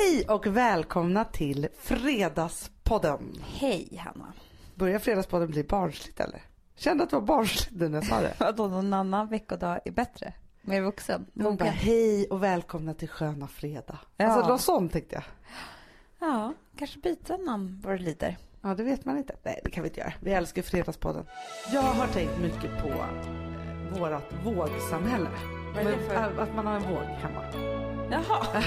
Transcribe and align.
Hej 0.00 0.26
och 0.28 0.46
välkomna 0.46 1.24
till 1.24 1.68
Fredagspodden. 1.78 3.42
Hej 3.46 3.96
Hanna. 4.04 4.32
Börjar 4.74 4.98
Fredagspodden 4.98 5.50
bli 5.50 5.64
barnsligt 5.64 6.20
eller? 6.20 6.42
Kände 6.76 7.04
att 7.04 7.10
det 7.10 7.16
var 7.16 7.26
barnsligt 7.26 7.80
nu 7.80 7.88
när 7.88 7.98
jag 7.98 8.06
sa 8.06 8.20
det. 8.20 8.34
Vadå, 8.40 8.68
någon 8.68 8.92
annan 8.92 9.28
veckodag 9.28 9.80
är 9.84 9.90
bättre? 9.90 10.32
Mer 10.62 10.82
vuxen? 10.82 11.26
Hon 11.34 11.56
bara, 11.56 11.68
hej 11.68 12.26
och 12.30 12.42
välkomna 12.42 12.94
till 12.94 13.08
sköna 13.08 13.48
fredag. 13.48 13.98
Ja. 14.16 14.26
Alltså 14.26 14.42
det 14.42 14.48
var 14.48 14.58
sånt 14.58 14.92
tänkte 14.92 15.14
jag. 15.14 15.24
Ja, 16.28 16.54
kanske 16.76 16.98
byta 16.98 17.36
namn 17.36 17.80
vad 17.84 17.94
det 17.94 17.98
lider. 17.98 18.36
Ja, 18.62 18.74
det 18.74 18.82
vet 18.82 19.04
man 19.04 19.18
inte. 19.18 19.36
Nej, 19.42 19.60
det 19.64 19.70
kan 19.70 19.82
vi 19.82 19.88
inte 19.88 20.00
göra. 20.00 20.12
Vi 20.20 20.32
älskar 20.32 20.62
Fredagspodden. 20.62 21.24
Jag 21.72 21.82
har 21.82 22.06
tänkt 22.06 22.38
mycket 22.38 22.82
på 22.82 23.04
vårat 23.98 24.32
vågsamhälle. 24.44 25.28
Men, 25.74 25.86
äh, 25.86 26.38
Att 26.38 26.54
man 26.54 26.66
har 26.66 26.74
en 26.76 26.82
våg 26.82 27.02
hemma. 27.02 27.69
Jaha, 28.10 28.46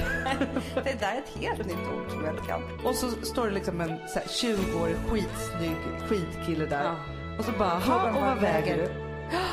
det 0.83 0.99
där 0.99 1.15
är 1.15 1.17
ett 1.17 1.29
helt 1.41 1.65
nytt 1.67 1.87
ord 1.93 2.09
som 2.11 2.23
jag 2.25 2.33
inte 2.33 2.47
kan. 2.47 2.79
Och 2.85 2.95
så 2.95 3.11
står 3.11 3.47
det 3.47 3.53
liksom 3.53 3.81
en 3.81 3.97
så 4.07 4.19
här 4.19 4.25
20-årig 4.27 4.95
skitsnygg 5.09 5.75
skitkille 6.07 6.65
där. 6.65 6.83
Ja. 6.83 6.95
Och 7.39 7.45
så 7.45 7.51
bara, 7.51 7.69
"Ha, 7.79 8.09
och 8.09 8.21
vad 8.21 8.37
väger 8.41 8.77
du? 8.77 8.83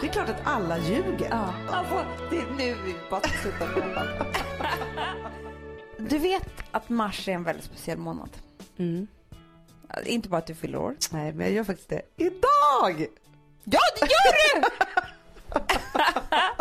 Det 0.00 0.06
är 0.08 0.12
klart 0.12 0.28
att 0.28 0.40
alla 0.44 0.78
ljuger. 0.78 1.28
Ja, 1.30 1.54
alltså 1.70 2.04
det 2.30 2.36
är 2.36 2.50
nu 2.56 2.76
vi 2.84 2.94
bara 3.10 3.20
ska 3.20 3.30
sluta 3.42 3.66
prata. 3.66 4.02
Du 5.98 6.18
vet 6.18 6.48
att 6.70 6.88
mars 6.88 7.28
är 7.28 7.32
en 7.32 7.44
väldigt 7.44 7.64
speciell 7.64 7.98
månad. 7.98 8.30
Mm. 8.78 9.06
Inte 10.04 10.28
bara 10.28 10.38
att 10.38 10.46
du 10.46 10.54
fyller 10.54 10.78
år. 10.78 10.94
Nej, 11.12 11.32
men 11.32 11.46
jag 11.46 11.54
gör 11.54 11.64
faktiskt 11.64 11.88
det 11.88 12.02
idag! 12.16 13.06
Ja, 13.64 13.80
det 14.00 14.06
gör 14.06 14.60
du! 14.60 14.66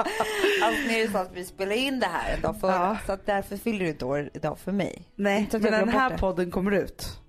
alltså 0.61 0.81
nu 0.87 0.93
är 0.93 1.05
det 1.05 1.11
så 1.11 1.17
att 1.17 1.31
vi 1.33 1.45
spelar 1.45 1.75
in 1.75 1.99
det 1.99 2.05
här 2.05 2.33
en 2.35 2.41
dag 2.41 2.59
före. 2.59 2.71
Ja. 2.71 2.97
Så 3.05 3.11
att 3.11 3.25
därför 3.25 3.57
fyller 3.57 3.79
du 3.79 3.87
inte 3.89 4.05
år 4.05 4.29
idag 4.33 4.59
för 4.59 4.71
mig. 4.71 5.03
Nej, 5.15 5.49
men 5.51 5.61
när 5.61 5.71
den 5.71 5.89
här 5.89 6.17
podden 6.17 6.51
kommer 6.51 6.71
ut, 6.71 7.19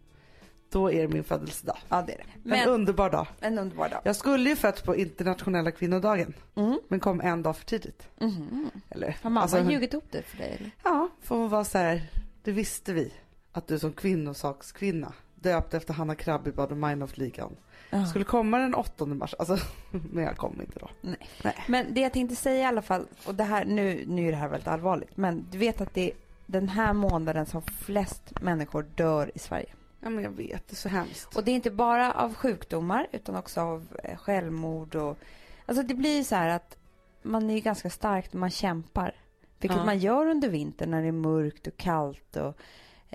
då 0.71 0.93
är 0.93 1.03
det 1.03 1.09
min 1.09 1.25
födelsedag. 1.25 1.77
Ja, 1.89 2.03
det 2.07 2.13
är 2.13 2.17
det. 2.17 2.23
En 2.23 2.41
Men 2.43 2.69
underbar 2.69 3.11
dag. 3.11 3.27
en 3.41 3.59
underbar 3.59 3.89
dag. 3.89 4.01
Jag 4.05 4.17
skulle 4.17 4.51
ju 4.51 4.57
fötts 4.57 4.83
på 4.83 4.97
internationella 4.97 5.71
kvinnodagen, 5.71 6.35
Mm. 6.57 6.79
men 6.89 7.01
kom 7.01 7.21
en 7.21 7.43
dag 7.43 7.57
för 7.57 7.65
tidigt. 7.65 8.09
Mhm. 8.21 8.71
Eller, 8.91 9.07
Har 9.23 9.31
mamma 9.31 9.41
alltså, 9.43 9.71
ljugit 9.71 9.93
ihop 9.93 10.07
det 10.11 10.23
för 10.23 10.37
dig 10.39 10.57
eller? 10.61 10.71
Ja, 10.85 11.09
får 11.23 11.37
hon 11.37 11.49
vara 11.49 11.65
så 11.65 11.79
här, 11.79 12.03
det 12.43 12.53
visste 12.53 12.93
vi. 12.93 13.13
Att 13.53 13.67
du 13.67 13.79
som 13.79 13.93
kvinnosakskvinna, 13.93 15.13
döpt 15.35 15.75
efter 15.75 15.95
Hanna 15.95 16.15
Krabb 16.15 16.49
i 16.49 16.53
Baader 16.53 16.75
Meinhof-ligan, 16.77 17.57
Ja. 17.91 18.07
skulle 18.07 18.25
komma 18.25 18.59
den 18.59 18.75
8 18.75 19.07
mars. 19.07 19.35
Alltså, 19.39 19.59
men 19.91 20.25
jag 20.25 20.37
kom 20.37 20.61
inte 20.61 20.79
då. 20.79 20.89
Nej. 21.01 21.29
Nej. 21.45 21.55
Men 21.69 21.95
det 21.95 22.01
jag 22.01 22.13
tänkte 22.13 22.37
säga 22.37 22.61
i 22.63 22.65
alla 22.65 22.83
fall, 22.83 23.07
och 23.27 23.35
det 23.35 23.45
här, 23.45 23.65
nu, 23.65 24.05
nu 24.07 24.27
är 24.27 24.31
det 24.31 24.37
här 24.37 24.49
väldigt 24.49 24.69
allvarligt, 24.69 25.17
men 25.17 25.47
du 25.51 25.59
vet 25.59 25.81
att 25.81 25.95
det 25.95 26.11
är 26.11 26.17
den 26.47 26.69
här 26.69 26.93
månaden 26.93 27.47
som 27.47 27.63
flest 27.63 28.41
människor 28.41 28.83
dör 28.95 29.31
i 29.35 29.39
Sverige. 29.39 29.73
Ja, 30.01 30.11
men 30.11 30.25
jag 30.25 30.31
vet, 30.31 30.69
det 30.69 30.75
är 30.75 30.77
så 30.77 30.89
hemskt. 30.89 31.37
Och 31.37 31.45
det 31.45 31.51
är 31.51 31.55
inte 31.55 31.71
bara 31.71 32.13
av 32.13 32.35
sjukdomar 32.35 33.07
utan 33.13 33.37
också 33.37 33.61
av 33.61 33.87
eh, 34.05 34.17
självmord 34.19 34.95
och... 34.97 35.19
Alltså 35.67 35.83
det 35.83 35.95
blir 35.95 36.25
så 36.25 36.35
här 36.35 36.49
att 36.49 36.77
man 37.23 37.51
är 37.51 37.55
ju 37.55 37.61
ganska 37.61 37.91
stark 37.91 38.33
när 38.33 38.41
man 38.41 38.51
kämpar. 38.51 39.15
Vilket 39.59 39.79
Ja. 39.79 39.85
man 39.85 39.99
gör 39.99 40.27
under 40.27 40.49
vintern 40.49 40.91
när 40.91 41.03
det 41.03 41.09
är 41.09 41.13
mörkt 41.13 41.67
och 41.67 41.77
kallt 41.77 42.37
och, 42.37 42.57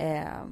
eh, 0.02 0.44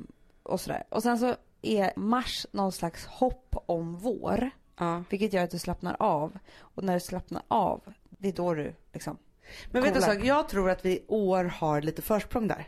och 0.43 0.61
sådär. 0.61 0.83
Och 0.89 1.03
sen 1.03 1.19
så 1.19 1.35
är 1.63 1.93
mars 1.95 2.45
någon 2.51 2.71
slags 2.71 3.05
hopp 3.05 3.55
om 3.65 3.97
vår. 3.97 4.49
Ja. 4.77 5.03
Vilket 5.09 5.33
gör 5.33 5.43
att 5.43 5.51
du 5.51 5.59
slappnar 5.59 5.95
av. 5.99 6.37
Och 6.59 6.83
när 6.83 6.93
du 6.93 6.99
slappnar 6.99 7.43
av, 7.47 7.93
det 8.09 8.27
är 8.27 8.33
då 8.33 8.53
du 8.53 8.75
liksom... 8.93 9.17
Men 9.71 9.83
vet 9.83 9.93
du 9.93 10.01
sak, 10.01 10.23
jag 10.23 10.49
tror 10.49 10.69
att 10.69 10.85
vi 10.85 10.91
i 10.91 11.05
år 11.07 11.43
har 11.43 11.81
lite 11.81 12.01
försprång 12.01 12.47
där. 12.47 12.67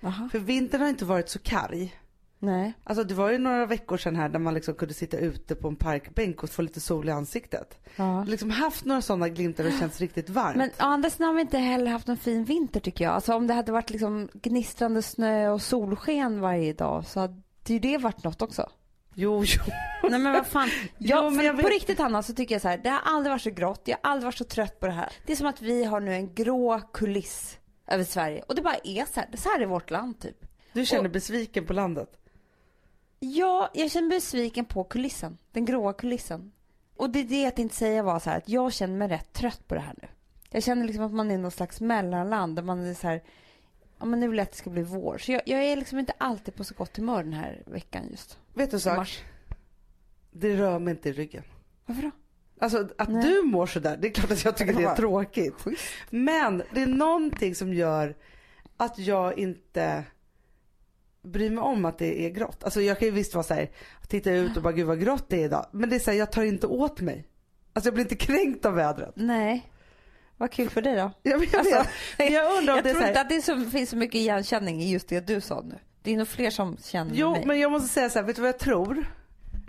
Jaha. 0.00 0.28
För 0.32 0.38
vintern 0.38 0.80
har 0.80 0.88
inte 0.88 1.04
varit 1.04 1.28
så 1.28 1.38
karg. 1.38 1.94
Nej. 2.38 2.72
Alltså 2.84 3.04
det 3.04 3.14
var 3.14 3.30
ju 3.30 3.38
några 3.38 3.66
veckor 3.66 3.96
sedan 3.96 4.16
här 4.16 4.28
där 4.28 4.38
man 4.38 4.54
liksom 4.54 4.74
kunde 4.74 4.94
sitta 4.94 5.16
ute 5.18 5.54
på 5.54 5.68
en 5.68 5.76
parkbänk 5.76 6.42
och 6.42 6.50
få 6.50 6.62
lite 6.62 6.80
sol 6.80 7.08
i 7.08 7.12
ansiktet. 7.12 7.78
Ja. 7.96 8.24
liksom 8.24 8.50
haft 8.50 8.84
några 8.84 9.02
sådana 9.02 9.28
glimtar 9.28 9.64
och 9.64 9.72
känns 9.72 10.00
riktigt 10.00 10.30
varmt. 10.30 10.56
Men 10.56 10.68
å 10.68 10.72
andra 10.78 11.10
sidan 11.10 11.28
har 11.28 11.34
vi 11.34 11.40
inte 11.40 11.58
heller 11.58 11.90
haft 11.90 12.08
en 12.08 12.16
fin 12.16 12.44
vinter 12.44 12.80
tycker 12.80 13.04
jag. 13.04 13.14
Alltså 13.14 13.34
om 13.34 13.46
det 13.46 13.54
hade 13.54 13.72
varit 13.72 13.90
liksom 13.90 14.28
gnistrande 14.34 15.02
snö 15.02 15.48
och 15.48 15.62
solsken 15.62 16.40
varje 16.40 16.72
dag 16.72 17.06
så 17.06 17.20
hade 17.20 17.42
ju 17.70 17.78
det 17.78 17.98
varit 17.98 18.24
något 18.24 18.42
också. 18.42 18.70
Jo, 19.14 19.42
jo. 19.46 19.62
Nej 20.10 20.18
men 20.20 20.32
vad 20.32 20.46
fan. 20.46 20.68
Jo, 20.98 21.30
men 21.30 21.44
jag 21.44 21.56
På 21.56 21.62
vet- 21.62 21.72
riktigt 21.72 21.98
Hanna 21.98 22.22
så 22.22 22.34
tycker 22.34 22.54
jag 22.54 22.62
så 22.62 22.68
här, 22.68 22.78
det 22.78 22.88
har 22.90 23.00
aldrig 23.04 23.30
varit 23.30 23.42
så 23.42 23.50
grått, 23.50 23.82
jag 23.84 23.98
har 24.02 24.10
aldrig 24.10 24.24
varit 24.24 24.38
så 24.38 24.44
trött 24.44 24.80
på 24.80 24.86
det 24.86 24.92
här. 24.92 25.12
Det 25.26 25.32
är 25.32 25.36
som 25.36 25.46
att 25.46 25.62
vi 25.62 25.84
har 25.84 26.00
nu 26.00 26.14
en 26.14 26.34
grå 26.34 26.80
kuliss 26.92 27.58
över 27.86 28.04
Sverige 28.04 28.42
och 28.48 28.54
det 28.54 28.62
bara 28.62 28.76
är 28.84 29.04
så 29.14 29.20
här, 29.20 29.28
så 29.36 29.48
här 29.48 29.60
är 29.60 29.66
vårt 29.66 29.90
land 29.90 30.20
typ. 30.20 30.36
Du 30.72 30.86
känner 30.86 31.04
Och- 31.04 31.10
besviken 31.10 31.66
på 31.66 31.72
landet. 31.72 32.08
Ja, 33.20 33.70
jag 33.74 33.90
känner 33.90 34.08
besviken 34.08 34.64
på 34.64 34.84
kulissen. 34.84 35.38
Den 35.52 35.64
gråa 35.64 35.92
kulissen. 35.92 36.52
Och 36.96 37.10
det 37.10 37.18
är 37.20 37.24
det 37.24 37.42
jag 37.42 37.56
tänkte 37.56 37.76
säga 37.78 38.02
var 38.02 38.18
så 38.18 38.30
här 38.30 38.36
att 38.36 38.48
jag 38.48 38.72
känner 38.72 38.96
mig 38.96 39.08
rätt 39.08 39.32
trött 39.32 39.68
på 39.68 39.74
det 39.74 39.80
här 39.80 39.94
nu. 40.02 40.08
Jag 40.50 40.62
känner 40.62 40.84
liksom 40.86 41.04
att 41.04 41.12
man 41.12 41.30
är 41.30 41.38
någon 41.38 41.50
slags 41.50 41.80
mellanland 41.80 42.56
där 42.56 42.62
man 42.62 42.80
är 42.86 42.94
så 42.94 43.06
här, 43.08 43.22
ja 44.02 44.06
men 44.06 44.20
nu 44.20 44.28
vill 44.28 44.38
jag 44.38 44.44
att 44.44 44.50
det 44.50 44.56
ska 44.56 44.70
bli 44.70 44.82
vår. 44.82 45.18
Så 45.18 45.32
jag, 45.32 45.42
jag 45.46 45.64
är 45.64 45.76
liksom 45.76 45.98
inte 45.98 46.12
alltid 46.18 46.54
på 46.54 46.64
så 46.64 46.74
gott 46.74 46.96
humör 46.96 47.22
den 47.22 47.32
här 47.32 47.62
veckan 47.66 48.02
just. 48.10 48.38
Vet 48.54 48.70
du 48.70 48.76
en 48.76 48.80
sak? 48.80 48.96
Mars. 48.96 49.22
Det 50.30 50.56
rör 50.56 50.78
mig 50.78 50.90
inte 50.92 51.08
i 51.08 51.12
ryggen. 51.12 51.42
Varför 51.86 52.02
då? 52.02 52.10
Alltså 52.60 52.88
att 52.98 53.08
Nej. 53.08 53.22
du 53.22 53.42
mår 53.42 53.66
sådär, 53.66 53.96
det 53.96 54.08
är 54.08 54.12
klart 54.12 54.30
att 54.30 54.44
jag 54.44 54.56
tycker 54.56 54.72
det 54.72 54.84
är 54.84 54.96
tråkigt. 54.96 55.54
Men 56.10 56.62
det 56.74 56.82
är 56.82 56.86
någonting 56.86 57.54
som 57.54 57.74
gör 57.74 58.16
att 58.76 58.98
jag 58.98 59.38
inte 59.38 60.04
bryr 61.22 61.50
mig 61.50 61.64
om 61.64 61.84
att 61.84 61.98
det 61.98 62.26
är 62.26 62.30
grått. 62.30 62.64
Alltså 62.64 62.80
jag 62.80 62.98
kan 62.98 63.08
ju 63.08 63.14
visst 63.14 63.34
vara 63.34 63.44
såhär, 63.44 63.70
titta 64.08 64.30
ut 64.30 64.56
och 64.56 64.62
bara 64.62 64.72
gud 64.72 64.86
vad 64.86 65.00
grått 65.00 65.28
det 65.28 65.40
är 65.40 65.44
idag. 65.44 65.66
Men 65.72 65.90
det 65.90 65.96
är 65.96 66.00
såhär, 66.00 66.18
jag 66.18 66.32
tar 66.32 66.42
inte 66.42 66.66
åt 66.66 67.00
mig. 67.00 67.28
Alltså 67.72 67.86
jag 67.86 67.94
blir 67.94 68.04
inte 68.04 68.16
kränkt 68.16 68.64
av 68.64 68.74
vädret. 68.74 69.12
Nej. 69.14 69.72
Vad 70.42 70.50
kul 70.50 70.70
för 70.70 70.82
dig 70.82 70.96
då. 70.96 71.10
Jag, 71.22 71.38
vet, 71.38 71.54
Alltså, 71.54 71.84
men 72.18 72.32
jag 72.32 72.58
undrar 72.58 72.72
om 72.72 72.76
Jag 72.78 72.84
det 72.84 72.90
tror 72.90 73.00
så 73.02 73.08
inte 73.08 73.20
att 73.20 73.28
det 73.28 73.42
så, 73.42 73.60
finns 73.70 73.90
så 73.90 73.96
mycket 73.96 74.14
igenkänning 74.14 74.82
i 74.82 74.90
just 74.92 75.08
det 75.08 75.26
du 75.26 75.40
sa 75.40 75.60
nu. 75.60 75.78
Det 76.02 76.12
är 76.12 76.16
nog 76.16 76.28
fler 76.28 76.50
som 76.50 76.76
känner 76.84 77.14
Jo 77.14 77.30
mig. 77.32 77.46
men 77.46 77.60
jag 77.60 77.70
måste 77.72 77.88
säga 77.88 78.10
så 78.10 78.18
här, 78.18 78.26
vet 78.26 78.36
du 78.36 78.42
vad 78.42 78.48
jag 78.48 78.58
tror? 78.58 79.04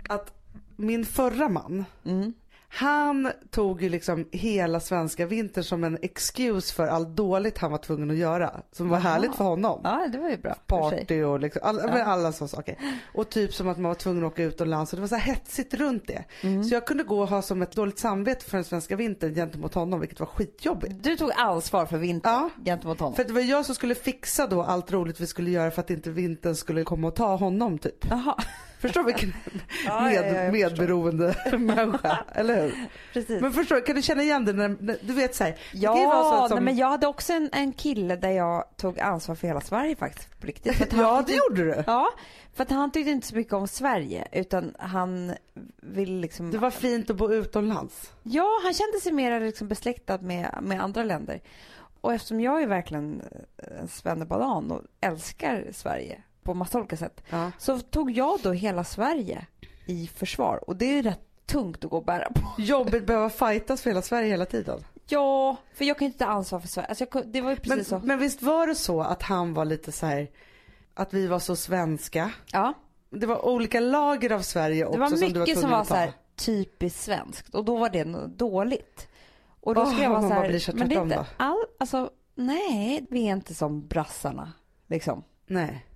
Att 0.08 0.32
min 0.76 1.04
förra 1.06 1.48
man, 1.48 1.84
Mm. 2.04 2.32
Han 2.76 3.32
tog 3.50 3.82
ju 3.82 3.88
liksom 3.88 4.28
hela 4.32 4.80
svenska 4.80 5.26
vintern 5.26 5.64
som 5.64 5.84
en 5.84 5.98
excuse 6.02 6.74
för 6.74 6.86
allt 6.86 7.08
dåligt 7.08 7.58
han 7.58 7.70
var 7.70 7.78
tvungen 7.78 8.10
att 8.10 8.16
göra. 8.16 8.60
Som 8.72 8.88
var 8.88 8.96
Jaha. 8.96 9.02
härligt 9.12 9.34
för 9.34 9.44
honom. 9.44 9.80
Ja, 9.84 10.08
det 10.12 10.18
var 10.18 10.30
ju 10.30 10.36
bra. 10.36 10.54
Party 10.66 11.22
och 11.22 11.40
liksom, 11.40 11.62
alla, 11.64 11.98
Ja. 11.98 12.04
alla 12.04 12.32
sådana 12.32 12.48
saker. 12.48 12.76
Och 13.14 13.28
typ 13.30 13.54
som 13.54 13.68
att 13.68 13.78
man 13.78 13.88
var 13.88 13.94
tvungen 13.94 14.24
att 14.24 14.32
åka 14.32 14.42
utomlands 14.42 14.92
och 14.92 14.96
det 14.96 15.00
var 15.00 15.08
så 15.08 15.16
hetsigt 15.16 15.74
runt 15.74 16.06
det. 16.06 16.24
Mm. 16.42 16.64
Så 16.64 16.74
jag 16.74 16.86
kunde 16.86 17.04
gå 17.04 17.20
och 17.20 17.28
ha 17.28 17.42
som 17.42 17.62
ett 17.62 17.72
dåligt 17.72 17.98
samvete 17.98 18.44
för 18.44 18.56
den 18.56 18.64
svenska 18.64 18.96
vintern 18.96 19.34
gentemot 19.34 19.74
honom 19.74 20.00
vilket 20.00 20.20
var 20.20 20.26
skitjobbigt. 20.26 20.94
Du 21.04 21.16
tog 21.16 21.30
ansvar 21.36 21.86
för 21.86 21.96
vintern 21.98 22.32
Ja. 22.34 22.50
gentemot 22.64 23.00
honom. 23.00 23.14
För 23.14 23.24
det 23.24 23.32
var 23.32 23.40
jag 23.40 23.66
som 23.66 23.74
skulle 23.74 23.94
fixa 23.94 24.46
då 24.46 24.62
allt 24.62 24.92
roligt 24.92 25.20
vi 25.20 25.26
skulle 25.26 25.50
göra 25.50 25.70
för 25.70 25.80
att 25.80 25.90
inte 25.90 26.10
vintern 26.10 26.54
skulle 26.54 26.84
komma 26.84 27.08
och 27.08 27.14
ta 27.16 27.36
honom 27.36 27.78
typ. 27.78 28.06
Jaha. 28.10 28.34
Förstår 28.84 29.00
du 29.00 29.06
vilken 29.06 29.32
Ja, 29.86 30.12
ja, 30.12 30.12
ja, 30.12 30.32
med, 30.32 30.52
medberoende 30.52 31.36
människa, 31.58 32.24
eller 32.34 32.62
hur? 32.62 32.74
Precis. 33.12 33.40
Men 33.40 33.52
förstår 33.52 33.86
kan 33.86 33.96
du 33.96 34.02
känna 34.02 34.22
igen 34.22 34.44
det 34.44 34.52
när, 34.52 35.06
du 35.06 35.12
vet 35.12 35.34
såhär, 35.34 35.58
det 35.72 35.78
ju 35.78 35.86
vara 35.86 36.24
så 36.24 36.34
Ja, 36.34 36.48
som, 36.48 36.54
nej, 36.54 36.64
men 36.64 36.76
jag 36.76 36.88
hade 36.88 37.06
också 37.06 37.32
en, 37.32 37.50
en 37.52 37.72
kille 37.72 38.16
där 38.16 38.30
jag 38.30 38.64
tog 38.76 39.00
ansvar 39.00 39.34
för 39.34 39.46
hela 39.46 39.60
Sverige 39.60 39.96
faktiskt 39.96 40.40
på 40.40 40.46
riktigt. 40.46 40.76
För 40.76 40.98
ja 40.98 41.24
det 41.26 41.32
gjorde 41.32 41.64
du. 41.64 41.84
Ja, 41.86 42.08
för 42.54 42.62
att 42.62 42.70
han 42.70 42.90
tyckte 42.90 43.10
inte 43.10 43.26
så 43.26 43.36
mycket 43.36 43.52
om 43.52 43.68
Sverige 43.68 44.28
utan 44.32 44.74
han 44.78 45.34
ville 45.76 46.20
liksom... 46.20 46.50
Det 46.50 46.58
var 46.58 46.70
fint 46.70 47.10
att 47.10 47.16
bo 47.16 47.32
utomlands. 47.32 48.12
Ja, 48.22 48.60
han 48.64 48.74
kände 48.74 49.00
sig 49.00 49.12
mer 49.12 49.40
liksom 49.40 49.68
besläktad 49.68 50.18
med, 50.18 50.58
med 50.62 50.82
andra 50.82 51.02
länder. 51.02 51.40
Och 52.00 52.14
eftersom 52.14 52.40
jag 52.40 52.62
är 52.62 52.66
verkligen 52.66 53.22
en 53.80 53.88
svennebanan 53.88 54.70
och 54.70 54.82
älskar 55.00 55.64
Sverige 55.72 56.22
på 56.44 56.54
massa 56.54 56.78
olika 56.78 56.96
sätt 56.96 57.22
Ja. 57.30 57.50
så 57.58 57.78
tog 57.78 58.10
jag 58.10 58.38
då 58.42 58.52
hela 58.52 58.84
Sverige 58.84 59.46
i 59.86 60.06
försvar 60.06 60.64
och 60.70 60.76
det 60.76 60.98
är 60.98 61.02
rätt 61.02 61.20
tungt 61.46 61.84
att 61.84 61.90
gå 61.90 61.96
och 61.96 62.04
bära 62.04 62.28
på. 62.34 62.62
Jobbigt 62.62 63.06
behöva 63.06 63.30
fightas 63.30 63.82
för 63.82 63.90
hela 63.90 64.02
Sverige 64.02 64.28
hela 64.30 64.46
tiden. 64.46 64.84
Ja, 65.08 65.56
för 65.74 65.84
jag 65.84 65.98
kan 65.98 66.06
ju 66.06 66.12
inte 66.12 66.24
ta 66.24 66.30
ansvar 66.30 66.60
för 66.60 66.68
Sverige. 66.68 66.88
Alltså 66.88 67.06
jag, 67.12 67.26
det 67.28 67.40
var 67.40 67.50
ju 67.50 67.56
precis 67.56 67.90
Men, 67.90 68.00
så. 68.00 68.06
men 68.06 68.18
visst 68.18 68.42
var 68.42 68.66
det 68.66 68.74
så 68.74 69.00
att 69.00 69.22
han 69.22 69.54
var 69.54 69.64
lite 69.64 69.92
så 69.92 70.06
här 70.06 70.30
att 70.94 71.14
vi 71.14 71.26
var 71.26 71.38
så 71.38 71.56
svenska. 71.56 72.30
Ja, 72.52 72.72
Det 73.10 73.26
var 73.26 73.46
olika 73.46 73.80
lager 73.80 74.30
av 74.32 74.40
Sverige 74.40 74.84
också 74.84 74.92
det 74.96 75.00
var 75.00 75.08
som 75.08 75.18
du 75.20 75.28
var 75.32 75.40
mycket 75.40 75.54
som 75.54 75.62
tvungen 75.62 75.70
var 75.76 75.80
att 75.80 75.88
så 75.88 75.94
ta. 75.94 76.00
här 76.00 76.12
typiskt 76.36 77.00
svenskt 77.00 77.54
och 77.54 77.64
då 77.64 77.76
var 77.76 77.90
det 77.90 78.04
dåligt. 78.26 79.08
Och 79.60 79.74
då 79.74 79.80
Åh, 79.80 79.86
skulle 79.88 80.02
jag 80.04 80.22
så 80.22 80.28
här, 80.28 80.58
så 80.58 80.72
men 80.76 80.88
det 80.88 80.94
är 80.94 81.02
inte 81.02 81.26
all, 81.36 81.64
alltså 81.78 82.10
nej, 82.34 83.06
vi 83.10 83.26
är 83.28 83.32
inte 83.32 83.54
som 83.54 83.86
brassarna 83.86 84.52
liksom. 84.86 85.22
Nej. 85.46 85.86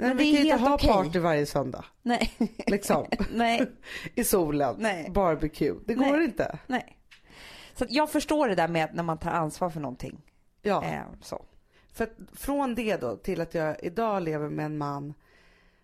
Nej 0.00 0.08
Men 0.08 0.16
vi 0.16 0.36
kan 0.36 0.42
inte 0.46 0.56
ha 0.56 0.74
okej. 0.74 0.88
party 0.88 1.18
varje 1.18 1.46
söndag. 1.46 1.84
Nej, 2.02 2.32
Liksom. 2.66 3.06
nej, 3.34 3.70
I 4.14 4.24
solen. 4.24 4.76
Nej. 4.78 5.10
Barbecue. 5.10 5.74
Det 5.86 5.94
går 5.94 6.16
Nej. 6.16 6.24
inte. 6.24 6.58
nej. 6.66 6.98
Så 7.74 7.86
jag 7.88 8.10
förstår 8.10 8.48
det 8.48 8.54
där 8.54 8.68
med 8.68 8.94
när 8.94 9.02
man 9.02 9.18
tar 9.18 9.30
ansvar 9.30 9.70
för 9.70 9.80
någonting. 9.80 10.20
Ja. 10.62 10.84
Eh, 10.84 11.00
så. 11.22 11.44
För 11.92 12.08
från 12.36 12.74
det 12.74 12.96
då 12.96 13.16
till 13.16 13.40
att 13.40 13.54
jag 13.54 13.76
idag 13.84 14.22
lever 14.22 14.48
med 14.48 14.66
en 14.66 14.78
man 14.78 15.14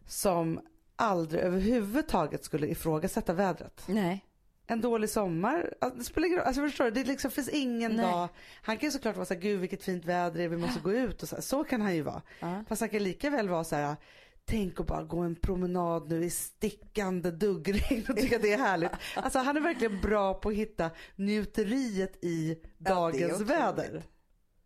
som 0.07 0.61
aldrig 0.97 1.43
överhuvudtaget 1.43 2.45
skulle 2.45 2.67
ifrågasätta 2.67 3.33
vädret. 3.33 3.83
Nej. 3.87 4.25
En 4.67 4.81
dålig 4.81 5.11
sommar, 5.11 5.75
alltså, 5.81 5.99
det 5.99 6.05
spelar 6.05 6.27
ingen 6.27 6.39
roll. 6.39 6.47
Alltså 6.47 6.63
förstår 6.63 6.85
du, 6.85 6.91
det 6.91 7.05
liksom 7.05 7.31
finns 7.31 7.49
ingen 7.49 7.93
Nej. 7.93 8.05
dag. 8.07 8.29
Han 8.63 8.77
kan 8.77 8.87
ju 8.87 8.91
såklart 8.91 9.17
vara 9.17 9.27
så 9.27 9.35
här, 9.35 9.41
gud 9.41 9.61
vilket 9.61 9.83
fint 9.83 10.05
väder 10.05 10.39
det 10.39 10.45
är, 10.45 10.49
vi 10.49 10.57
måste 10.57 10.81
gå 10.81 10.93
ut 10.93 11.23
och 11.23 11.29
så, 11.29 11.35
här. 11.37 11.43
så 11.43 11.65
kan 11.65 11.81
han 11.81 11.95
ju 11.95 12.03
vara. 12.03 12.23
Ja. 12.41 12.65
Fast 12.69 12.81
han 12.81 12.89
kan 12.89 13.03
lika 13.03 13.31
väl 13.31 13.49
vara 13.49 13.65
så 13.65 13.77
här, 13.77 13.97
tänk 14.45 14.81
att 14.81 14.87
bara 14.87 15.03
gå 15.03 15.19
en 15.19 15.37
promenad 15.37 16.09
nu 16.09 16.25
i 16.25 16.31
stickande 16.31 17.31
duggregn 17.31 18.05
och 18.09 18.17
tycka 18.17 18.39
det 18.39 18.53
är 18.53 18.59
härligt. 18.59 18.91
Alltså 19.17 19.39
han 19.39 19.57
är 19.57 19.61
verkligen 19.61 20.01
bra 20.01 20.35
på 20.35 20.49
att 20.49 20.55
hitta 20.55 20.91
njuteriet 21.17 22.25
i 22.25 22.59
dagens 22.79 23.33
otroligt. 23.33 23.51
väder. 23.51 24.03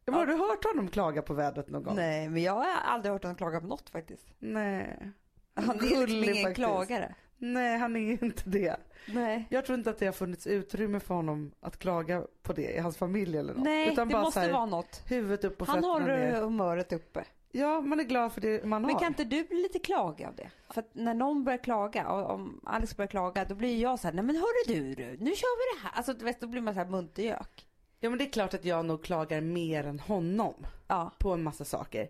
Ja. 0.05 0.13
Har 0.15 0.27
du 0.27 0.33
hört 0.35 0.65
honom 0.65 0.89
klaga 0.89 1.23
på 1.23 1.35
vädret 1.35 1.69
någon 1.71 1.83
gång? 1.83 1.97
Nej, 1.97 2.29
men 2.29 2.43
jag 2.43 2.53
har 2.53 2.67
aldrig 2.85 3.13
hört 3.13 3.23
honom 3.23 3.37
klaga 3.37 3.61
på 3.61 3.67
något 3.67 3.91
faktiskt. 3.91 4.27
Nej. 4.39 5.13
Han 5.55 5.77
är 5.77 5.81
liksom 5.83 6.25
ingen 6.25 6.35
faktiskt. 6.35 6.55
klagare. 6.55 7.15
Nej, 7.39 7.79
han 7.79 7.97
är 7.97 8.25
inte 8.25 8.43
det. 8.51 8.77
Nej. 9.07 9.47
Jag 9.51 9.65
tror 9.67 9.79
inte 9.79 9.91
att 9.91 9.99
det 9.99 10.07
har 10.07 10.13
funnits 10.13 10.47
utrymme 10.47 11.01
för 11.01 11.15
honom 11.15 11.53
att 11.61 11.79
klaga 11.79 12.23
på 12.43 12.53
det 12.53 12.71
i 12.77 12.79
hans 12.79 12.97
familj 12.97 13.37
eller 13.39 13.55
något. 13.55 13.63
Nej, 13.65 13.93
Utan 13.93 14.09
det 14.09 14.13
bara 14.13 14.23
måste 14.23 14.41
här, 14.41 14.53
vara 14.53 14.67
något. 14.67 15.03
huvudet 15.07 15.45
upp 15.45 15.61
och 15.63 15.69
Han 15.69 15.85
håller 15.85 16.19
ner. 16.19 16.41
humöret 16.43 16.93
uppe. 16.93 17.25
Ja, 17.53 17.81
man 17.81 18.01
är 18.01 18.05
glad 18.05 18.33
för 18.33 18.41
det 18.41 18.65
man 18.65 18.83
Men 18.83 18.91
har. 18.91 18.99
kan 18.99 19.09
inte 19.09 19.25
du 19.25 19.45
bli 19.45 19.63
lite 19.63 19.79
klagig 19.79 20.25
av 20.25 20.35
det? 20.35 20.51
För 20.71 20.81
att 20.81 20.95
när 20.95 21.15
någon 21.15 21.45
börjar 21.45 21.59
klaga, 21.59 22.09
och 22.09 22.31
om 22.31 22.61
Alex 22.67 22.97
börjar 22.97 23.09
klaga, 23.09 23.45
då 23.45 23.55
blir 23.55 23.81
jag 23.83 23.99
så 23.99 24.07
här, 24.09 24.15
nej 24.15 24.25
men 24.25 24.37
hörru 24.37 24.75
du 24.75 24.95
nu 25.25 25.31
kör 25.31 25.59
vi 25.59 25.79
det 25.81 25.83
här. 25.89 25.93
Alltså 25.97 26.13
du 26.13 26.25
vet, 26.25 26.41
då 26.41 26.47
blir 26.47 26.61
man 26.61 26.75
så 26.75 26.81
här 26.81 26.87
muntergök. 26.89 27.65
Ja 28.01 28.09
men 28.11 28.19
det 28.19 28.25
är 28.25 28.31
klart 28.31 28.55
att 28.55 28.65
jag 28.65 28.85
nog 28.85 29.03
klagar 29.05 29.41
mer 29.41 29.87
än 29.87 30.01
honom 30.01 30.55
Ja. 30.89 31.13
på 31.19 31.33
en 31.33 31.43
massa 31.43 31.65
saker. 31.65 32.09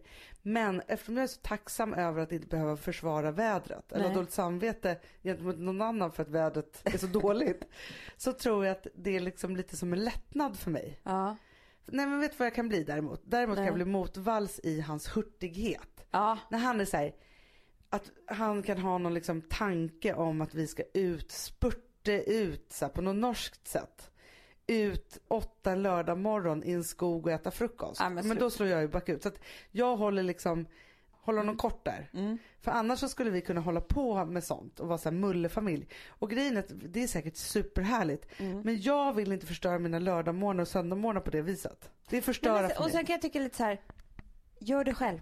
Men 0.48 0.82
eftersom 0.86 1.16
jag 1.16 1.24
är 1.24 1.28
så 1.28 1.40
tacksam 1.42 1.94
över 1.94 2.22
att 2.22 2.32
inte 2.32 2.46
behöva 2.46 2.76
försvara 2.76 3.30
vädret 3.30 3.92
eller 3.92 4.02
ha 4.02 4.08
Nej. 4.08 4.16
dåligt 4.16 4.32
samvete 4.32 4.98
gentemot 5.22 5.58
någon 5.58 5.82
annan 5.82 6.12
för 6.12 6.22
att 6.22 6.28
vädret 6.28 6.80
är 6.84 6.98
så 6.98 7.06
dåligt. 7.20 7.64
Så 8.16 8.32
tror 8.32 8.64
jag 8.66 8.72
att 8.72 8.86
det 8.94 9.16
är 9.16 9.20
liksom 9.20 9.56
lite 9.56 9.76
som 9.76 9.92
en 9.92 10.04
lättnad 10.04 10.58
för 10.58 10.70
mig. 10.70 11.00
Ja. 11.02 11.36
Nej 11.86 12.06
men 12.06 12.20
vet 12.20 12.32
du 12.32 12.36
vad 12.38 12.46
jag 12.46 12.54
kan 12.54 12.68
bli 12.68 12.84
däremot? 12.84 13.22
Däremot 13.24 13.56
kan 13.56 13.62
Nej. 13.62 13.68
jag 13.68 13.74
bli 13.74 13.84
motvalls 13.84 14.60
i 14.62 14.80
hans 14.80 15.16
hurtighet. 15.16 16.06
Ja. 16.10 16.38
När 16.50 16.58
han 16.58 16.80
är 16.80 16.84
så 16.84 16.96
här, 16.96 17.14
att 17.90 18.10
han 18.26 18.62
kan 18.62 18.78
ha 18.78 18.98
någon 18.98 19.14
liksom 19.14 19.42
tanke 19.42 20.14
om 20.14 20.40
att 20.40 20.54
vi 20.54 20.66
ska 20.66 20.82
ut, 20.94 21.32
spurta 21.32 22.12
ut 22.12 22.72
så 22.72 22.84
här, 22.84 22.92
på 22.92 23.02
något 23.02 23.16
norskt 23.16 23.68
sätt. 23.68 24.10
Ut 24.70 25.18
åtta 25.28 25.72
en 25.72 25.82
lördag 25.82 26.18
morgon 26.18 26.64
i 26.64 26.72
en 26.72 26.84
skog 26.84 27.26
och 27.26 27.32
äta 27.32 27.50
frukost. 27.50 28.00
Ja, 28.00 28.08
men 28.08 28.28
men 28.28 28.38
då 28.38 28.50
slår 28.50 28.68
jag 28.68 28.80
ju 28.80 28.88
bakut. 28.88 29.22
Så 29.22 29.28
att 29.28 29.38
jag 29.70 29.96
håller 29.96 30.22
liksom, 30.22 30.66
håller 31.10 31.38
honom 31.38 31.56
kort 31.56 31.84
där. 31.84 32.10
Mm. 32.12 32.38
För 32.60 32.70
annars 32.70 32.98
så 32.98 33.08
skulle 33.08 33.30
vi 33.30 33.40
kunna 33.40 33.60
hålla 33.60 33.80
på 33.80 34.24
med 34.24 34.44
sånt 34.44 34.80
och 34.80 34.88
vara 34.88 34.98
så 34.98 35.08
här 35.08 35.16
mullefamilj. 35.16 35.88
Och 36.08 36.30
grejen 36.30 36.56
är 36.56 36.60
att 36.60 36.70
det 36.70 37.02
är 37.02 37.06
säkert 37.06 37.36
superhärligt. 37.36 38.40
Mm. 38.40 38.60
Men 38.60 38.80
jag 38.80 39.12
vill 39.12 39.32
inte 39.32 39.46
förstöra 39.46 39.78
mina 39.78 39.98
lördagmorgnar 39.98 40.62
och 40.62 40.68
söndagmorgnar 40.68 41.20
på 41.20 41.30
det 41.30 41.42
viset. 41.42 41.90
Det 42.08 42.22
Men, 42.60 42.68
för 42.68 42.78
och 42.78 42.84
mig. 42.84 42.92
sen 42.92 43.06
kan 43.06 43.12
jag 43.12 43.22
tycka 43.22 43.38
lite 43.38 43.56
så 43.56 43.64
här, 43.64 43.80
gör 44.58 44.84
det 44.84 44.94
själv. 44.94 45.20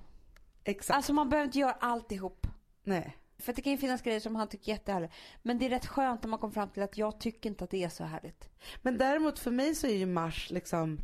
Exakt. 0.65 0.97
Alltså 0.97 1.13
man 1.13 1.29
behöver 1.29 1.47
inte 1.47 1.59
göra 1.59 1.73
alltihop. 1.73 2.47
Nej. 2.85 3.17
För 3.39 3.53
att 3.53 3.57
det 3.57 3.63
kan 3.63 3.73
ju 3.73 3.79
finnas 3.79 4.03
grejer 4.03 4.21
som 4.21 4.37
han 4.37 4.49
tycker 4.49 4.73
är 4.73 4.77
jättehärligt. 4.77 5.15
Men 5.43 5.59
det 5.59 5.67
är 5.67 5.71
rätt 5.71 5.87
skönt 5.87 6.23
när 6.23 6.31
man 6.31 6.39
kommer 6.39 6.55
fram 6.55 6.69
till 6.69 6.83
att 6.83 6.99
jag 6.99 7.21
tycker 7.21 7.51
inte 7.51 7.65
att 7.65 7.71
det 7.71 7.85
är 7.85 7.89
så 7.89 8.05
härligt. 8.05 8.49
Men 8.83 8.99
däremot 8.99 9.39
för 9.39 9.51
mig 9.51 9.75
så 9.75 9.87
är 9.87 9.97
ju 9.97 10.07
mars 10.07 10.51
liksom 10.51 10.99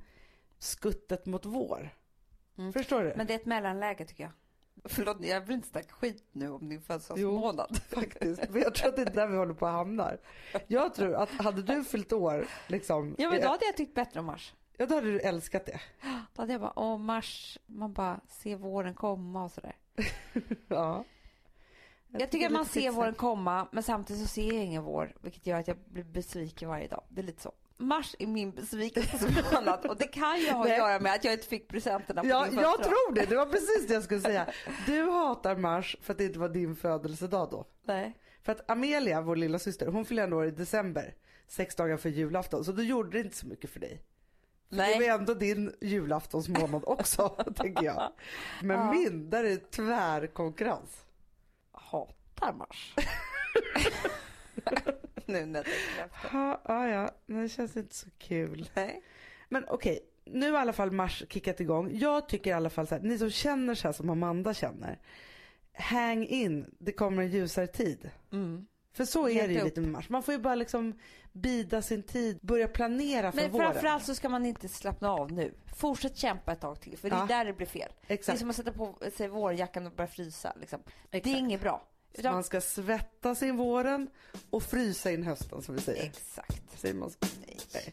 skuttet 0.59 1.27
mot 1.27 1.47
vår. 1.47 1.91
Mm. 2.59 2.73
Förstår 2.73 3.03
du? 3.03 3.15
Men 3.17 3.27
det 3.27 3.35
är 3.35 3.39
ett 3.39 3.47
mellanläge 3.47 4.05
tycker 4.05 4.25
jag. 4.25 4.33
Förlåt, 4.85 5.25
jag 5.25 5.41
vill 5.41 5.55
inte 5.55 5.69
snacka 5.69 5.93
skit 5.93 6.25
nu 6.33 6.51
om 6.51 6.69
din 6.69 6.81
födelsedagsmånad. 6.81 7.81
Faktiskt. 7.89 8.49
Men 8.51 8.63
jag 8.63 8.75
tror 8.75 8.89
att 8.89 8.97
det 8.97 9.03
är 9.03 9.11
där 9.11 9.27
vi 9.27 9.37
håller 9.37 9.55
på 9.55 9.67
att 9.67 9.73
hamna. 9.73 10.13
Jag 10.67 10.95
tror 10.95 11.15
att 11.15 11.31
hade 11.31 11.63
du 11.63 11.85
fyllt 11.85 12.13
år 12.13 12.47
liksom. 12.67 13.15
Ja 13.19 13.31
men 13.31 13.41
då 13.41 13.49
hade 13.49 13.65
jag 13.65 13.77
tyckt 13.77 13.95
bättre 13.95 14.21
om 14.21 14.27
mars. 14.27 14.55
Ja 14.77 14.87
då 14.87 14.95
hade 14.95 15.13
du 15.13 15.21
älskat 15.21 15.67
det. 15.67 15.81
Då 16.35 16.43
hade 16.43 16.53
jag 16.53 16.61
bara, 16.61 16.73
åh 16.77 16.99
mars, 16.99 17.59
man 17.67 17.93
bara 17.93 18.21
ser 18.29 18.57
våren 18.57 18.95
komma 18.95 19.45
och 19.45 19.51
sådär. 19.51 19.77
Ja. 20.69 21.05
Jag, 22.13 22.31
tycker 22.31 22.47
att 22.47 22.53
man 22.53 22.65
ser 22.67 22.91
våren 22.91 23.15
komma 23.15 23.69
men 23.73 23.83
samtidigt 23.83 24.23
så 24.23 24.29
ser 24.29 24.53
jag 24.53 24.65
ingen 24.65 24.83
vår 24.83 25.15
vilket 25.21 25.47
gör 25.47 25.59
att 25.61 25.69
jag 25.69 25.77
blir 25.89 26.05
besviken 26.05 26.69
varje 26.69 26.89
dag. 26.89 27.05
Det 27.09 27.21
är 27.21 27.25
lite 27.25 27.43
så. 27.43 27.53
Mars 27.77 28.17
är 28.19 28.27
min 28.27 28.51
besvikelsemånad 28.51 29.87
och 29.87 29.97
det 29.97 30.07
kan 30.07 30.41
ju 30.41 30.51
ha 30.51 30.63
att 30.65 30.69
göra 30.71 31.01
med 31.01 31.13
att 31.15 31.25
jag 31.25 31.35
inte 31.35 31.47
fick 31.47 31.69
presenterna 31.69 32.23
på 32.23 32.29
Ja, 32.29 32.47
din 32.51 32.61
jag 32.61 32.83
tror 32.83 33.15
det. 33.15 33.27
Det 33.27 33.37
var 33.37 33.47
precis 33.47 33.87
det 33.89 33.95
jag 33.95 34.03
skulle 34.03 34.21
säga. 34.21 34.47
Du 34.87 35.03
hatar 35.11 35.57
mars 35.57 35.97
för 36.03 36.13
att 36.13 36.19
det 36.19 36.25
inte 36.25 36.39
var 36.39 36.49
din 36.49 36.77
födelsedag 36.77 37.49
då. 37.51 37.67
Nej. 37.85 38.19
För 38.43 38.53
att 38.53 38.71
Amelia, 38.71 39.21
vår 39.21 39.37
lilla 39.37 39.59
syster, 39.59 39.87
hon 39.87 40.05
fyller 40.05 40.23
ändå 40.25 40.37
år 40.37 40.47
i 40.47 40.51
december. 40.51 41.15
Sex 41.49 41.75
dagar 41.77 41.97
för 41.97 42.09
julafton. 42.09 42.65
Så 42.65 42.73
då 42.73 42.83
gjorde 42.83 43.11
det 43.11 43.21
inte 43.21 43.37
så 43.37 43.47
mycket 43.47 43.71
för 43.71 43.81
dig. 43.81 44.03
Det 44.69 44.77
Nej. 44.77 45.09
var 45.09 45.19
ändå 45.19 45.35
din 45.35 45.75
julaftonsmånad 45.81 46.83
också, 46.87 47.29
tänker 47.57 47.85
jag. 47.85 48.13
Men 48.63 48.77
Ja. 48.79 48.93
min, 48.93 49.31
där 49.31 49.45
är 49.45 49.51
det 49.51 49.71
tvärkonkurrens. 49.71 51.05
Hatar 51.93 52.53
mars. 52.53 52.95
nu 55.27 55.47
när 55.47 55.59
jag 55.59 55.65
tänker 55.65 56.05
efter. 56.05 56.29
Ja, 56.33 56.63
ja, 56.65 56.89
ja, 56.89 57.11
men 57.27 57.43
det 57.43 57.49
känns 57.49 57.77
inte 57.77 57.95
så 57.95 58.09
kul. 58.19 58.71
Nej. 58.75 59.03
Men 59.49 59.65
okej, 59.69 60.01
nu 60.25 60.51
har 60.51 60.59
i 60.59 60.63
alla 60.63 60.73
fall 60.73 60.91
mars 60.91 61.25
kickat 61.29 61.61
igång. 61.61 61.91
Jag 61.93 62.29
tycker 62.29 62.51
i 62.51 62.53
alla 62.53 62.71
fall 62.71 62.87
så 62.87 62.95
här, 62.95 63.03
ni 63.03 63.19
som 63.19 63.31
känner 63.31 63.75
så 63.75 63.89
här 63.89 63.93
som 63.93 64.11
Amanda 64.11 64.55
känner. 64.55 64.99
Hang 65.75 66.27
in, 66.27 66.75
det 66.79 66.93
kommer 66.93 67.23
en 67.23 67.31
ljusare 67.31 67.67
tid. 67.67 68.11
Mm. 68.33 68.67
För 68.93 69.05
så 69.05 69.29
är 69.29 69.49
det 69.49 69.55
ju 69.55 69.59
upp. 69.59 69.65
lite 69.65 69.81
med 69.81 69.91
mars. 69.91 70.09
Man 70.09 70.23
får 70.23 70.35
ju 70.35 70.41
bara 70.41 70.55
liksom 70.55 70.99
bida 71.33 71.83
sin 71.83 72.03
tid, 72.03 72.39
börja 72.43 72.69
planera 72.69 73.33
för 73.33 73.41
Men 73.43 73.51
våren. 73.51 73.73
framförallt 73.73 74.05
så 74.05 74.15
ska 74.15 74.29
man 74.29 74.47
inte 74.47 74.69
slappna 74.69 75.11
av 75.11 75.33
nu. 75.33 75.55
Fortsätt 75.77 76.17
kämpa 76.17 76.53
ett 76.53 76.61
tag 76.61 76.81
till 76.81 76.99
för 76.99 77.11
det 77.11 77.17
är 77.17 77.21
Ja. 77.21 77.27
där 77.27 77.45
det 77.45 77.53
blir 77.53 77.67
fel. 77.67 77.93
Det 78.07 78.13
är 78.13 78.19
Exakt. 78.19 78.39
som 78.39 78.51
att 78.51 78.57
sätta 78.57 78.73
på 78.73 78.99
sig 79.17 79.29
vårjackan 79.29 79.87
och 79.87 79.93
börja 79.93 80.09
frysa. 80.09 80.53
Liksom. 80.61 80.81
Det 81.11 81.17
är 81.17 81.21
Exakt. 81.21 81.37
inget 81.39 81.61
bra. 81.61 81.89
Utan- 82.15 82.35
Man 82.35 82.45
ska 82.45 82.61
svettas 82.61 83.43
in 83.43 83.57
våren 83.57 84.11
och 84.51 84.63
frysa 84.63 85.11
in 85.11 85.23
hösten 85.23 85.63
som 85.63 85.75
vi 85.75 85.81
säger. 85.81 86.03
Exakt. 86.05 86.79
Säger 86.81 86.95
man? 86.95 87.11
Nej. 87.47 87.59
Nej. 87.75 87.93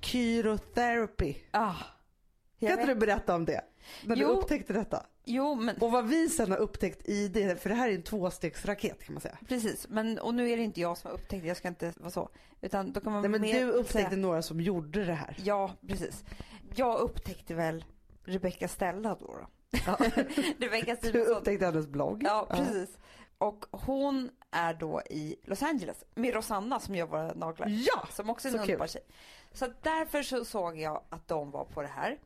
Kyrotherapy. 0.00 1.34
Ah, 1.50 1.74
Kan 2.60 2.70
inte 2.70 2.86
du 2.86 2.94
berätta 2.94 3.34
om 3.34 3.44
det? 3.44 3.60
När 4.02 4.16
Jo. 4.16 4.28
du 4.28 4.34
upptäckte 4.34 4.72
detta. 4.72 5.06
Jo, 5.24 5.54
men 5.54 5.76
Och 5.76 5.90
vad 5.92 6.06
vi 6.08 6.28
sen 6.28 6.50
har 6.50 6.58
upptäckt 6.58 7.08
i 7.08 7.28
det, 7.28 7.62
för 7.62 7.68
det 7.68 7.74
här 7.74 7.88
är 7.88 7.94
en 7.94 8.02
tvåstegsraket 8.02 9.04
kan 9.04 9.14
man 9.14 9.20
säga. 9.20 9.38
precis. 9.48 9.86
Men, 9.88 10.18
och 10.18 10.34
nu 10.34 10.50
är 10.50 10.56
det 10.56 10.62
inte 10.62 10.80
jag 10.80 10.98
som 10.98 11.08
har 11.10 11.14
upptäckt 11.18 11.42
det. 11.42 11.48
Jag 11.48 11.56
ska 11.56 11.68
inte 11.68 11.92
vara 11.96 12.10
så. 12.10 12.28
Utan 12.60 12.92
då 12.92 13.00
kan 13.00 13.12
man 13.12 13.22
Nej 13.22 13.30
men 13.30 13.40
mer 13.40 13.60
du 13.60 13.70
upptäckte 13.70 14.10
säga- 14.10 14.16
några 14.22 14.42
som 14.42 14.60
gjorde 14.60 15.04
det 15.04 15.14
här. 15.14 15.36
Ja, 15.44 15.72
precis. 15.88 16.24
Jag 16.74 16.98
upptäckte 17.00 17.54
väl 17.54 17.84
Rebecca 18.24 18.68
Stella 18.68 19.16
då. 19.20 19.26
då. 19.26 19.46
Ja. 19.86 19.96
Rebecca 20.58 20.96
Du 21.12 21.24
upptäckte 21.24 21.66
hennes 21.66 21.86
blogg. 21.86 22.22
Ja, 22.24 22.46
precis. 22.50 22.98
Och 23.38 23.64
hon 23.70 24.30
är 24.50 24.74
då 24.74 25.02
i 25.10 25.36
Los 25.44 25.62
Angeles 25.62 26.04
med 26.14 26.34
Rosanna 26.34 26.80
som 26.80 26.94
gör 26.94 27.06
våra 27.06 27.34
naglar. 27.34 27.68
Ja, 27.68 28.08
Som 28.12 28.30
också 28.30 28.48
är 28.48 28.52
en 28.54 28.60
underbar 28.60 28.86
tjej. 28.86 29.02
Så 29.52 29.66
därför 29.82 30.22
så 30.22 30.44
såg 30.44 30.78
jag 30.78 31.02
att 31.08 31.28
de 31.28 31.50
var 31.50 31.64
på 31.64 31.82
det 31.82 31.88
här. 31.88 32.18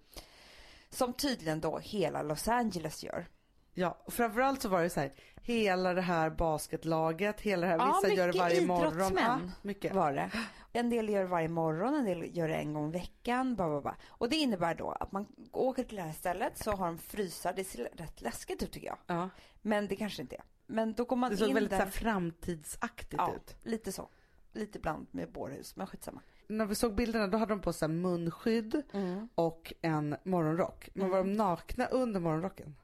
Som 0.90 1.12
tydligen 1.12 1.60
då 1.60 1.78
hela 1.78 2.22
Los 2.22 2.48
Angeles 2.48 3.04
gör. 3.04 3.26
Ja, 3.74 3.98
och 4.04 4.12
framförallt 4.12 4.62
så 4.62 4.68
var 4.68 4.82
det 4.82 4.90
så 4.90 5.00
här, 5.00 5.12
hela 5.42 5.94
det 5.94 6.00
här 6.00 6.30
basketlaget, 6.30 7.40
hela 7.40 7.66
det 7.66 7.72
här, 7.72 7.94
vissa 8.02 8.14
gör 8.14 8.32
det 8.32 8.38
varje 8.38 8.66
morgon. 8.66 9.16
Ja, 9.16 9.40
mycket. 9.62 9.94
var 9.94 10.12
det. 10.12 10.30
En 10.72 10.90
del 10.90 11.08
gör 11.08 11.20
det 11.20 11.26
varje 11.26 11.48
morgon, 11.48 11.94
en 11.94 12.04
del 12.04 12.36
gör 12.36 12.48
det 12.48 12.54
en 12.54 12.74
gång 12.74 12.88
i 12.88 12.92
veckan. 12.92 13.54
Bla, 13.56 13.68
bla, 13.68 13.80
bla. 13.80 13.96
Och 14.08 14.28
det 14.28 14.36
innebär 14.36 14.74
då 14.74 14.90
att 14.90 15.12
man 15.12 15.26
åker 15.52 15.84
till 15.84 15.96
det 15.96 16.02
här 16.02 16.12
stället 16.12 16.58
så 16.58 16.70
har 16.72 16.86
de 16.86 16.98
frysar. 16.98 17.52
Det 17.56 17.64
ser 17.64 17.84
rätt 17.92 18.20
läskigt 18.20 18.62
ut 18.62 18.72
tycker 18.72 18.86
jag. 18.86 18.98
Ja. 19.06 19.28
Men 19.62 19.88
det 19.88 19.96
kanske 19.96 20.22
inte 20.22 20.36
är. 20.36 20.44
Men 20.66 20.92
då 20.92 21.04
kommer 21.04 21.20
man 21.20 21.30
Det 21.30 21.36
såg 21.36 21.48
in 21.48 21.54
väldigt 21.54 21.72
så 21.72 21.78
där. 21.78 21.84
här 21.84 21.90
framtidsaktigt 21.90 23.14
ja, 23.18 23.34
ut. 23.34 23.56
lite 23.62 23.92
så. 23.92 24.08
Lite 24.52 24.78
bland 24.78 25.06
med 25.10 25.32
bårhus, 25.32 25.76
men 25.76 25.86
skitsamma. 25.86 26.20
När 26.48 26.66
vi 26.66 26.74
såg 26.74 26.94
bilderna 26.94 27.26
då 27.26 27.38
hade 27.38 27.52
de 27.52 27.60
på 27.60 27.72
sig 27.72 27.88
munskydd 27.88 28.82
och 29.34 29.72
en 29.82 30.16
morgonrock. 30.22 30.88
Men 30.94 31.10
var 31.10 31.18
de 31.18 31.32
nakna 31.32 31.86
under 31.86 32.20
morgonrocken? 32.20 32.76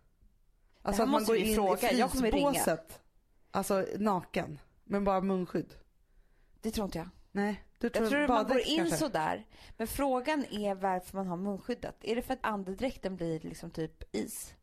Alltså 0.83 1.03
att 1.03 1.09
man 1.09 1.25
går 1.25 1.37
in 1.37 1.55
fråga. 1.55 1.91
i 1.91 2.09
frysbåset. 2.09 3.01
Alltså 3.51 3.87
naken. 3.99 4.59
Men 4.85 5.05
bara 5.05 5.21
munskydd. 5.21 5.75
Det 6.61 6.71
tror 6.71 6.85
inte 6.85 6.99
jag. 6.99 7.09
Nej, 7.33 7.65
du 7.79 7.91
tror, 7.91 8.05
Jag 8.05 8.11
tror 8.11 8.23
att 8.23 8.29
man 8.29 8.47
går 8.47 8.61
in 8.61 8.77
kanske? 8.77 8.97
sådär. 8.97 9.47
Men 9.77 9.87
frågan 9.87 10.45
är 10.51 10.75
varför 10.75 11.17
man 11.17 11.27
har 11.27 11.37
munskyddet. 11.37 11.97
Är 12.01 12.17
det 12.17 12.23
för 12.23 12.33
att 12.33 12.45
andedräkten 12.45 13.17
blir 13.17 13.41
liksom 13.41 13.71
typ 13.71 14.15
is? 14.17 14.55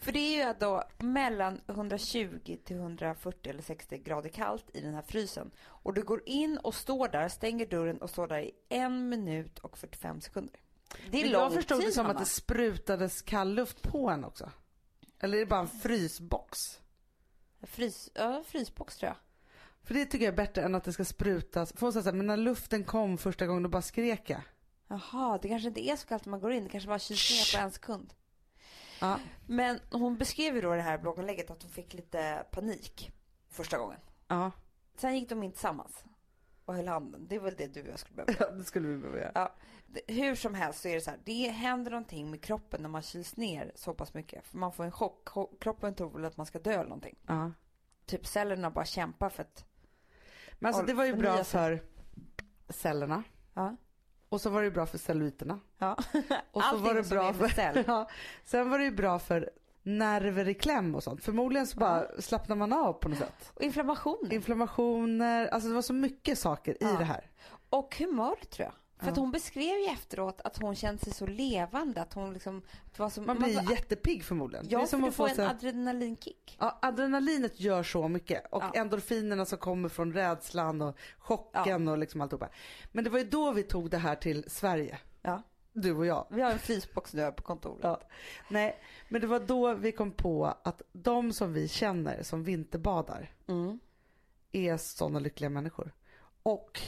För 0.00 0.12
det 0.12 0.18
är 0.18 0.46
ju 0.46 0.54
då 0.58 0.84
mellan 0.98 1.60
120 1.66 2.56
till 2.64 2.76
140 2.76 3.50
eller 3.50 3.62
60 3.62 3.98
grader 3.98 4.28
kallt 4.28 4.64
i 4.74 4.80
den 4.80 4.94
här 4.94 5.02
frysen. 5.02 5.50
Och 5.62 5.94
du 5.94 6.02
går 6.02 6.22
in 6.26 6.58
och 6.58 6.74
står 6.74 7.08
där, 7.08 7.28
stänger 7.28 7.66
dörren 7.66 7.98
och 7.98 8.10
står 8.10 8.26
där 8.26 8.38
i 8.38 8.52
en 8.68 9.08
minut 9.08 9.58
och 9.58 9.78
45 9.78 10.20
sekunder. 10.20 10.60
Det 11.10 11.18
är 11.18 11.22
Men 11.22 11.32
lång 11.32 11.42
jag 11.42 11.52
förstod 11.52 11.78
tid, 11.78 11.88
det 11.88 11.92
som 11.92 12.06
Hanna. 12.06 12.18
att 12.18 12.24
det 12.24 12.30
sprutades 12.30 13.22
kallluft 13.22 13.82
på 13.82 14.10
en 14.10 14.24
också. 14.24 14.50
Eller 15.18 15.36
är 15.36 15.40
det 15.40 15.46
bara 15.46 15.60
en 15.60 15.68
frysbox? 15.68 16.80
Frys, 17.62 18.10
ja, 18.14 18.44
frysbox 18.46 18.96
tror 18.96 19.08
jag. 19.08 19.16
För 19.82 19.94
det 19.94 20.04
tycker 20.04 20.24
jag 20.24 20.32
är 20.32 20.36
bättre 20.36 20.62
än 20.62 20.74
att 20.74 20.84
det 20.84 20.92
ska 20.92 21.04
sprutas. 21.04 21.72
För 21.72 21.90
så 21.90 22.00
här, 22.00 22.12
men 22.12 22.26
när 22.26 22.36
luften 22.36 22.84
kom 22.84 23.18
första 23.18 23.46
gången 23.46 23.62
då 23.62 23.68
bara 23.68 23.82
skrek 23.82 24.30
jag. 24.30 24.40
Jaha, 24.88 25.38
det 25.42 25.48
kanske 25.48 25.68
inte 25.68 25.88
är 25.88 25.96
så 25.96 26.06
kallt 26.06 26.24
när 26.24 26.30
man 26.30 26.40
går 26.40 26.52
in. 26.52 26.64
Det 26.64 26.70
kanske 26.70 26.88
bara 26.88 26.98
kyls 26.98 27.30
ner 27.30 27.58
på 27.58 27.64
en 27.64 27.72
sekund. 27.72 28.14
Ja. 29.00 29.18
Men 29.46 29.80
hon 29.90 30.18
beskrev 30.18 30.54
ju 30.54 30.60
då 30.60 30.74
det 30.74 30.82
här 30.82 30.98
blogginlägget 30.98 31.50
att 31.50 31.62
hon 31.62 31.72
fick 31.72 31.94
lite 31.94 32.46
panik 32.50 33.12
första 33.48 33.78
gången. 33.78 34.00
Ja, 34.28 34.50
Sen 34.96 35.14
gick 35.14 35.28
de 35.28 35.42
in 35.42 35.52
tillsammans 35.52 36.04
och 36.64 36.74
höll 36.74 36.88
handen. 36.88 37.26
Det 37.28 37.34
är 37.34 37.40
väl 37.40 37.54
det 37.56 37.66
du 37.66 37.82
och 37.82 37.88
jag 37.88 37.98
skulle 37.98 38.24
behöva 38.24 38.44
ja 38.44 38.50
det 38.56 38.64
skulle 38.64 38.88
vi 38.88 38.96
behöva 38.96 39.18
göra. 39.18 39.32
Ja, 39.34 39.54
hur 40.08 40.34
som 40.34 40.54
helst 40.54 40.80
så 40.80 40.88
är 40.88 40.94
det 40.94 41.00
så 41.00 41.10
här. 41.10 41.18
Det 41.24 41.48
händer 41.48 41.90
någonting 41.90 42.30
med 42.30 42.42
kroppen 42.42 42.82
när 42.82 42.88
man 42.88 43.02
kyls 43.02 43.36
ner 43.36 43.72
så 43.74 43.94
pass 43.94 44.14
mycket. 44.14 44.46
För 44.46 44.58
man 44.58 44.72
får 44.72 44.84
en 44.84 44.92
chock. 44.92 45.28
Kroppen 45.60 45.94
tror 45.94 46.10
väl 46.10 46.24
att 46.24 46.36
man 46.36 46.46
ska 46.46 46.58
dö 46.58 46.72
eller 46.72 46.84
någonting. 46.84 47.18
Ja. 47.26 47.52
Typ 48.06 48.26
cellerna 48.26 48.70
bara 48.70 48.84
kämpar 48.84 49.28
för 49.28 49.42
att... 49.42 49.64
Men 50.58 50.68
alltså 50.68 50.86
det 50.86 50.94
var 50.94 51.04
ju 51.04 51.14
bra 51.14 51.44
för 51.44 51.82
cellerna. 52.68 53.22
Ja. 53.54 53.76
Och 54.30 54.40
så 54.40 54.50
var 54.50 54.62
det 54.62 54.70
bra 54.70 54.86
för 54.86 54.98
celluiterna. 54.98 55.60
ja. 55.78 55.96
Och 56.52 56.62
så 56.62 56.76
var 56.76 56.94
det 56.94 57.08
bra 57.08 57.32
för 57.32 57.48
cell. 57.48 57.84
ja, 57.86 58.08
sen 58.44 58.70
var 58.70 58.78
det 58.78 58.84
ju 58.84 58.90
bra 58.90 59.18
för 59.18 59.50
nerver 59.82 60.48
i 60.48 60.54
kläm 60.54 60.94
och 60.94 61.02
sånt. 61.02 61.24
Förmodligen 61.24 61.66
så 61.66 61.78
bara 61.78 62.06
slappnar 62.22 62.56
man 62.56 62.72
av 62.72 62.92
på 62.92 63.08
något 63.08 63.18
sätt. 63.18 63.52
Och 63.54 63.62
inflammationer. 63.62 64.32
Inflammationer, 64.32 65.46
alltså 65.46 65.68
det 65.68 65.74
var 65.74 65.82
så 65.82 65.92
mycket 65.92 66.38
saker 66.38 66.72
i 66.72 66.76
Ja. 66.80 66.92
det 66.98 67.04
här. 67.04 67.30
Och 67.70 67.96
humör 67.98 68.36
tror 68.50 68.64
jag. 68.66 68.72
För 69.00 69.10
att 69.10 69.16
Ja. 69.16 69.20
hon 69.22 69.30
beskrev 69.32 69.78
ju 69.78 69.84
efteråt 69.86 70.40
att 70.40 70.58
hon 70.58 70.74
kände 70.74 71.04
sig 71.04 71.12
så 71.12 71.26
levande. 71.26 72.02
Att 72.02 72.12
hon 72.14 72.32
liksom... 72.34 72.62
Var 72.96 73.10
som, 73.10 73.26
Man 73.26 73.38
blir 73.38 73.54
var- 73.62 73.70
jättepigg 73.72 74.24
förmodligen. 74.24 74.66
Ja, 74.70 74.78
det 74.78 74.84
är 74.84 74.86
som 74.86 75.00
för 75.00 75.04
du 75.06 75.08
att 75.08 75.14
får 75.14 75.24
få 75.24 75.30
en 75.30 75.36
så 75.36 75.54
adrenalinkick. 75.54 76.56
Ja, 76.60 76.78
adrenalinet 76.82 77.60
gör 77.60 77.82
så 77.82 78.08
mycket 78.08 78.46
och 78.52 78.62
Ja. 78.62 78.72
endorfinerna 78.74 79.44
som 79.44 79.58
kommer 79.58 79.88
från 79.88 80.12
rädslan 80.12 80.82
och 80.82 80.96
chocken 81.18 81.88
och 81.88 81.98
liksom 81.98 82.20
alltihopa. 82.20 82.48
Men 82.92 83.04
det 83.04 83.10
var 83.10 83.18
ju 83.18 83.24
då 83.24 83.52
vi 83.52 83.62
tog 83.62 83.90
det 83.90 83.98
här 83.98 84.14
till 84.16 84.44
Sverige, 84.50 84.98
Ja. 85.22 85.42
du 85.72 85.92
och 85.96 86.06
jag. 86.06 86.26
Vi 86.30 86.42
har 86.42 86.50
en 86.50 86.58
frysbox 86.58 87.14
nu 87.14 87.22
här 87.22 87.32
på 87.32 87.42
kontoret. 87.42 87.80
Ja. 87.82 88.00
Nej, 88.50 88.78
men 89.08 89.20
det 89.20 89.26
var 89.26 89.40
då 89.40 89.74
vi 89.74 89.92
kom 89.92 90.12
på 90.12 90.54
att 90.64 90.82
de 90.92 91.32
som 91.32 91.52
vi 91.52 91.68
känner 91.68 92.22
som 92.22 92.44
vinterbadar 92.44 93.30
Mm. 93.48 93.78
är 94.52 94.76
sådana 94.76 95.18
lyckliga 95.18 95.50
människor. 95.50 95.92
Och 96.42 96.80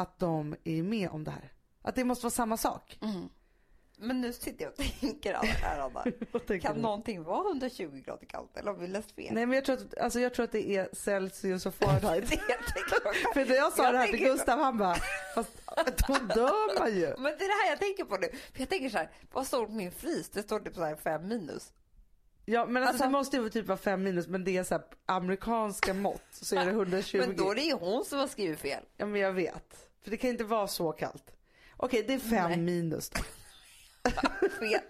att 0.00 0.18
de 0.18 0.56
är 0.64 0.82
med 0.82 1.10
om 1.10 1.24
det 1.24 1.30
här. 1.30 1.52
Att 1.82 1.94
det 1.94 2.04
måste 2.04 2.24
vara 2.24 2.30
samma 2.30 2.56
sak. 2.56 2.98
Mm. 3.02 3.28
Men 4.02 4.20
nu 4.20 4.32
sitter 4.32 4.64
jag 4.64 4.72
och 4.72 5.00
tänker 5.00 5.34
alla 5.34 5.48
här 5.48 5.78
Anna. 5.78 6.04
Kan 6.60 6.74
du? 6.74 6.80
någonting 6.80 7.22
vara 7.22 7.48
120 7.48 8.02
grader 8.04 8.26
kallt 8.26 8.56
eller 8.56 8.72
har 8.72 8.78
vi 8.78 8.86
läst 8.86 9.12
fel? 9.12 9.34
Nej 9.34 9.46
men 9.46 9.54
jag 9.54 9.64
tror, 9.64 9.76
att, 9.76 9.98
alltså 9.98 10.20
jag 10.20 10.34
tror 10.34 10.44
att 10.44 10.52
det 10.52 10.70
är 10.76 10.88
Celsius 10.92 11.66
och 11.66 11.74
Fahrenheit. 11.74 12.28
För 13.34 13.46
när 13.46 13.54
jag 13.54 13.72
sa 13.72 13.84
Jag 13.84 13.94
det 13.94 13.98
här 13.98 14.08
till 14.08 14.20
Gustav 14.20 14.58
han 14.58 14.78
bara, 14.78 14.94
fast 15.34 15.50
då 16.06 16.14
dör 16.34 16.78
man 16.78 16.94
ju. 16.94 17.06
Men 17.18 17.22
det 17.38 17.44
är 17.44 17.48
det 17.48 17.64
här 17.64 17.70
jag 17.70 17.78
tänker 17.78 18.04
på 18.04 18.16
nu. 18.16 18.28
För 18.52 18.60
jag 18.60 18.68
tänker 18.68 18.88
så 18.90 18.98
här, 18.98 19.10
vad 19.32 19.46
står 19.46 19.66
på 19.66 19.72
min 19.72 19.92
frys? 19.92 20.30
Det 20.30 20.42
står 20.42 20.60
typ 20.60 20.74
så 20.74 20.84
här 20.84 20.96
5 20.96 21.28
minus. 21.28 21.72
Ja 22.44 22.66
men 22.66 22.76
alltså, 22.82 22.88
Alltså- 22.92 23.04
det 23.04 23.10
måste 23.10 23.36
ju 23.36 23.50
typ 23.50 23.66
vara 23.66 23.78
fem 23.78 24.02
minus 24.02 24.26
men 24.28 24.44
det 24.44 24.56
är 24.56 24.64
så 24.64 24.74
här 24.74 24.84
amerikanska 25.06 25.94
mått 25.94 26.22
så 26.30 26.56
är 26.56 26.64
det 26.64 26.70
120. 26.70 27.18
Men 27.26 27.36
då 27.36 27.50
är 27.50 27.54
det 27.54 27.60
ju 27.62 27.74
hon 27.74 28.04
som 28.04 28.18
har 28.18 28.26
skrivit 28.26 28.60
fel. 28.60 28.84
Ja 28.96 29.06
men 29.06 29.20
jag 29.20 29.32
vet. 29.32 29.89
För 30.02 30.10
det 30.10 30.16
kan 30.16 30.30
inte 30.30 30.44
vara 30.44 30.66
så 30.66 30.92
kallt. 30.92 31.30
Okej 31.76 32.04
det 32.06 32.14
är 32.14 32.18
fem 32.18 32.50
Nej. 32.50 32.58
minus 32.60 33.10
då. 33.10 33.20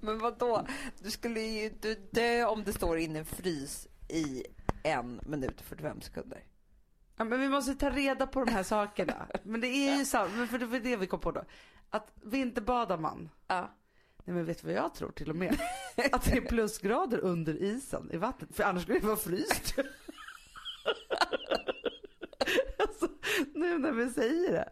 Men 0.00 0.18
vad 0.18 0.38
då? 0.38 0.66
Du 0.98 1.10
skulle 1.10 1.40
ju 1.40 1.64
inte 1.64 1.94
dö 1.94 2.44
om 2.44 2.64
det 2.64 2.72
står 2.72 2.98
inne 2.98 3.18
en 3.18 3.24
frys 3.24 3.88
i 4.08 4.44
en 4.82 5.20
minut 5.26 5.60
och 5.60 5.66
45 5.66 6.00
sekunder. 6.00 6.44
Ja, 7.16 7.24
men 7.24 7.40
vi 7.40 7.48
måste 7.48 7.74
ta 7.74 7.90
reda 7.90 8.26
på 8.26 8.44
de 8.44 8.50
här 8.50 8.62
sakerna. 8.62 9.26
Men 9.42 9.60
det 9.60 9.68
är 9.68 9.98
ju 9.98 10.04
så, 10.04 10.28
men 10.36 10.48
för 10.48 10.58
det 10.58 10.66
var 10.66 10.78
det 10.78 10.96
vi 10.96 11.06
kom 11.06 11.20
på 11.20 11.30
då. 11.32 11.44
Att 11.90 12.12
vinterbadar 12.22 12.98
man. 12.98 13.28
Ja. 13.46 13.76
Nej 14.24 14.34
men 14.34 14.44
vet 14.44 14.60
du 14.62 14.66
vad 14.66 14.76
jag 14.76 14.94
tror 14.94 15.10
till 15.10 15.30
och 15.30 15.36
med? 15.36 15.60
Att 16.12 16.24
det 16.24 16.36
är 16.36 16.40
plusgrader 16.40 17.18
under 17.18 17.62
isen 17.62 18.10
i 18.12 18.16
vattnet. 18.16 18.56
För 18.56 18.62
annars 18.64 18.82
skulle 18.82 18.98
det 18.98 19.06
vara 19.06 19.16
fryst. 19.16 19.74
alltså, 22.78 23.08
nu 23.54 23.78
när 23.78 23.92
vi 23.92 24.10
säger 24.10 24.52
det. 24.52 24.68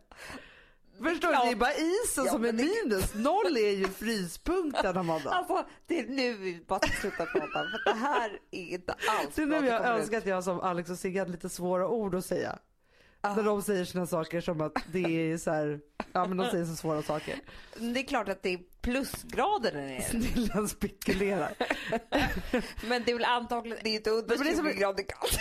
Förstår 1.03 1.29
du? 1.29 1.35
Det 1.35 1.51
är 1.53 1.57
bara 1.57 1.73
isen 1.75 2.25
Ja, 2.25 2.33
som 2.33 2.45
är 2.45 2.53
men 2.53 2.57
det- 2.57 2.63
minus. 2.85 3.15
Noll 3.15 3.57
är 3.57 3.71
ju 3.71 3.89
fryspunkten 3.89 4.97
Amanda. 4.97 5.31
Alltså, 5.31 5.67
det 5.87 6.01
är 6.01 6.07
nu 6.07 6.33
vi 6.35 6.65
bara 6.69 6.79
ska 6.81 6.89
sluta 7.01 7.27
prata. 7.27 7.47
För 7.47 7.85
det 7.85 7.99
här 7.99 8.31
är 8.51 8.63
inte 8.75 8.93
alls 8.93 9.35
Det 9.35 9.43
är 9.43 9.47
nu 9.47 9.67
jag 9.67 9.85
önskar 9.87 10.19
att 10.19 10.27
jag 10.27 10.45
som 10.45 10.61
Alex 10.61 10.91
och 10.91 10.99
Sigge 10.99 11.19
hade 11.19 11.31
lite 11.33 11.49
svåra 11.49 11.89
ord 11.89 12.15
att 12.15 12.25
säga. 12.25 12.59
Ja. 13.23 13.35
När 13.35 13.43
de 13.43 13.63
säger 13.63 13.85
såna 13.85 14.07
saker 14.07 14.41
som 14.41 14.61
att 14.61 14.73
det 14.93 15.33
är 15.33 15.39
så 15.39 15.51
här, 15.51 15.81
ja 16.13 16.27
men 16.27 16.37
de 16.37 16.51
säger 16.51 16.65
så 16.65 16.77
svåra 16.77 17.03
saker. 17.03 17.35
Det 17.79 18.01
är 18.01 18.05
klart 18.07 18.29
att 18.29 18.43
det 18.43 18.53
är 18.55 18.59
plusgrader 18.83 19.73
där 19.73 19.81
nere. 19.87 20.03
Snillen 20.03 20.69
spekulerar. 20.69 21.53
Men 22.89 23.03
det 23.05 23.11
är 23.11 23.15
väl 23.15 23.25
antagligen, 23.25 23.79
det 23.83 23.91
är 23.91 23.95
inte 23.95 24.11
under 24.11 24.37
Men 24.37 24.47
det 24.47 24.53
är 24.53 24.57
som 24.57 24.65
20 24.65 24.73
en- 24.73 24.79
grader 24.79 25.03
kallt. 25.09 25.39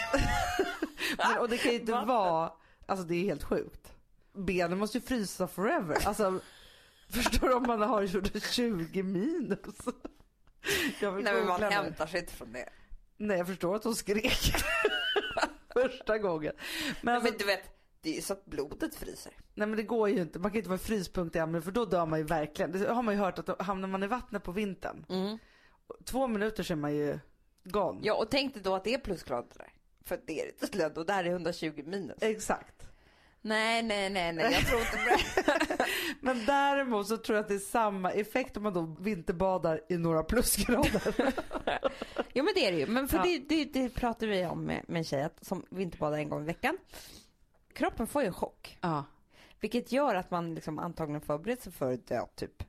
Och 1.39 1.49
det 1.49 1.57
kan 1.57 1.71
ju 1.71 1.79
inte 1.79 1.91
vara, 1.91 2.51
alltså 2.87 3.05
det 3.05 3.15
är 3.15 3.23
helt 3.23 3.43
sjukt. 3.43 3.93
Benen 4.33 4.77
måste 4.77 4.97
ju 4.97 5.01
frysa 5.01 5.47
forever. 5.47 6.07
Alltså, 6.07 6.39
förstår 7.09 7.47
du 7.47 7.53
om 7.53 7.63
man 7.63 7.81
har 7.81 8.07
20 8.51 9.03
minus? 9.03 9.59
Nej 11.01 11.21
men 11.23 11.45
man 11.45 11.61
hämtar 11.61 12.07
sig 12.07 12.19
inte 12.19 12.33
från 12.33 12.53
det. 12.53 12.69
Nej 13.17 13.37
jag 13.37 13.47
förstår 13.47 13.75
att 13.75 13.83
hon 13.83 13.95
skrek. 13.95 14.53
Första 15.73 16.17
gången. 16.17 16.53
Men, 17.01 17.15
alltså, 17.15 17.29
Men 17.31 17.37
du 17.39 17.45
vet, 17.45 17.61
det 18.01 18.09
är 18.09 18.15
ju 18.15 18.21
så 18.21 18.33
att 18.33 18.45
blodet 18.45 18.95
fryser. 18.95 19.33
nej 19.53 19.67
men 19.67 19.77
det 19.77 19.83
går 19.83 20.09
ju 20.09 20.21
inte. 20.21 20.39
Man 20.39 20.51
kan 20.51 20.57
inte 20.57 20.69
vara 20.69 20.79
i 20.79 20.83
fryspunkt 20.83 21.35
i 21.35 21.39
Ammen 21.39 21.61
för 21.61 21.71
då 21.71 21.85
dör 21.85 22.05
man 22.05 22.19
ju 22.19 22.25
verkligen. 22.25 22.71
Det 22.71 22.93
har 22.93 23.03
man 23.03 23.13
ju 23.13 23.19
hört 23.19 23.39
att 23.39 23.45
då 23.45 23.55
hamnar 23.59 23.87
man 23.87 24.03
i 24.03 24.07
vattnet 24.07 24.43
på 24.43 24.51
vintern. 24.51 25.05
Två 26.05 26.27
minuter 26.27 26.63
så 26.63 26.73
är 26.73 26.77
man 26.77 26.95
ju 26.95 27.19
gone. 27.63 27.99
Ja 28.03 28.13
och 28.13 28.31
tänk 28.31 28.53
dig 28.53 28.63
då 28.63 28.75
att 28.75 28.83
det 28.83 28.93
är 28.93 28.99
plusgrader 28.99 29.53
där. 29.57 29.73
För 30.07 30.19
det 30.25 30.41
är 30.41 30.51
det 30.59 30.67
slöd 30.67 30.97
och 30.97 31.05
där 31.05 31.23
är 31.23 31.29
120 31.29 31.83
minus. 31.85 32.17
Exakt. 32.21 32.73
Nej, 33.41 33.83
nej, 33.83 34.09
nej, 34.09 34.33
nej, 34.33 34.53
jag 34.53 34.65
tror 34.67 34.79
inte 34.79 34.91
på 34.97 35.03
det. 35.77 35.85
Men 36.21 36.45
däremot 36.45 37.07
så 37.07 37.17
tror 37.17 37.35
jag 37.35 37.43
att 37.43 37.47
det 37.49 37.55
är 37.55 37.59
samma 37.59 38.11
effekt 38.11 38.57
om 38.57 38.63
man 38.63 38.73
då 38.73 38.95
vinterbadar 38.99 39.81
i 39.89 39.97
några 39.97 40.23
plusgrader. 40.23 41.13
Jo 42.33 42.43
men 42.43 42.53
det 42.55 42.67
är 42.67 42.71
det 42.71 42.77
ju. 42.77 42.87
Men 42.87 43.07
för 43.07 43.17
Ja. 43.17 43.23
det, 43.23 43.37
det, 43.39 43.65
det 43.65 43.89
pratar 43.89 44.27
vi 44.27 44.45
om 44.45 44.63
med, 44.65 44.83
med 44.87 44.97
en 44.97 45.03
tjej 45.03 45.23
att- 45.23 45.45
som 45.45 45.65
vinterbadar 45.69 46.17
en 46.17 46.29
gång 46.29 46.41
i 46.41 46.45
veckan. 46.45 46.77
Kroppen 47.73 48.07
får 48.07 48.21
ju 48.21 48.27
en 48.27 48.33
chock. 48.33 48.77
Ja. 48.81 49.03
Vilket 49.59 49.91
gör 49.91 50.15
att 50.15 50.31
man 50.31 50.55
liksom 50.55 50.79
antagligen 50.79 51.21
förbereder 51.21 51.61
sig 51.61 51.71
för 51.71 51.93
att 51.93 52.07
dö 52.07 52.21
typ. 52.35 52.63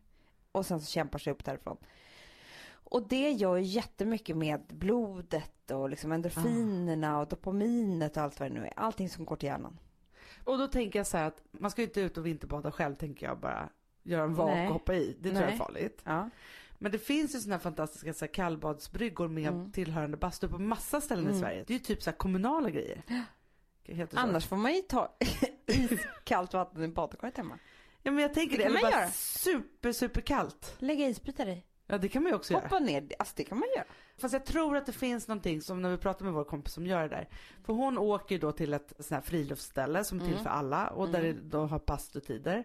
Och 0.52 0.66
sen 0.66 0.80
så 0.80 0.86
kämpar 0.86 1.18
sig 1.18 1.32
upp 1.32 1.44
därifrån. 1.44 1.76
Och 2.90 3.08
det 3.08 3.30
gör 3.30 3.56
jättemycket 3.56 4.36
med 4.36 4.60
blodet 4.68 5.70
och 5.70 5.90
liksom 5.90 6.12
endorfinerna 6.12 7.18
och 7.20 7.28
dopaminet 7.28 8.16
och 8.16 8.22
allt 8.22 8.40
vad 8.40 8.50
det 8.50 8.54
nu 8.54 8.66
är. 8.66 8.72
Allting 8.76 9.08
som 9.08 9.24
går 9.24 9.36
till 9.36 9.46
hjärnan. 9.48 9.78
Och 10.44 10.58
då 10.58 10.66
tänker 10.68 10.98
jag 10.98 11.06
så 11.06 11.16
här 11.16 11.24
att 11.24 11.42
man 11.50 11.70
ska 11.70 11.80
ju 11.82 11.86
inte 11.86 12.00
ut 12.00 12.18
och 12.18 12.26
vinterbada 12.26 12.72
själv 12.72 12.94
tänker 12.94 13.26
jag 13.26 13.38
bara. 13.40 13.68
Göra 14.02 14.22
en 14.22 14.34
vak 14.34 14.50
och 14.50 14.72
hoppa 14.72 14.94
i. 14.94 15.16
Det 15.20 15.30
tror 15.30 15.42
jag 15.42 15.52
är 15.52 15.56
farligt. 15.56 16.00
Ja. 16.04 16.30
Men 16.78 16.92
det 16.92 16.98
finns 16.98 17.34
ju 17.34 17.38
såna 17.40 17.54
här 17.54 17.60
fantastiska 17.60 18.12
så 18.14 18.24
här, 18.24 18.32
kallbadsbryggor 18.32 19.28
med 19.28 19.52
Mm. 19.52 19.72
tillhörande 19.72 20.16
bastu 20.16 20.48
på 20.48 20.58
massa 20.58 21.00
ställen 21.00 21.24
i 21.24 21.28
Mm. 21.28 21.40
Sverige. 21.40 21.64
Det 21.66 21.72
är 21.72 21.78
ju 21.78 21.84
typ 21.84 22.02
så 22.02 22.10
här 22.10 22.16
kommunala 22.16 22.70
grejer. 22.70 23.02
Annars 24.14 24.46
får 24.46 24.56
man 24.56 24.74
ju 24.74 24.82
ta 24.82 25.16
iskallt 25.66 26.52
vatten 26.54 26.82
i 26.84 26.88
badkaret 26.88 27.36
hemma. 27.36 27.58
Ja 28.02 28.10
men 28.12 28.22
jag 28.22 28.34
tänker 28.34 28.56
Det 28.56 28.62
det. 28.62 28.66
Eller 28.68 28.80
bara 28.80 28.90
göra. 28.90 29.10
super 29.10 29.92
super 29.92 30.20
kallt. 30.20 30.74
Lägga 30.78 31.08
isbitar 31.08 31.46
i. 31.48 31.64
Ja 31.90 31.98
det 31.98 32.08
kan 32.08 32.22
man 32.22 32.32
ju 32.32 32.36
också 32.36 32.52
göra. 32.52 32.62
Hoppa 32.62 32.78
ner. 32.78 33.08
Alltså 33.18 33.34
det 33.36 33.44
kan 33.44 33.58
man 33.58 33.68
göra. 33.76 33.84
Fast 34.18 34.32
jag 34.32 34.44
tror 34.46 34.76
att 34.76 34.86
det 34.86 34.92
finns 34.92 35.28
någonting 35.28 35.62
som 35.62 35.82
när 35.82 35.90
vi 35.90 35.96
pratar 35.96 36.24
med 36.24 36.34
vår 36.34 36.44
kompis 36.44 36.72
som 36.74 36.86
gör 36.86 37.02
det 37.02 37.08
där. 37.08 37.28
För 37.64 37.72
hon 37.72 37.98
åker 37.98 38.34
ju 38.34 38.38
då 38.38 38.52
till 38.52 38.72
ett 38.74 38.92
sånt 38.98 39.10
här 39.10 39.20
friluftsställe 39.20 40.04
som 40.04 40.18
är 40.20 40.24
till 40.24 40.32
Mm. 40.32 40.44
för 40.44 40.50
alla 40.50 40.88
och 40.88 41.08
där 41.08 41.22
det 41.22 41.32
då 41.32 41.66
har 41.66 41.78
bastutider. 41.86 42.64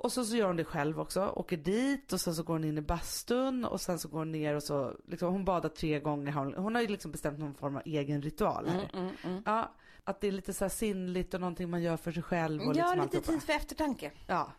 Och 0.00 0.12
så, 0.12 0.24
så 0.24 0.36
gör 0.36 0.46
hon 0.46 0.56
det 0.56 0.64
själv 0.64 1.00
också, 1.00 1.26
åker 1.28 1.56
dit 1.56 2.12
och 2.12 2.20
sen 2.20 2.34
så 2.34 2.42
går 2.42 2.54
hon 2.54 2.64
in 2.64 2.78
i 2.78 2.80
bastun 2.80 3.64
och 3.64 3.80
sen 3.80 3.98
så 3.98 4.08
går 4.08 4.18
hon 4.18 4.32
ner 4.32 4.54
och 4.54 4.62
så, 4.62 4.96
liksom, 5.08 5.32
hon 5.32 5.44
badar 5.44 5.68
tre 5.68 6.00
gånger. 6.00 6.32
Hon, 6.32 6.54
hon 6.54 6.74
har 6.74 6.82
ju 6.82 6.88
liksom 6.88 7.10
bestämt 7.10 7.38
någon 7.38 7.54
form 7.54 7.76
av 7.76 7.82
egen 7.84 8.22
ritual 8.22 8.68
här. 8.68 8.90
Mm, 9.24 9.42
Ja, 9.46 9.72
att 10.04 10.20
det 10.20 10.28
är 10.28 10.32
lite 10.32 10.52
så 10.52 10.64
här 10.64 10.68
sinnligt 10.68 11.34
och 11.34 11.40
någonting 11.40 11.70
man 11.70 11.82
gör 11.82 11.96
för 11.96 12.12
sig 12.12 12.22
själv 12.22 12.60
och 12.62 12.76
Ja, 12.76 12.94
liksom 12.94 13.00
lite 13.12 13.32
tid 13.32 13.42
för 13.42 13.52
eftertanke. 13.52 14.12
Ja. 14.26 14.52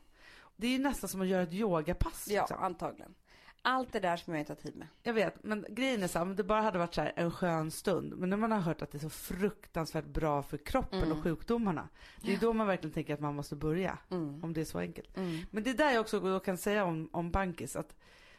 Det 0.56 0.68
är 0.68 0.72
ju 0.72 0.80
nästan 0.80 1.10
som 1.10 1.22
att 1.22 1.28
göra 1.28 1.42
ett 1.44 1.54
yogapass. 1.54 2.28
Ja, 2.30 2.42
Liksom. 2.42 2.58
antagligen. 2.64 3.16
Allt 3.62 3.94
det 3.94 4.00
där 4.00 4.18
som 4.18 4.34
jag 4.34 4.42
inte 4.42 4.52
har 4.52 4.58
tid 4.58 4.76
med. 4.76 4.88
Jag 5.04 5.14
vet, 5.14 5.44
men 5.44 5.66
grejen 5.70 6.04
är 6.04 6.08
så 6.08 6.20
här, 6.20 6.26
om 6.26 6.36
det 6.36 6.44
bara 6.44 6.62
hade 6.62 6.80
varit 6.80 6.94
så 6.94 7.02
här 7.02 7.14
en 7.16 7.32
skön 7.32 7.72
stund. 7.72 8.14
Men 8.18 8.30
när 8.30 8.38
man 8.38 8.52
har 8.52 8.60
hört 8.60 8.82
att 8.82 8.92
det 8.92 8.98
är 8.98 9.00
så 9.00 9.10
fruktansvärt 9.10 10.06
bra 10.06 10.44
för 10.44 10.58
kroppen 10.58 11.00
Mm. 11.04 11.18
och 11.18 11.24
sjukdomarna. 11.24 11.90
Det 12.22 12.34
är 12.34 12.38
då 12.38 12.54
man 12.54 12.68
verkligen 12.68 12.94
tänker 12.94 13.14
att 13.14 13.20
man 13.20 13.36
måste 13.36 13.56
börja. 13.56 13.98
Mm. 14.12 14.44
Om 14.44 14.54
det 14.54 14.62
är 14.62 14.66
så 14.66 14.80
enkelt. 14.80 15.18
Mm. 15.18 15.40
Men 15.52 15.64
det 15.64 15.70
är 15.70 15.74
där 15.74 15.92
jag 15.92 16.02
också 16.02 16.40
kan 16.40 16.58
säga 16.58 16.86
om, 16.86 17.10
om 17.12 17.32
Bankis 17.32 17.76
att 17.76 17.96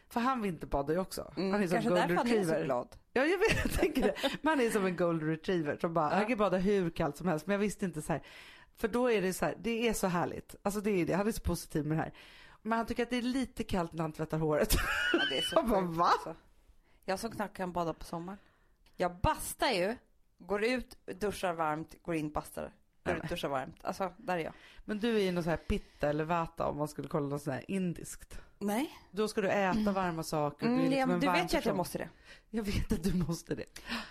för 0.07 0.19
han 0.19 0.41
vinterbadar 0.41 0.93
ju 0.93 0.99
också. 0.99 1.33
Mm. 1.37 1.51
Han 1.51 1.63
är 1.63 1.67
som 1.67 1.73
Kanske 1.75 1.89
golden 1.89 2.07
därför 2.07 2.15
han 2.15 2.27
är 2.27 2.31
så 2.31 2.37
retriever. 2.37 2.65
glad. 2.65 2.87
Ja 3.13 3.25
jag 3.25 3.37
vet, 3.37 3.57
jag 3.63 3.71
tänker 3.71 4.01
det. 4.01 4.15
Men 4.41 4.49
han 4.57 4.65
är 4.65 4.69
som 4.69 4.85
en 4.85 4.95
golden 4.95 5.29
retriever 5.29 5.77
som 5.81 5.93
bara, 5.93 6.09
Ja. 6.09 6.15
han 6.15 6.25
kan 6.27 6.37
bada 6.37 6.57
hur 6.57 6.89
kallt 6.89 7.17
som 7.17 7.27
helst. 7.27 7.47
Men 7.47 7.53
jag 7.53 7.59
visste 7.59 7.85
inte 7.85 8.01
så 8.01 8.13
här. 8.13 8.21
För 8.77 8.87
då 8.87 9.11
är 9.11 9.21
det 9.21 9.33
så 9.33 9.45
här, 9.45 9.55
det 9.61 9.87
är 9.87 9.93
så 9.93 10.07
härligt. 10.07 10.55
Alltså 10.63 10.81
det 10.81 10.91
är 10.91 11.05
det, 11.05 11.13
han 11.13 11.27
är 11.27 11.31
så 11.31 11.41
positiv 11.41 11.85
med 11.85 11.97
det 11.97 12.01
här. 12.01 12.13
Men 12.61 12.77
han 12.77 12.85
tycker 12.87 13.03
att 13.03 13.09
det 13.09 13.17
är 13.17 13.21
lite 13.21 13.63
kallt 13.63 13.93
när 13.93 14.01
han 14.01 14.11
tvättar 14.11 14.37
håret. 14.37 14.75
Ja, 15.13 15.19
det 15.29 15.37
är 15.37 15.41
så 15.41 15.55
Jag 15.59 15.67
bara, 15.69 15.81
va? 15.81 16.05
alltså. 16.05 16.35
Jag 17.05 17.19
som 17.19 17.31
knappt 17.31 17.57
kan 17.57 17.71
bada 17.71 17.93
på 17.93 18.05
sommaren. 18.05 18.39
Jag 18.95 19.15
bastar 19.21 19.69
ju, 19.69 19.95
går 20.37 20.63
ut, 20.63 20.97
duschar 21.05 21.53
varmt, 21.53 21.95
går 22.03 22.15
in, 22.15 22.31
bastar. 22.31 22.73
Går 23.03 23.15
ut, 23.15 23.29
duschar 23.29 23.49
varmt. 23.49 23.75
Alltså, 23.81 24.13
där 24.17 24.37
är 24.37 24.43
jag. 24.43 24.53
Men 24.85 24.99
du 24.99 25.15
är 25.15 25.21
ju 25.21 25.31
någon 25.31 25.43
så 25.43 25.49
här 25.49 25.57
pitta 25.57 26.09
eller 26.09 26.23
vata 26.23 26.67
om 26.67 26.77
man 26.77 26.87
skulle 26.87 27.07
kolla 27.07 27.27
något 27.27 27.41
sånt 27.41 27.53
här 27.55 27.71
indiskt. 27.71 28.39
Nej. 28.59 28.89
Då 29.11 29.27
ska 29.27 29.41
du 29.41 29.49
äta 29.49 29.91
varma 29.91 30.23
saker. 30.23 30.67
Du, 30.67 30.73
är 30.73 30.77
Mm, 30.77 30.89
liksom 30.89 31.11
en 31.11 31.19
du 31.19 31.31
vet 31.31 31.53
ju 31.53 31.57
att 31.57 31.65
jag 31.65 31.75
måste 31.77 31.97
det. 31.97 32.09
Jag 32.49 32.63
vet 32.63 32.91
att 32.91 33.03
du 33.03 33.13
måste 33.13 33.55
det. 33.55 33.65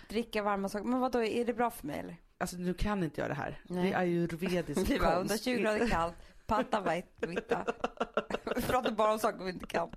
Dricka 0.09 0.43
varma 0.43 0.69
saker. 0.69 0.85
Men 0.85 0.99
vad 0.99 1.11
då 1.11 1.23
är 1.23 1.45
det 1.45 1.53
bra 1.53 1.71
för 1.71 1.87
mig 1.87 1.99
eller? 1.99 2.15
Alltså 2.37 2.55
du 2.57 2.73
kan 2.73 3.03
inte 3.03 3.21
göra 3.21 3.29
det 3.29 3.35
här. 3.35 3.61
Nej. 3.63 3.83
Det 3.91 3.93
är 3.93 3.97
ayurvedisk 3.99 4.89
Vi 4.89 4.97
var 4.97 5.15
konst. 5.15 5.47
120 5.47 5.61
grader 5.63 5.87
kallt, 5.89 6.15
patta 6.55 7.01
vita. 7.27 7.65
Vi 8.55 8.61
pratar 8.61 8.91
bara 8.91 9.11
om 9.13 9.19
saker 9.19 9.43
vi 9.43 9.49
inte 9.51 9.65
kan. 9.65 9.89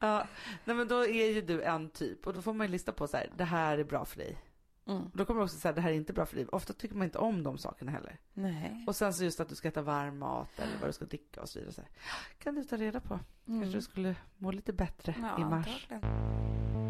Ja, 0.00 0.26
nej 0.64 0.76
men 0.76 0.88
då 0.88 1.06
är 1.06 1.32
ju 1.32 1.40
du 1.42 1.62
en 1.62 1.90
typ 1.90 2.26
och 2.26 2.34
då 2.34 2.42
får 2.42 2.52
man 2.52 2.66
ju 2.66 2.70
lista 2.70 2.92
på 2.92 3.06
så 3.06 3.16
här, 3.16 3.30
det 3.36 3.44
här 3.44 3.78
är 3.78 3.84
bra 3.84 4.04
för 4.04 4.18
dig. 4.18 4.38
Mm. 4.86 5.10
Då 5.14 5.24
kommer 5.24 5.40
du 5.40 5.44
också 5.44 5.56
säga, 5.56 5.72
det 5.72 5.80
här 5.80 5.90
är 5.90 5.94
inte 5.94 6.12
bra 6.12 6.26
för 6.26 6.36
dig. 6.36 6.46
Ofta 6.46 6.72
tycker 6.72 6.94
man 6.96 7.04
inte 7.04 7.18
om 7.18 7.42
de 7.42 7.58
sakerna 7.58 7.90
heller. 7.90 8.18
Nej. 8.34 8.84
Och 8.86 8.96
sen 8.96 9.14
så 9.14 9.24
just 9.24 9.40
att 9.40 9.48
du 9.48 9.54
ska 9.54 9.68
äta 9.68 9.82
varm 9.82 10.18
mat 10.18 10.58
eller 10.58 10.72
vad 10.80 10.88
du 10.88 10.92
ska 10.92 11.04
dricka 11.04 11.40
och 11.42 11.48
så 11.48 11.58
vidare. 11.58 11.72
Så 11.74 11.80
här. 11.80 11.90
Kan 12.38 12.54
du 12.54 12.64
ta 12.64 12.76
reda 12.76 13.00
på. 13.00 13.18
Mm. 13.48 13.60
Kanske 13.60 13.78
du 13.78 13.82
skulle 13.82 14.16
må 14.38 14.50
lite 14.50 14.72
bättre 14.72 15.14
Ja, 15.20 15.38
i 15.40 15.44
mars. 15.44 15.86
antagligen. 15.90 16.89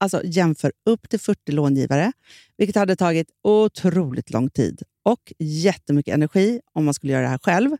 alltså, 0.00 0.22
jämför 0.24 0.72
upp 0.86 1.08
till 1.08 1.20
40 1.20 1.52
långivare, 1.52 2.12
vilket 2.56 2.76
hade 2.76 2.96
tagit 2.96 3.28
otroligt 3.42 4.30
lång 4.30 4.50
tid 4.50 4.82
och 5.02 5.32
jättemycket 5.38 6.14
energi 6.14 6.60
om 6.72 6.84
man 6.84 6.94
skulle 6.94 7.12
göra 7.12 7.22
det 7.22 7.28
här 7.28 7.38
själv. 7.42 7.70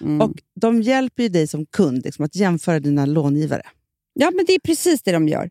Mm. 0.00 0.20
Och 0.20 0.32
De 0.54 0.82
hjälper 0.82 1.22
ju 1.22 1.28
dig 1.28 1.46
som 1.46 1.66
kund 1.66 2.04
liksom, 2.04 2.24
att 2.24 2.36
jämföra 2.36 2.80
dina 2.80 3.06
långivare. 3.06 3.62
Ja, 4.14 4.30
men 4.34 4.44
det 4.44 4.52
är 4.52 4.58
precis 4.58 5.02
det 5.02 5.12
de 5.12 5.28
gör. 5.28 5.50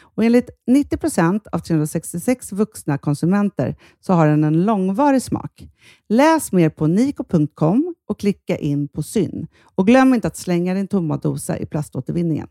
Och 0.00 0.24
enligt 0.24 0.50
90 0.66 0.96
procent 0.96 1.46
av 1.46 1.58
366 1.58 2.52
vuxna 2.52 2.98
konsumenter 2.98 3.76
så 4.00 4.12
har 4.12 4.26
den 4.26 4.44
en 4.44 4.64
långvarig 4.64 5.22
smak. 5.22 5.68
Läs 6.08 6.52
mer 6.52 6.70
på 6.70 6.86
niko.com 6.86 7.94
och 8.08 8.18
klicka 8.20 8.56
in 8.56 8.88
på 8.88 9.02
Syn. 9.02 9.46
Och 9.74 9.86
glöm 9.86 10.14
inte 10.14 10.28
att 10.28 10.36
slänga 10.36 10.74
din 10.74 10.88
tomma 10.88 11.16
dosa 11.16 11.58
i 11.58 11.66
plaståtervinningen. 11.66 12.48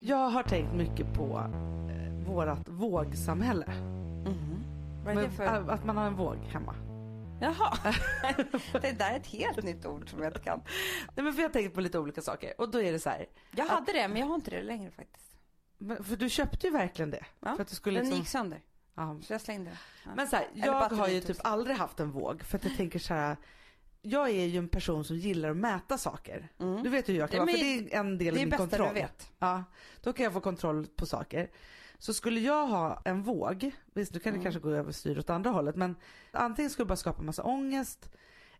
Jag 0.00 0.30
har 0.30 0.42
tänkt 0.42 0.74
mycket 0.74 1.14
på 1.14 1.42
eh, 1.90 2.26
vårat 2.32 2.68
vågsamhälle. 2.68 3.66
Vad 5.04 5.12
är 5.16 5.20
det 5.20 5.22
Men, 5.22 5.30
för... 5.30 5.44
ä- 5.44 5.72
Att 5.72 5.84
man 5.84 5.96
har 5.96 6.06
en 6.06 6.16
våg 6.16 6.36
hemma. 6.36 6.74
Jaha. 7.44 7.94
det 8.82 8.92
där 8.92 9.10
är 9.10 9.16
ett 9.16 9.26
helt 9.26 9.62
nytt 9.62 9.86
ord 9.86 10.10
som 10.10 10.22
jag 10.22 10.28
inte 10.28 10.40
kan. 10.40 10.62
Nej, 11.14 11.24
men 11.24 11.34
för 11.34 11.42
jag 11.42 11.52
tänkt 11.52 11.74
på 11.74 11.80
lite 11.80 11.98
olika 11.98 12.22
saker. 12.22 12.52
Och 12.58 12.70
då 12.70 12.82
är 12.82 12.92
det 12.92 12.98
så 13.00 13.10
här. 13.10 13.26
Jag 13.50 13.66
hade 13.66 13.92
det, 13.92 14.08
men 14.08 14.16
jag 14.16 14.26
har 14.26 14.34
inte 14.34 14.50
det 14.50 14.62
längre 14.62 14.90
faktiskt. 14.90 15.36
Men, 15.78 16.04
för 16.04 16.16
du 16.16 16.30
köpte 16.30 16.66
ju 16.66 16.72
verkligen 16.72 17.10
det. 17.10 17.24
Ja, 17.40 17.54
För 17.56 17.62
att 17.62 17.68
du 17.68 17.74
skulle 17.74 17.98
Den 17.98 18.04
liksom, 18.04 18.18
gick 18.18 18.28
sönder, 18.28 18.60
ja. 18.94 19.18
så 19.22 19.32
jag 19.32 19.40
slängde 19.40 19.70
den. 19.70 19.78
Ja. 20.04 20.10
Men 20.16 20.28
så 20.28 20.36
här, 20.36 20.46
jag 20.54 20.72
har 20.72 21.08
ju 21.08 21.20
typ 21.20 21.36
aldrig 21.40 21.76
haft 21.76 22.00
en 22.00 22.10
våg. 22.10 22.42
För 22.42 22.58
att 22.58 22.64
jag 22.64 22.76
tänker 22.76 22.98
så 22.98 23.14
här. 23.14 23.36
Jag 24.06 24.30
är 24.30 24.44
ju 24.44 24.58
en 24.58 24.68
person 24.68 25.04
som 25.04 25.16
gillar 25.16 25.50
att 25.50 25.56
mäta 25.56 25.98
saker. 25.98 26.48
Mm. 26.60 26.82
Du 26.82 26.88
vet 26.90 27.08
hur 27.08 27.14
jag 27.14 27.30
kan 27.30 27.38
vara, 27.40 27.50
för 27.50 27.58
det 27.58 27.94
är 27.94 28.00
en 28.00 28.18
del 28.18 28.18
det 28.18 28.24
i 28.24 28.28
är 28.28 28.32
min 28.32 28.50
bästa 28.50 28.66
kontroll. 28.66 28.94
du 28.94 29.00
vet. 29.00 29.32
Ja, 29.38 29.64
då 30.02 30.12
kan 30.12 30.24
jag 30.24 30.32
få 30.32 30.40
kontroll 30.40 30.86
på 30.86 31.06
saker. 31.06 31.50
Så 32.04 32.14
skulle 32.14 32.40
jag 32.40 32.66
ha 32.66 33.02
en 33.04 33.22
våg, 33.22 33.70
visst 33.94 34.14
nu 34.14 34.20
kan 34.20 34.32
det 34.32 34.36
Mm. 34.36 34.42
kanske 34.42 34.60
gå 34.60 34.70
överstyr 34.70 35.18
åt 35.18 35.30
andra 35.30 35.50
hållet, 35.50 35.76
men 35.76 35.96
antingen 36.30 36.70
skulle 36.70 36.82
jag 36.82 36.88
bara 36.88 36.96
skapa 36.96 37.22
massa 37.22 37.42
ångest 37.42 38.10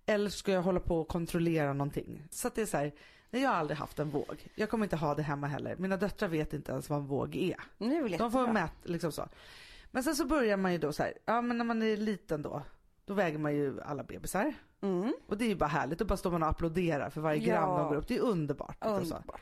eller 0.07 0.31
ska 0.31 0.53
jag 0.53 0.63
hålla 0.63 0.81
på 0.81 1.01
och 1.01 1.09
kontrollera 1.09 1.73
någonting. 1.73 2.23
Så 2.31 2.49
att 2.49 2.55
det 2.55 2.63
är 2.63 2.67
så 2.67 2.77
här, 2.77 2.93
nej, 3.31 3.43
jag 3.43 3.51
har 3.51 3.57
aldrig 3.57 3.79
haft 3.79 3.99
en 3.99 4.11
våg. 4.11 4.49
Jag 4.55 4.71
kommer 4.71 4.85
inte 4.85 4.97
ha 4.97 5.15
det 5.15 5.23
hemma 5.23 5.47
heller. 5.47 5.77
Mina 5.77 5.97
döttrar 5.97 6.29
vet 6.29 6.53
inte 6.53 6.73
ens 6.73 6.91
vad 6.91 6.99
en 6.99 7.07
våg 7.07 7.37
är. 7.37 7.61
Är 7.79 8.19
De 8.19 8.33
får 8.33 8.47
mäta 8.53 8.75
liksom 8.83 9.13
så. 9.13 9.29
Men 9.91 10.03
sen 10.03 10.17
så 10.17 10.25
börjar 10.27 10.57
man 10.57 10.73
ju 10.73 10.79
då 10.79 10.93
så 10.93 11.03
här, 11.03 11.13
ja 11.25 11.41
men 11.41 11.59
när 11.59 11.65
man 11.65 11.83
är 11.83 11.97
liten 11.97 12.43
då, 12.43 12.63
då 13.07 13.15
väger 13.15 13.39
man 13.39 13.55
ju 13.55 13.81
alla 13.83 14.05
bebisar. 14.05 14.55
Mm. 14.81 15.15
Och 15.27 15.39
det 15.39 15.45
är 15.45 15.49
ju 15.49 15.57
bara 15.57 15.67
härligt, 15.67 15.99
då 15.99 16.05
bara 16.05 16.17
står 16.17 16.31
man 16.31 16.43
och 16.43 16.49
applåderar 16.49 17.11
för 17.11 17.21
varje 17.21 17.39
gram 17.41 17.71
Ja. 17.71 17.79
de 17.79 17.89
går 17.89 17.97
upp. 17.97 18.09
Det 18.09 18.17
är 18.17 18.21
underbart. 18.21 18.77
liksom. 18.81 18.97
Underbart. 19.17 19.41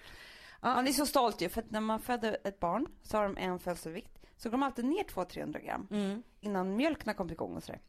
Man 0.62 0.88
är 0.88 0.92
så 0.92 1.07
stolt 1.07 1.40
ju, 1.40 1.48
för 1.48 1.62
att 1.62 1.70
när 1.70 1.81
man 1.81 2.01
föder 2.01 2.37
ett 2.44 2.61
barn 2.61 2.87
så 3.03 3.16
har 3.16 3.25
de 3.25 3.37
en 3.37 3.59
födelsevikt. 3.59 4.18
Så 4.37 4.48
går 4.51 4.59
de 4.59 4.62
alltid 4.62 4.85
ner 4.85 5.05
200-300 5.05 5.64
gram 5.64 5.88
Mm. 5.90 6.22
innan 6.40 6.77
mjölken 6.77 7.07
har 7.09 7.14
kommit 7.14 7.33
igång 7.33 7.57
och 7.57 7.62
sådär. 7.62 7.81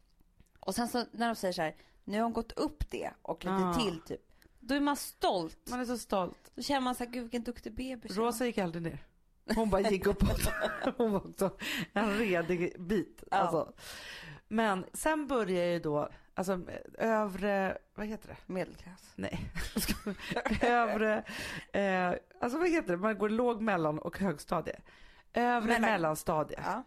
Och 0.60 0.74
sen 0.74 0.88
så 0.88 1.04
när 1.12 1.26
de 1.28 1.34
säger 1.34 1.52
så 1.52 1.62
här, 1.62 1.76
nu 2.04 2.16
har 2.16 2.22
hon 2.24 2.32
gått 2.32 2.52
upp 2.52 2.90
det 2.90 3.10
och 3.22 3.44
lite 3.44 3.54
Ah. 3.56 3.74
till 3.74 4.00
typ. 4.00 4.20
Då 4.60 4.74
är 4.74 4.80
man 4.80 4.96
stolt. 4.96 5.58
Man 5.70 5.80
är 5.80 5.84
så 5.84 5.98
stolt. 5.98 6.50
Då 6.54 6.62
känner 6.62 6.80
man 6.80 6.94
så 6.94 7.04
här, 7.04 7.10
gud 7.10 7.22
vilken 7.22 7.42
duktig 7.42 7.74
bebis. 7.74 8.16
Rosa 8.16 8.46
gick 8.46 8.58
aldrig 8.58 8.82
ner. 8.82 8.98
Hon 9.54 9.70
bara 9.70 9.80
gick 9.90 10.06
uppåt. 10.06 10.40
Hon 10.96 11.12
var 11.12 11.26
också 11.28 11.56
en 11.92 12.18
redig 12.18 12.80
bit. 12.80 13.24
Ja. 13.30 13.36
Alltså. 13.36 13.72
Men 14.48 14.84
sen 14.92 15.26
börjar 15.26 15.64
ju 15.66 15.78
då 15.78 16.08
Alltså 16.34 16.52
eh, 16.52 17.10
övre, 17.22 17.78
vad 17.94 18.06
heter 18.06 18.28
det? 18.28 18.36
Medelklass. 18.52 19.12
Nej. 19.16 19.50
övre, 20.60 21.24
eh, 21.72 22.14
alltså 22.40 22.58
vad 22.58 22.70
heter 22.70 22.88
det? 22.88 22.96
Man 22.96 23.18
går 23.18 23.28
låg, 23.28 23.60
mellan 23.62 23.98
och 23.98 24.18
högstadie. 24.18 24.80
Övre 25.32 25.68
Mellan- 25.68 25.90
mellanstadie. 25.90 26.60
Ja. 26.64 26.82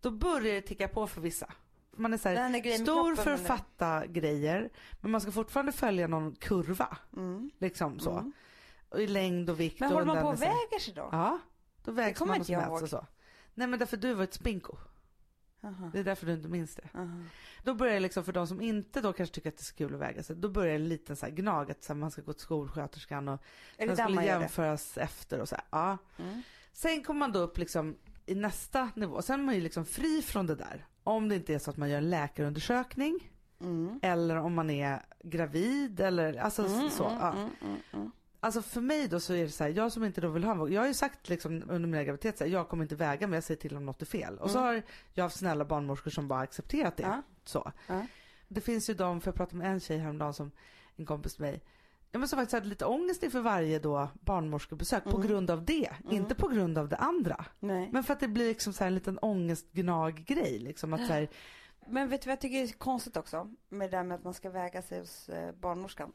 Då 0.00 0.10
börjar 0.10 0.54
det 0.54 0.60
ticka 0.60 0.88
på 0.88 1.06
för 1.06 1.20
vissa. 1.20 1.52
Man 1.96 2.12
är 2.12 2.18
så 2.18 2.28
Den 2.28 2.36
här, 2.38 2.50
där 2.52 2.58
grejen 2.58 2.80
med 2.80 2.86
stor 2.88 3.16
för 3.16 3.30
att 3.30 3.46
fatta 3.46 4.06
grejer 4.06 4.70
men 5.00 5.10
man 5.10 5.20
ska 5.20 5.32
fortfarande 5.32 5.72
följa 5.72 6.06
någon 6.06 6.34
kurva. 6.34 6.98
Mm. 7.16 7.50
Liksom 7.58 7.98
så. 7.98 8.10
Mm. 8.12 8.32
Och 8.88 9.00
I 9.00 9.06
längd 9.06 9.50
och 9.50 9.60
vikt. 9.60 9.80
Men 9.80 9.92
håller 9.92 10.06
man 10.06 10.22
på 10.22 10.28
och 10.28 10.42
väger 10.42 10.78
sig 10.78 10.94
då? 10.94 11.08
Ja, 11.12 11.38
då 11.84 11.92
vägs 11.92 12.20
man 12.20 12.30
och 12.30 12.36
inte 12.36 12.52
jag 12.52 12.58
mäts 12.58 12.70
ihåg. 12.70 12.82
och 12.82 12.88
så. 12.88 13.06
Nej 13.54 13.66
men 13.68 13.78
därför 13.78 13.96
du 13.96 14.14
var 14.14 14.24
ett 14.24 14.34
spinko. 14.34 14.76
Aha. 15.64 15.90
Det 15.92 15.98
är 16.00 16.04
därför 16.04 16.26
du 16.26 16.32
inte 16.32 16.48
minns 16.48 16.74
det. 16.74 16.88
Aha. 16.94 17.18
Då 17.64 17.74
börjar 17.74 17.94
det 17.94 18.00
liksom 18.00 18.24
för 18.24 18.32
de 18.32 18.46
som 18.46 18.60
inte 18.60 19.00
då 19.00 19.12
kanske 19.12 19.34
tycker 19.34 19.48
att 19.48 19.56
det 19.56 19.60
är 19.60 19.64
så 19.64 19.74
kul 19.74 19.94
att 19.94 20.00
väga 20.00 20.22
sig. 20.22 20.36
Då 20.36 20.48
börjar 20.48 20.72
det 20.78 20.82
en 20.84 20.88
liten 20.88 21.16
så 21.16 21.26
här 21.26 21.32
gnag 21.32 21.70
att 21.70 21.82
så 21.84 21.92
här, 21.92 22.00
man 22.00 22.10
ska 22.10 22.22
gå 22.22 22.32
till 22.32 22.42
skolsköterskan 22.42 23.28
och 23.28 23.34
Är 23.34 23.38
det 23.78 23.86
man 23.86 23.96
där 23.96 24.04
skulle 24.04 24.24
jämföras 24.40 24.98
efter 24.98 25.40
och 25.40 25.48
så 25.48 25.54
här. 25.54 25.64
Ja. 25.70 25.98
Mm. 26.18 26.42
Sen 26.72 27.02
kommer 27.04 27.18
man 27.18 27.32
då 27.32 27.38
upp 27.38 27.58
liksom 27.58 27.96
i 28.26 28.34
nästa 28.34 28.90
nivå. 28.94 29.22
Sen 29.22 29.40
är 29.40 29.44
man 29.44 29.54
ju 29.54 29.60
liksom 29.60 29.84
fri 29.84 30.22
från 30.22 30.46
det 30.46 30.54
där. 30.54 30.86
Om 31.04 31.28
det 31.28 31.34
inte 31.34 31.54
är 31.54 31.58
så 31.58 31.70
att 31.70 31.76
man 31.76 31.90
gör 31.90 31.98
en 31.98 32.10
läkarundersökning 32.10 33.30
Mm. 33.60 34.00
eller 34.02 34.36
om 34.36 34.54
man 34.54 34.70
är 34.70 35.02
gravid 35.24 36.00
eller 36.00 36.34
alltså 36.36 36.66
Mm, 36.66 36.90
så. 36.90 37.08
mm, 37.08 37.48
ja. 37.92 38.10
Mm, 38.44 38.52
mm, 38.52 38.56
mm. 38.56 38.56
Alltså 38.56 38.62
för 38.62 38.80
mig 38.80 39.08
då 39.08 39.20
så 39.20 39.34
är 39.34 39.44
det 39.44 39.50
så 39.50 39.64
här, 39.64 39.70
jag 39.70 39.92
som 39.92 40.04
inte 40.04 40.20
då 40.20 40.28
vill 40.28 40.44
ha 40.44 40.52
en 40.66 40.72
jag 40.72 40.80
har 40.80 40.88
ju 40.88 40.94
sagt 40.94 41.28
liksom 41.28 41.62
under 41.68 41.88
mina 41.88 42.04
graviditeter, 42.04 42.38
så 42.38 42.44
här, 42.44 42.50
jag 42.50 42.68
kommer 42.68 42.84
inte 42.84 42.96
väga 42.96 43.26
men 43.26 43.34
jag 43.34 43.44
säger 43.44 43.60
till 43.60 43.76
om 43.76 43.86
något 43.86 44.02
är 44.02 44.06
fel. 44.06 44.38
Och 44.38 44.50
så 44.50 44.58
har 44.58 44.82
jag 45.12 45.24
haft 45.24 45.36
snälla 45.38 45.64
barnmorskor 45.64 46.10
som 46.10 46.28
bara 46.28 46.40
accepterat 46.40 46.96
det. 46.96 47.02
Ja. 47.02 47.22
Så. 47.44 47.72
Ja. 47.86 48.06
Det 48.48 48.60
finns 48.60 48.90
ju 48.90 48.94
de, 48.94 49.20
för 49.20 49.28
jag 49.28 49.34
pratade 49.34 49.56
med 49.56 49.70
en 49.72 49.80
tjej 49.80 49.98
häromdagen 49.98 50.34
som, 50.34 50.50
en 50.96 51.06
kompis 51.06 51.38
med 51.38 51.50
mig, 51.50 51.62
ja, 52.10 52.18
men 52.18 52.28
som 52.28 52.36
faktiskt 52.36 52.52
hade 52.52 52.66
lite 52.66 52.84
ångest 52.84 53.22
inför 53.22 53.40
varje 53.40 53.78
då 53.78 54.08
barnmorskebesök 54.20 55.04
på 55.04 55.16
Mm. 55.16 55.28
grund 55.28 55.50
av 55.50 55.64
det, 55.64 55.90
inte 56.10 56.34
på 56.34 56.48
grund 56.48 56.78
av 56.78 56.88
det 56.88 56.96
andra. 56.96 57.44
Nej. 57.60 57.88
Men 57.92 58.04
för 58.04 58.12
att 58.12 58.20
det 58.20 58.28
blir 58.28 58.48
liksom 58.48 58.72
så 58.72 58.84
en 58.84 58.94
liten 58.94 59.18
ångestgnag-grej 59.18 60.58
liksom 60.58 60.92
att 60.92 61.06
så 61.06 61.12
här, 61.12 61.28
Men 61.86 62.08
vet 62.08 62.22
du 62.22 62.26
vad 62.26 62.32
jag 62.32 62.40
tycker 62.40 62.62
är 62.62 62.68
konstigt 62.68 63.16
också? 63.16 63.50
Med 63.68 63.90
det 63.90 63.96
där 63.96 64.04
med 64.04 64.14
att 64.14 64.24
man 64.24 64.34
ska 64.34 64.50
väga 64.50 64.82
sig 64.82 64.98
hos 64.98 65.28
eh, 65.28 65.54
barnmorskan. 65.54 66.12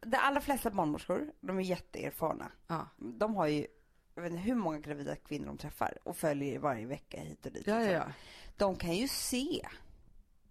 De 0.00 0.16
allra 0.16 0.40
flesta 0.40 0.70
barnmorskor, 0.70 1.32
de 1.40 1.58
är 1.58 1.62
jätteerfarna. 1.62 2.52
ja. 2.66 2.88
De 2.96 3.34
har 3.36 3.46
ju, 3.46 3.66
jag 4.14 4.22
vet 4.22 4.32
inte 4.32 4.42
hur 4.42 4.54
många 4.54 4.78
gravida 4.78 5.16
kvinnor 5.16 5.46
de 5.46 5.58
träffar 5.58 5.98
och 6.02 6.16
följer 6.16 6.58
varje 6.58 6.86
vecka 6.86 7.20
hit 7.20 7.46
och 7.46 7.52
dit. 7.52 7.66
Ja, 7.66 7.74
ja, 7.74 7.80
liksom. 7.80 7.94
ja. 7.96 8.12
De 8.56 8.76
kan 8.76 8.94
ju 8.94 9.08
se. 9.08 9.66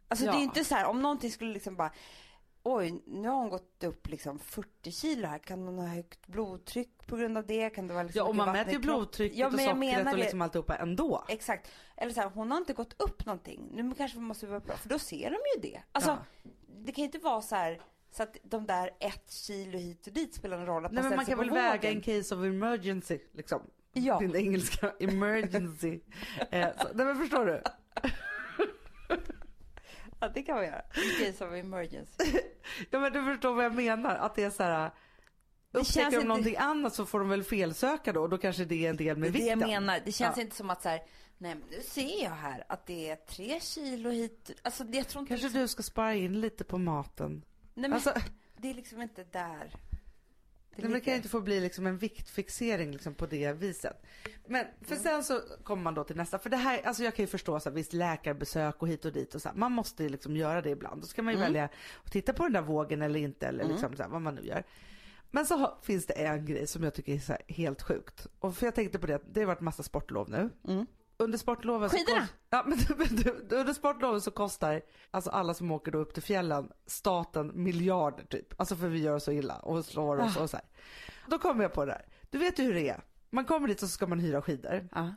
Alltså 0.08 0.26
Ja. 0.26 0.32
det 0.32 0.38
är 0.38 0.40
ju 0.40 0.44
inte 0.46 0.64
så 0.66 0.76
här, 0.76 0.86
om 0.86 1.02
någonting 1.02 1.32
skulle 1.32 1.54
liksom 1.54 1.76
bara 1.76 1.92
Oj, 2.64 3.04
nu 3.06 3.28
har 3.28 3.36
hon 3.36 3.50
gått 3.50 3.84
upp 3.84 4.08
liksom 4.08 4.40
40 4.40 4.92
kilo 4.92 5.28
här. 5.28 5.40
Kan 5.40 5.64
hon 5.68 5.80
ha 5.80 5.88
högt 5.88 6.28
blodtryck 6.28 7.08
på 7.08 7.16
grund 7.18 7.38
av 7.38 7.46
det? 7.46 7.70
Kan 7.70 7.88
det 7.88 7.94
vara 7.94 8.04
liksom 8.04 8.20
Ja 8.20 8.30
och 8.30 8.36
man 8.36 8.52
mäter 8.52 8.74
ju 8.74 8.80
blodtrycket 8.80 9.38
Ja, 9.38 9.48
och 9.48 9.54
sockret 9.54 9.98
och 10.00 10.06
det. 10.06 10.18
liksom 10.18 10.42
alltihopa 10.42 10.76
ändå. 10.76 11.26
Exakt. 11.28 11.72
Eller 11.98 12.14
så 12.14 12.22
här, 12.22 12.30
hon 12.30 12.52
har 12.52 12.58
inte 12.58 12.74
gått 12.74 13.02
upp 13.02 13.26
någonting. 13.26 13.70
Nu 13.74 13.94
kanske 13.96 14.18
vi 14.18 14.24
måste 14.24 14.48
vara 14.48 14.60
bra. 14.60 14.76
För 14.78 14.90
då 14.90 15.00
ser 15.00 15.30
de 15.30 15.36
ju 15.66 15.72
det. 15.72 15.82
Alltså, 15.92 16.18
det 16.68 16.92
kan 16.92 17.02
ju 17.02 17.06
inte 17.06 17.18
vara 17.20 17.42
så 17.42 17.56
här 17.56 17.82
så 18.12 18.24
att 18.24 18.38
de 18.44 18.66
där 18.66 18.90
ett 19.00 19.32
kilo 19.32 19.78
hit 19.78 20.08
och 20.08 20.14
dit 20.14 20.36
spelar 20.36 20.58
en 20.58 20.66
roll. 20.66 20.86
Att 20.86 20.92
Nej 20.92 21.04
men 21.04 21.12
ställer 21.12 21.16
man 21.16 21.26
kan 21.26 21.38
väl 21.38 21.50
väga 21.50 21.76
vågen. 21.78 21.92
in 21.94 22.02
case 22.02 22.36
of 22.36 22.44
emergency 22.44 23.20
liksom. 23.34 23.62
Ja. 23.94 24.20
Din 24.20 24.36
engelska, 24.36 24.94
emergency. 25.00 26.00
eh, 26.52 26.68
så, 26.82 26.88
nej 26.94 27.06
men 27.06 27.18
förstår 27.18 27.46
du? 27.46 27.62
Ja, 30.20 30.30
det 30.30 30.44
kan 30.44 30.56
man 30.56 30.66
göra. 30.66 30.82
In 30.82 31.26
case 31.26 31.46
of 31.48 31.54
emergency. 31.54 32.40
Ja 32.90 33.00
men 33.00 33.14
du 33.14 33.24
förstår 33.26 33.54
vad 33.56 33.66
jag 33.66 33.76
menar. 33.76 34.16
Att 34.16 34.36
det 34.36 34.44
är 34.44 34.50
så 34.50 34.64
här. 34.64 34.92
Det 35.72 35.78
Upptäcker 35.80 35.94
känns 36.02 36.10
de 36.14 36.16
inte- 36.16 36.28
någonting 36.28 36.56
annat 36.58 36.94
så 36.96 37.06
får 37.06 37.20
de 37.20 37.30
väl 37.30 37.44
felsöka 37.44 38.14
då 38.14 38.22
och 38.22 38.30
då 38.30 38.38
kanske 38.38 38.66
det 38.66 38.86
är 38.86 38.90
en 38.90 38.98
del 38.98 39.16
Det 39.16 39.20
med 39.22 39.30
är 39.30 39.34
det 39.34 39.40
jag 39.40 39.56
vikten. 39.58 39.70
menar. 39.70 40.00
Det 40.06 40.12
känns 40.12 40.38
Ja. 40.38 40.42
inte 40.44 40.56
som 40.56 40.70
att 40.70 40.82
så 40.82 40.90
här, 40.90 41.00
nej 41.38 41.56
men 41.56 41.64
nu 41.72 41.82
ser 41.84 42.24
jag 42.24 42.30
här 42.32 42.64
att 42.70 42.86
det 42.86 43.10
är 43.10 43.16
tre 43.16 43.60
kilo 43.60 44.10
hit. 44.10 44.52
Alltså 44.62 44.84
jag 44.84 45.08
tror 45.08 45.22
inte 45.22 45.30
Kanske 45.30 45.46
liksom, 45.48 45.62
du 45.62 45.68
ska 45.68 45.84
spara 45.84 46.14
in 46.16 46.42
lite 46.42 46.64
på 46.64 46.78
maten. 46.78 47.46
Nej, 47.82 47.90
men, 47.90 47.94
Alltså, 47.94 48.14
det 48.58 48.70
är 48.70 48.74
liksom 48.74 49.02
inte 49.02 49.24
där. 49.24 49.76
Det 50.76 50.84
nej, 50.84 50.92
men 50.92 50.92
det 50.92 51.00
kan 51.00 51.06
ligger. 51.06 51.16
inte 51.16 51.30
få 51.30 51.42
bli 51.42 51.60
liksom 51.60 51.88
en 51.88 51.98
viktfixering 51.98 52.92
liksom 52.92 53.14
på 53.14 53.26
det 53.26 53.54
viset. 53.54 54.04
Men 54.48 54.66
för 54.82 54.96
sen 54.96 55.24
så 55.24 55.42
kommer 55.64 55.84
man 55.84 55.94
då 55.94 56.04
till 56.04 56.16
nästa. 56.16 56.40
För 56.40 56.50
det 56.50 56.58
här, 56.58 56.82
alltså 56.86 57.04
jag 57.04 57.16
kan 57.16 57.24
ju 57.24 57.28
förstå 57.28 57.60
så 57.60 57.70
här, 57.70 57.76
visst 57.76 57.94
läkarbesök 57.94 58.82
och 58.82 58.88
hit 58.88 59.06
och 59.06 59.12
dit 59.12 59.36
och 59.36 59.42
så 59.42 59.50
här, 59.50 59.56
Man 59.56 59.72
måste 59.72 60.04
ju 60.04 60.10
liksom 60.10 60.36
göra 60.36 60.62
det 60.62 60.70
ibland. 60.70 61.02
Då 61.02 61.08
ska 61.08 61.22
man 61.22 61.34
ju 61.34 61.40
välja 61.40 61.70
att 62.04 62.12
titta 62.12 62.34
på 62.34 62.44
den 62.44 62.54
där 62.54 62.62
vågen 62.62 63.02
eller 63.02 63.20
inte 63.20 63.48
eller 63.48 63.64
liksom 63.64 63.96
så 63.96 64.04
här, 64.04 64.10
vad 64.10 64.22
man 64.22 64.36
nu 64.36 64.42
gör. 64.42 64.64
Men 65.32 65.46
så 65.46 65.56
har, 65.56 65.78
finns 65.82 66.06
det 66.06 66.14
en 66.14 66.46
grej 66.46 66.68
som 66.68 66.84
jag 66.84 66.94
tycker 66.94 67.14
är 67.14 67.54
helt 67.54 67.82
sjukt. 67.82 68.28
Och 68.40 68.56
för 68.56 68.66
jag 68.68 68.76
tänkte 68.76 69.00
på 69.00 69.08
det, 69.08 69.22
det 69.32 69.40
har 69.40 69.48
varit 69.48 69.62
massa 69.62 69.84
sportlov 69.84 70.30
nu. 70.30 70.50
Under 71.20 71.38
sportloven 71.38 71.90
så 71.90 71.98
Skidorna? 71.98 72.20
kost- 72.22 72.34
ja, 72.50 72.64
men, 72.66 72.78
under 73.60 73.74
sportloven 73.74 74.22
så 74.22 74.32
kostar 74.32 74.82
alltså 75.12 75.30
alla 75.30 75.54
som 75.54 75.72
åker 75.72 75.92
då 75.92 75.98
upp 75.98 76.14
till 76.14 76.24
fjällen 76.24 76.72
staten 76.86 77.52
miljarder 77.64 78.24
typ. 78.24 78.60
Alltså 78.60 78.76
för 78.76 78.88
vi 78.88 79.00
gör 79.02 79.20
så 79.20 79.32
illa 79.32 79.56
och 79.56 79.86
slår 79.86 80.18
oss 80.20 80.38
Ah. 80.38 80.42
och 80.44 80.50
så 80.50 80.58
här. 80.58 80.66
Då 81.28 81.40
kommer 81.40 81.64
jag 81.64 81.74
på 81.74 81.86
det 81.86 81.92
här. 81.92 82.06
Du 82.30 82.38
vet 82.38 82.60
ju 82.60 82.64
hur 82.64 82.74
det 82.74 82.90
är. 82.90 83.02
Man 83.30 83.46
kommer 83.46 83.68
dit 83.68 83.80
så 83.80 83.88
ska 83.88 84.08
man 84.08 84.20
hyra 84.20 84.42
skidor. 84.42 84.90
Ja. 84.96 85.14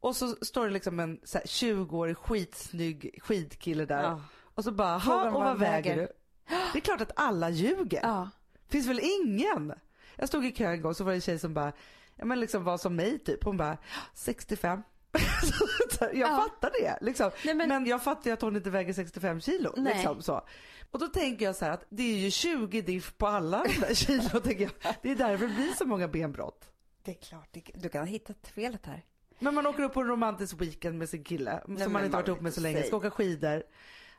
Och 0.00 0.16
så 0.16 0.28
står 0.28 0.66
det 0.66 0.72
liksom 0.72 1.00
en 1.00 1.20
så 1.24 1.38
här 1.38 1.44
20-årig 1.46 2.16
skitsnygg 2.16 3.18
skidkille 3.22 3.84
där. 3.86 4.02
Ja. 4.02 4.20
Och 4.54 4.64
så 4.64 4.72
bara, 4.72 4.98
ha 4.98 5.26
och 5.26 5.32
vad 5.32 5.58
väger." 5.58 5.96
du? 5.96 6.08
Det 6.72 6.78
är 6.78 6.80
klart 6.80 7.00
att 7.00 7.12
alla 7.16 7.50
ljuger. 7.50 8.00
Ja. 8.02 8.30
Finns 8.68 8.86
väl 8.86 9.00
ingen? 9.02 9.72
Jag 10.16 10.28
stod 10.28 10.46
i 10.46 10.52
kö 10.52 10.70
en 10.70 10.82
gång 10.82 10.94
så 10.94 11.04
var 11.04 11.12
det 11.12 11.16
en 11.16 11.20
tjej 11.20 11.38
som 11.38 11.54
bara, 11.54 11.72
ja 12.16 12.24
men 12.24 12.40
liksom 12.40 12.64
var 12.64 12.78
som 12.78 12.96
mig 12.96 13.18
typ. 13.18 13.44
Hon 13.44 13.56
bara, 13.56 13.78
65. 14.14 14.82
Jag 16.00 16.14
Ja. 16.14 16.36
fattar 16.48 16.70
det 16.80 16.98
liksom. 17.00 17.30
Nej, 17.44 17.54
men... 17.54 17.68
men- 17.68 17.86
jag 17.86 18.02
fattar 18.02 18.26
ju 18.30 18.34
att 18.34 18.40
hon 18.42 18.56
inte 18.56 18.70
väger 18.70 18.92
65 18.92 19.40
kilo. 19.40 19.74
Nej. 19.76 19.94
Liksom, 19.94 20.22
så. 20.22 20.44
Och 20.90 20.98
då 21.00 21.06
tänker 21.06 21.44
jag 21.44 21.56
så 21.56 21.64
här 21.64 21.72
att 21.72 21.84
det 21.88 22.02
är 22.02 22.16
ju 22.16 22.30
20 22.30 22.82
diff 22.82 23.16
på 23.18 23.26
alla 23.26 23.64
de 23.64 23.80
där 23.80 23.94
kilo. 23.94 24.40
tänker 24.44 24.70
jag. 24.82 24.94
Det 25.02 25.10
är 25.10 25.16
därför 25.16 25.46
det 25.46 25.54
blir 25.54 25.72
så 25.72 25.84
många 25.84 26.08
benbrott. 26.08 26.70
Det 27.04 27.10
är 27.10 27.14
klart, 27.14 27.56
du 27.74 27.88
kan 27.88 28.00
ha 28.00 28.06
hittat 28.06 28.48
felet 28.54 28.86
här. 28.86 29.02
Men 29.38 29.54
man 29.54 29.66
åker 29.66 29.82
upp 29.82 29.92
på 29.94 30.00
en 30.00 30.06
romantisk 30.06 30.60
weekend 30.60 30.98
med 30.98 31.08
sin 31.08 31.24
kille 31.24 31.60
som 31.64 31.74
men 31.74 31.92
man 31.92 32.04
inte 32.04 32.16
varit 32.16 32.28
ihop 32.28 32.40
med 32.40 32.54
så 32.54 32.60
länge, 32.60 32.82
ska 32.82 32.96
åka 32.96 33.10
skidor. 33.10 33.62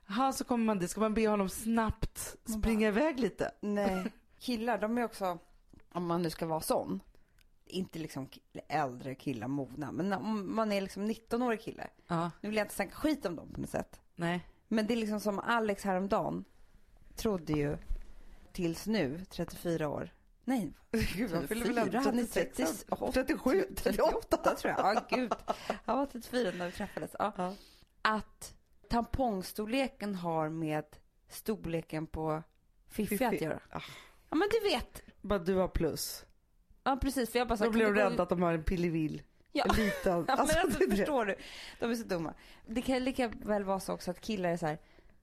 Ha, 0.07 0.33
så 0.33 0.43
kommer 0.43 0.65
man 0.65 0.79
dit, 0.79 0.89
ska 0.89 0.99
man 1.01 1.13
be 1.13 1.27
honom 1.27 1.49
snabbt 1.49 2.35
springa 2.59 2.87
iväg 2.87 3.19
lite? 3.19 3.51
Nej. 3.61 4.11
Killar, 4.39 4.77
de 4.77 4.97
är 4.97 5.03
också, 5.03 5.37
om 5.93 6.05
man 6.05 6.21
nu 6.21 6.29
ska 6.29 6.45
vara 6.45 6.61
sån, 6.61 6.99
inte 7.65 7.99
liksom 7.99 8.29
äldre 8.67 9.15
killar 9.15 9.47
mogna, 9.47 9.91
men 9.91 10.13
om 10.13 10.55
man 10.55 10.71
är 10.71 10.81
liksom 10.81 11.09
19-årig 11.11 11.61
kille, 11.61 11.87
Ja, 12.07 12.31
nu 12.41 12.49
vill 12.49 12.57
jag 12.57 12.65
inte 12.65 12.75
snacka 12.75 12.91
skit 12.95 13.25
om 13.25 13.35
dem 13.35 13.53
på 13.53 13.61
något 13.61 13.69
sätt. 13.69 14.01
nej. 14.15 14.47
Men 14.67 14.87
det 14.87 14.93
är 14.93 14.97
liksom 14.97 15.19
som 15.19 15.39
Alex 15.39 15.83
häromdagen 15.83 16.45
trodde 17.15 17.53
ju 17.53 17.77
tills 18.51 18.87
nu, 18.87 19.25
34 19.29 19.89
år. 19.89 20.09
Nej, 20.43 20.73
Gud, 21.15 21.31
han 21.31 21.47
fyller 21.47 21.65
väl 21.65 21.75
34, 21.75 21.81
ändå 21.97 22.09
han 22.09 22.19
är 22.19 22.23
36, 22.25 22.83
38, 22.89 23.11
37, 23.11 23.65
38 23.75 24.55
tror 24.55 24.73
jag. 24.77 24.95
Ja, 24.95 25.05
gud. 25.09 25.33
Han 25.85 25.97
var 25.97 26.05
34 26.05 26.51
när 26.57 26.65
vi 26.65 26.71
träffades. 26.71 27.15
Ja. 27.19 27.33
Ja. 27.37 27.53
Att 28.01 28.55
tampongstorleken 28.89 30.15
har 30.15 30.49
med 30.49 30.85
storleken 31.29 32.07
på 32.07 32.43
Fiffi 32.87 33.25
att 33.25 33.41
göra. 33.41 33.59
Ah. 33.69 33.81
Ja, 34.29 34.35
men 34.35 34.49
du 34.51 34.69
vet. 34.69 35.01
Bara 35.21 35.39
du 35.39 35.55
har 35.55 35.67
plus. 35.67 36.25
Ja, 36.85 36.97
precis. 37.01 37.31
För 37.31 37.39
jag 37.39 37.47
bara 37.47 37.53
Då 37.53 37.57
sagt, 37.57 37.71
blir 37.71 37.81
de 37.81 37.85
kan 37.87 37.95
det 37.95 38.03
gå- 38.03 38.09
rädda 38.09 38.23
att 38.23 38.29
de 38.29 38.41
har 38.41 38.53
en 38.53 38.63
pillevill. 38.63 39.21
Ja. 39.51 39.65
En 39.69 39.75
liten. 39.75 40.13
Ja, 40.27 40.35
men 40.35 40.39
Alltså, 40.39 40.59
alltså, 40.59 40.79
det 40.79 40.85
är 40.85 40.89
det. 40.89 40.95
förstår 40.97 41.25
du? 41.25 41.35
De 41.79 41.91
är 41.91 41.95
så 41.95 42.03
dumma. 42.03 42.33
Det 42.67 42.81
kan 42.81 43.03
lika 43.03 43.27
väl 43.27 43.63
vara 43.63 43.79
så 43.79 43.93
också 43.93 44.11
att 44.11 44.21
killar 44.21 44.49
är 44.49 44.57
så 44.57 44.65
här, 44.65 44.77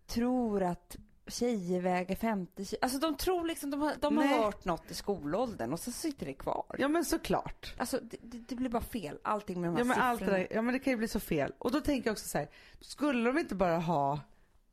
tror 0.07 0.63
att 0.63 0.97
tjejer 1.27 1.81
väger 1.81 2.17
50 2.17 2.65
kilo. 2.65 2.79
Alltså 2.83 2.99
de 2.99 3.17
tror 3.17 3.47
liksom, 3.47 3.71
de 3.71 3.81
har, 3.81 3.93
de 4.01 4.17
har 4.17 4.25
Nej. 4.25 4.39
hört 4.39 4.65
något 4.65 4.91
i 4.91 4.95
skolåldern 4.95 5.73
och 5.73 5.81
så 5.81 5.91
sitter 5.93 6.27
det 6.27 6.35
kvar. 6.35 6.65
Ja 6.79 6.89
men 6.89 7.05
såklart. 7.05 7.75
Alltså 7.79 7.99
det, 8.03 8.17
det, 8.23 8.39
det 8.39 8.55
blir 8.55 8.69
bara 8.71 8.83
fel, 8.83 9.19
allting 9.25 9.61
med 9.61 9.71
de 9.71 9.73
här 9.73 9.81
Ja 9.81 9.85
men, 9.85 9.99
allt 10.01 10.19
det 10.21 10.25
siffrorna. 10.25 10.39
där, 10.39 10.49
ja 10.57 10.63
men 10.63 10.73
det 10.75 10.79
kan 10.79 10.91
ju 10.93 10.97
bli 10.97 11.09
så 11.09 11.21
fel. 11.21 11.53
Och 11.59 11.73
då 11.73 11.81
tänker 11.81 12.09
jag 12.09 12.13
också 12.13 12.29
så 12.29 12.39
här, 12.39 12.49
skulle 12.81 13.31
de 13.33 13.39
inte 13.39 13.55
bara 13.55 13.79
ha 13.79 14.21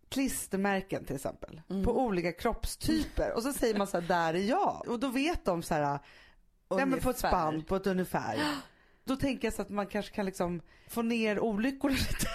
klistermärken 0.10 1.06
till 1.06 1.16
exempel 1.16 1.62
Mm. 1.70 1.84
på 1.84 2.02
olika 2.02 2.32
kroppstyper 2.32 3.34
och 3.36 3.44
så 3.44 3.54
säger 3.54 3.78
man 3.78 3.88
så 3.88 4.00
här, 4.00 4.08
där 4.08 4.34
är 4.34 4.44
jag. 4.44 4.84
Och 4.88 5.00
då 5.00 5.08
vet 5.08 5.46
de 5.46 5.64
så 5.64 5.74
här, 5.74 6.00
ja 6.70 6.86
men 6.86 7.00
på 7.00 7.10
ett 7.10 7.18
spann, 7.18 7.64
på 7.64 7.76
ett 7.76 7.88
ungefär. 7.88 8.40
Då 9.04 9.16
tänker 9.16 9.48
jag 9.48 9.54
så 9.54 9.62
att 9.62 9.70
man 9.70 9.88
kanske 9.88 10.16
kan 10.16 10.26
liksom 10.26 10.62
få 10.90 11.02
ner 11.02 11.40
olyckorna 11.40 11.94
lite. 12.10 12.28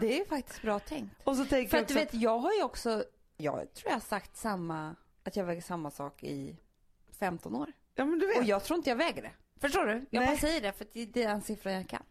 Det 0.00 0.14
är 0.14 0.18
ju 0.18 0.24
faktiskt 0.24 0.62
bra 0.62 0.78
tänkt. 0.78 1.14
Och 1.24 1.36
så 1.36 1.44
tänker 1.44 1.70
För 1.70 1.76
jag 1.76 1.82
att 1.82 1.88
du 1.88 1.94
vet, 1.94 2.14
jag 2.14 2.38
har 2.38 2.52
ju 2.52 2.62
också, 2.62 3.04
jag 3.36 3.74
tror 3.74 3.88
jag 3.88 3.92
har 3.92 4.00
sagt 4.00 4.36
samma, 4.36 4.96
att 5.24 5.36
jag 5.36 5.44
väger 5.44 5.62
samma 5.62 5.90
sak 5.90 6.22
i 6.24 6.56
15 7.18 7.54
år. 7.54 7.72
ja 7.94 8.04
men 8.04 8.18
du 8.18 8.26
vet. 8.26 8.38
Och 8.38 8.44
jag 8.44 8.64
tror 8.64 8.76
inte 8.76 8.90
jag 8.90 8.96
väger 8.96 9.22
det. 9.22 9.30
Förstår 9.60 9.86
du? 9.86 9.92
Jag 9.92 10.20
Nej. 10.20 10.26
bara 10.26 10.36
säger 10.36 10.60
det 10.60 10.72
för 10.72 10.86
det 10.92 11.00
är 11.02 11.28
den 11.28 11.42
siffran 11.42 11.72
jag 11.74 11.88
kan. 11.88 12.02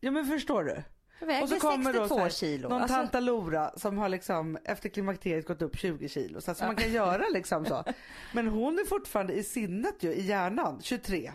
Ja 0.00 0.10
men 0.10 0.26
förstår 0.26 0.64
du? 0.64 0.82
Väger 1.20 1.42
Och 1.42 1.48
så 1.48 1.60
kommer 1.60 1.92
då 1.92 1.98
62 1.98 2.14
så 2.14 2.20
här, 2.20 2.30
kilo. 2.30 2.68
någon 2.68 2.82
Alltså, 2.82 2.96
tanta 2.96 3.20
Lora 3.20 3.72
som 3.76 3.98
har 3.98 4.08
liksom 4.08 4.58
efter 4.64 4.88
klimakteriet 4.88 5.46
gått 5.46 5.62
upp 5.62 5.76
20 5.78 6.08
kilo. 6.08 6.40
Så 6.40 6.50
att 6.50 6.60
man 6.60 6.76
kan 6.76 6.92
göra 6.92 7.24
liksom 7.32 7.66
så. 7.66 7.84
Men 8.34 8.48
hon 8.48 8.78
är 8.78 8.84
fortfarande 8.84 9.32
i 9.32 9.42
sinnet 9.44 10.02
ju, 10.02 10.12
i 10.12 10.22
hjärnan, 10.26 10.80
23. 10.82 11.32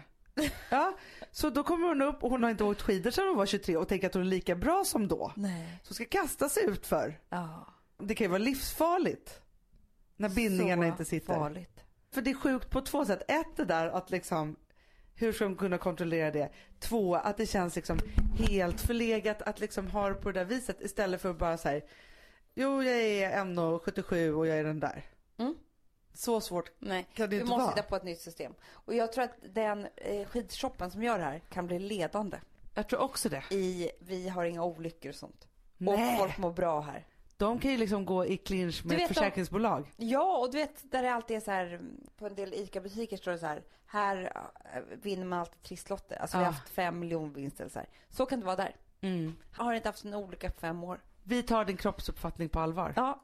Ja, 0.70 0.98
så 1.32 1.50
då 1.50 1.64
kommer 1.64 1.88
hon 1.88 2.02
upp 2.02 2.24
och 2.24 2.30
hon 2.30 2.44
har 2.44 2.50
inte 2.50 2.64
åkt 2.64 2.82
skidor 2.82 3.12
sedan 3.12 3.28
hon 3.28 3.38
var 3.38 3.46
23 3.46 3.78
och 3.78 3.88
tänker 3.88 4.08
att 4.08 4.14
hon 4.14 4.24
är 4.24 4.28
lika 4.28 4.56
bra 4.56 4.84
som 4.86 5.08
då. 5.08 5.32
Nej. 5.36 5.80
Så 5.84 5.94
ska 5.94 6.06
kasta 6.06 6.50
sig 6.50 6.66
ut 6.66 6.88
för. 6.88 7.20
Ja. 7.30 7.68
Det 7.98 8.16
kan 8.16 8.26
ju 8.26 8.30
vara 8.30 8.38
livsfarligt. 8.40 9.42
När 10.18 10.30
bindningarna 10.30 10.82
Så 10.82 10.88
inte 10.88 11.06
sitter. 11.06 11.34
farligt. 11.34 11.84
För 12.14 12.22
det 12.22 12.30
är 12.30 12.36
sjukt 12.36 12.70
på 12.70 12.82
två 12.82 13.06
sätt. 13.06 13.22
Ett 13.28 13.58
det 13.58 13.66
där 13.66 13.88
att 13.88 14.10
liksom 14.12 14.56
hur 15.16 15.34
ska 15.34 15.46
de 15.46 15.56
kunna 15.56 15.78
kontrollera 15.78 16.32
det? 16.32 16.50
Två, 16.80 17.16
att 17.16 17.38
det 17.38 17.46
känns 17.46 17.76
liksom 17.76 18.00
helt 18.50 18.82
förlegat 18.82 19.42
att 19.42 19.60
liksom 19.60 19.88
ha 19.88 20.10
det 20.10 20.16
på 20.16 20.32
det 20.32 20.40
där 20.40 20.46
viset 20.46 20.82
istället 20.82 21.22
för 21.22 21.30
att 21.30 21.38
bara 21.38 21.58
säga 21.58 21.82
Jo, 22.54 22.84
jag 22.84 22.96
är 23.02 23.44
1,77 23.44 24.32
och 24.32 24.48
jag 24.48 24.58
är 24.58 24.64
den 24.64 24.80
där. 24.80 25.04
Mm. 25.38 25.56
Så 26.14 26.42
svårt 26.42 26.72
Nej, 26.80 27.08
kan 27.14 27.30
det 27.30 27.36
vi 27.36 27.42
inte 27.42 27.50
måste 27.50 27.64
vara. 27.64 27.76
hitta 27.76 27.88
på 27.90 27.96
ett 27.96 28.04
nytt 28.04 28.20
system. 28.22 28.54
Och 28.72 28.96
jag 28.96 29.14
tror 29.14 29.24
att 29.24 29.36
den 29.54 29.88
eh, 29.96 30.28
skidshoppen 30.28 30.92
som 30.92 31.04
gör 31.04 31.18
det 31.18 31.24
här 31.24 31.40
kan 31.50 31.68
bli 31.68 31.80
ledande 31.80 32.38
Jag 32.74 32.90
tror 32.90 33.00
också 33.00 33.30
det. 33.30 33.44
i 33.52 33.92
vi 34.00 34.30
har 34.30 34.46
inga 34.46 34.64
olyckor 34.64 35.10
och 35.10 35.16
sånt. 35.16 35.48
Nej. 35.78 36.14
Och 36.14 36.20
folk 36.20 36.38
mår 36.38 36.52
bra 36.52 36.82
här. 36.82 37.08
De 37.38 37.60
kan 37.60 37.72
ju 37.72 37.78
liksom 37.78 38.06
gå 38.06 38.26
i 38.26 38.38
clinch 38.38 38.86
med 38.86 38.90
vet 38.98 39.02
ett 39.04 39.08
de- 39.10 39.14
försäkringsbolag. 39.14 39.92
Ja, 39.98 40.38
och 40.38 40.52
du 40.52 40.58
vet 40.58 40.92
där 40.92 41.04
det 41.04 41.14
alltid 41.14 41.38
är 41.38 41.42
så 41.42 41.52
här 41.52 41.82
på 42.18 42.26
en 42.28 42.36
del 42.36 42.54
ICA-butiker 42.54 43.18
står 43.18 43.32
det 43.32 43.38
så 43.40 43.46
här. 43.46 43.64
Här 43.86 44.32
eh, 44.74 44.82
vinner 45.02 45.26
man 45.26 45.40
alltid 45.40 45.62
trisslotter. 45.64 46.16
Alltså 46.22 46.38
vi 46.38 46.44
har 46.44 46.52
Ah. 46.52 46.54
haft 46.54 46.70
fem 46.70 47.00
miljonvinster 47.00 47.70
så 47.70 47.80
här. 47.80 47.90
Så 48.10 48.26
kan 48.26 48.40
det 48.40 48.46
vara 48.46 48.56
där. 48.56 48.76
Jag 49.58 49.64
har 49.66 49.74
inte 49.74 49.90
haft 49.90 50.04
en 50.06 50.14
olycka 50.14 50.50
på 50.52 50.60
fem 50.60 50.84
år. 50.84 51.00
Vi 51.24 51.44
tar 51.44 51.66
din 51.66 51.78
kroppsuppfattning 51.78 52.50
på 52.50 52.60
allvar. 52.60 52.94
Ja. 52.96 53.24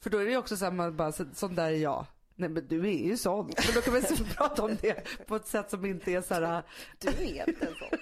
För 0.00 0.10
då 0.10 0.18
är 0.18 0.24
det 0.24 0.30
ju 0.30 0.36
också 0.36 0.56
så 0.56 0.64
här, 0.64 0.72
man 0.72 0.96
bara, 0.96 1.12
så- 1.12 1.26
sån 1.34 1.54
där 1.54 1.64
är 1.70 1.76
jag. 1.76 2.06
Nej 2.34 2.48
men 2.48 2.68
du 2.68 2.88
är 2.88 3.04
ju 3.06 3.16
sån. 3.16 3.46
Men 3.46 3.74
då 3.74 3.80
kan 3.80 3.92
man 3.92 4.02
så 4.02 4.24
prata 4.36 4.62
om 4.64 4.76
det 4.80 5.26
på 5.26 5.36
ett 5.36 5.46
sätt 5.46 5.70
som 5.70 5.84
inte 5.84 6.12
är 6.12 6.20
så 6.22 6.34
här, 6.34 6.62
Du 6.98 7.08
är 7.08 7.48
inte 7.48 7.66
en 7.66 7.74
sån. 7.74 7.98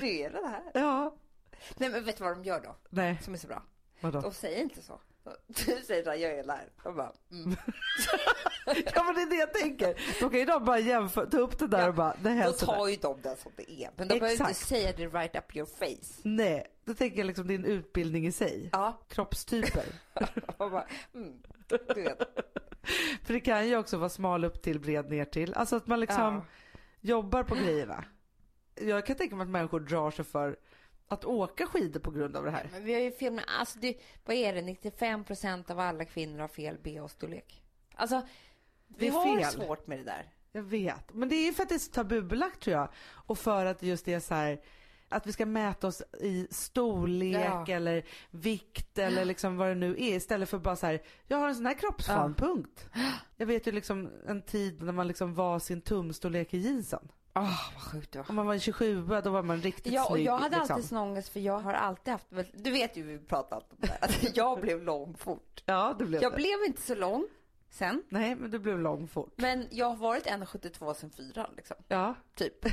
Du 0.00 0.08
är 0.18 0.30
det 0.30 0.48
här. 0.48 0.62
ja, 0.74 1.14
Nej 1.76 1.88
men 1.90 2.04
vet 2.04 2.16
du 2.16 2.24
vad 2.24 2.36
de 2.36 2.44
gör 2.44 2.60
då? 2.60 2.76
nej, 2.90 3.18
Som 3.22 3.34
är 3.34 3.38
så 3.38 3.46
bra. 3.46 3.62
Vadå? 4.04 4.20
De 4.20 4.32
säger 4.32 4.62
inte 4.62 4.82
så. 4.82 5.00
Du 5.46 5.82
säger 5.86 6.08
att 6.08 6.20
jag 6.20 6.32
är 6.32 6.44
där. 6.46 6.68
De 6.82 6.96
bara, 6.96 7.12
mm. 7.32 7.56
Ja 8.94 9.04
men 9.04 9.14
det 9.14 9.20
är 9.22 9.30
det 9.30 9.36
jag 9.36 9.54
tänker. 9.54 10.20
Då 10.20 10.30
kan 10.30 10.38
ju 10.38 10.44
de 10.44 10.64
bara 10.64 10.78
jämföra, 10.78 11.26
ta 11.26 11.38
upp 11.38 11.58
det 11.58 11.66
där 11.66 11.78
Ja, 11.80 11.88
och 11.88 11.94
bara, 11.94 12.16
det 12.22 12.30
här 12.30 12.46
Då 12.46 12.52
tar 12.52 12.88
ju 12.88 12.96
de 12.96 13.20
det 13.22 13.36
som 13.36 13.52
det 13.56 13.70
är. 13.84 13.90
Men 13.96 14.08
de 14.08 14.18
behöver 14.18 14.30
inte 14.32 14.50
Exakt. 14.50 14.68
säga 14.68 14.92
det 14.96 15.06
right 15.06 15.36
up 15.36 15.56
your 15.56 15.66
face. 15.66 16.20
Nej, 16.22 16.66
då 16.84 16.94
tänker 16.94 17.18
jag 17.18 17.26
liksom 17.26 17.46
din 17.46 17.64
utbildning 17.64 18.26
i 18.26 18.32
sig. 18.32 18.68
Ja. 18.72 19.00
Kroppstyper. 19.08 19.84
Bara, 20.58 20.84
mm. 21.14 21.42
Du 21.94 22.02
vet. 22.02 22.18
För 23.22 23.34
det 23.34 23.40
kan 23.40 23.68
ju 23.68 23.76
också 23.76 23.96
vara 23.96 24.08
smal 24.08 24.44
upp 24.44 24.62
till, 24.62 24.80
bred 24.80 25.10
ner 25.10 25.24
till. 25.24 25.54
Alltså 25.54 25.76
att 25.76 25.86
man 25.86 26.00
liksom 26.00 26.34
Ja. 26.34 26.44
jobbar 27.00 27.42
på 27.42 27.54
grejerna. 27.54 28.04
Jag 28.74 29.06
kan 29.06 29.16
tänka 29.16 29.36
mig 29.36 29.44
att 29.44 29.50
människor 29.50 29.80
drar 29.80 30.10
sig 30.10 30.24
för 30.24 30.56
att 31.08 31.24
åka 31.24 31.66
skidor 31.66 32.00
på 32.00 32.10
grund 32.10 32.36
av 32.36 32.44
det 32.44 32.50
här. 32.50 32.68
Men 32.72 32.84
vi 32.84 32.94
har 32.94 33.00
ju 33.00 33.12
fel 33.12 33.32
med, 33.32 33.44
alltså 33.58 33.78
det, 33.78 33.96
vad 34.24 34.36
är 34.36 34.54
det, 34.54 34.62
95 34.62 35.24
procent 35.24 35.70
av 35.70 35.80
alla 35.80 36.04
kvinnor 36.04 36.38
har 36.38 36.48
fel 36.48 36.78
bh-storlek. 36.82 37.62
Alltså, 37.94 38.22
vi 38.86 39.08
har 39.08 39.36
fel. 39.36 39.50
svårt 39.50 39.86
med 39.86 39.98
det 39.98 40.04
där. 40.04 40.32
Jag 40.52 40.62
vet. 40.62 41.14
Men 41.14 41.28
det 41.28 41.34
är 41.34 41.46
ju 41.46 41.52
för 41.52 41.62
att 41.62 41.68
det 41.68 41.74
är 41.74 41.78
så 41.78 41.92
tabubelagt 41.92 42.60
tror 42.60 42.76
jag. 42.76 42.88
Och 43.06 43.38
för 43.38 43.66
att 43.66 43.82
just 43.82 44.04
det 44.04 44.14
är 44.14 44.20
så 44.20 44.34
här 44.34 44.60
att 45.08 45.26
vi 45.26 45.32
ska 45.32 45.46
mäta 45.46 45.86
oss 45.86 46.02
i 46.20 46.46
storlek 46.50 47.44
Ja. 47.44 47.66
eller 47.68 48.04
vikt 48.30 48.98
eller 48.98 49.24
liksom 49.24 49.56
vad 49.56 49.68
det 49.68 49.74
nu 49.74 49.90
är 49.90 50.16
istället 50.16 50.48
för 50.48 50.58
bara 50.58 50.76
så 50.76 50.86
här, 50.86 51.02
jag 51.26 51.38
har 51.38 51.48
en 51.48 51.54
sån 51.54 51.66
här 51.66 51.74
kroppsform, 51.74 52.34
punkt. 52.34 52.88
Jag 53.36 53.46
vet 53.46 53.66
ju 53.66 53.72
liksom 53.72 54.10
en 54.26 54.42
tid 54.42 54.82
när 54.82 54.92
man 54.92 55.08
liksom 55.08 55.34
var 55.34 55.58
sin 55.58 55.80
tumstorlek 55.80 56.54
i 56.54 56.58
jeansen. 56.58 57.08
Åh, 57.34 57.72
vad 57.74 57.82
sjukt 57.82 58.12
det 58.12 58.18
var. 58.18 58.26
Om 58.30 58.36
man 58.36 58.46
var 58.46 58.54
en 58.54 58.60
27 58.60 59.02
då 59.24 59.30
var 59.30 59.42
man 59.42 59.60
riktigt 59.60 59.92
Ja, 59.92 60.02
och 60.04 60.10
snygg. 60.10 60.26
jag 60.26 60.38
hade 60.38 60.56
liksom. 60.56 60.74
alltid 60.76 60.88
sån 60.88 60.98
ångest 60.98 61.28
för 61.28 61.40
jag 61.40 61.58
har 61.60 61.72
alltid 61.74 62.12
haft, 62.12 62.26
du 62.54 62.70
vet 62.70 62.96
ju 62.96 63.02
vi 63.02 63.18
pratat 63.18 63.70
om 63.70 63.76
det 63.80 63.86
här, 63.88 63.98
att 64.04 64.36
jag 64.36 64.60
blev 64.60 64.82
lång 64.82 65.14
fort. 65.16 65.62
Ja, 65.66 65.94
det 65.98 66.04
blev 66.04 66.22
Jag 66.22 66.32
det. 66.32 66.36
blev 66.36 66.64
inte 66.66 66.82
så 66.82 66.94
lång 66.94 67.26
sen, 67.70 68.02
Nej, 68.08 68.34
men 68.34 68.50
du 68.50 68.58
blev 68.58 68.78
lång 68.78 69.08
fort. 69.08 69.32
men 69.36 69.66
jag 69.70 69.86
har 69.86 69.96
varit 69.96 70.26
1,72 70.26 70.94
sen 70.94 71.10
fyra 71.10 71.50
liksom, 71.56 71.76
Ja. 71.88 72.14
typ. 72.36 72.66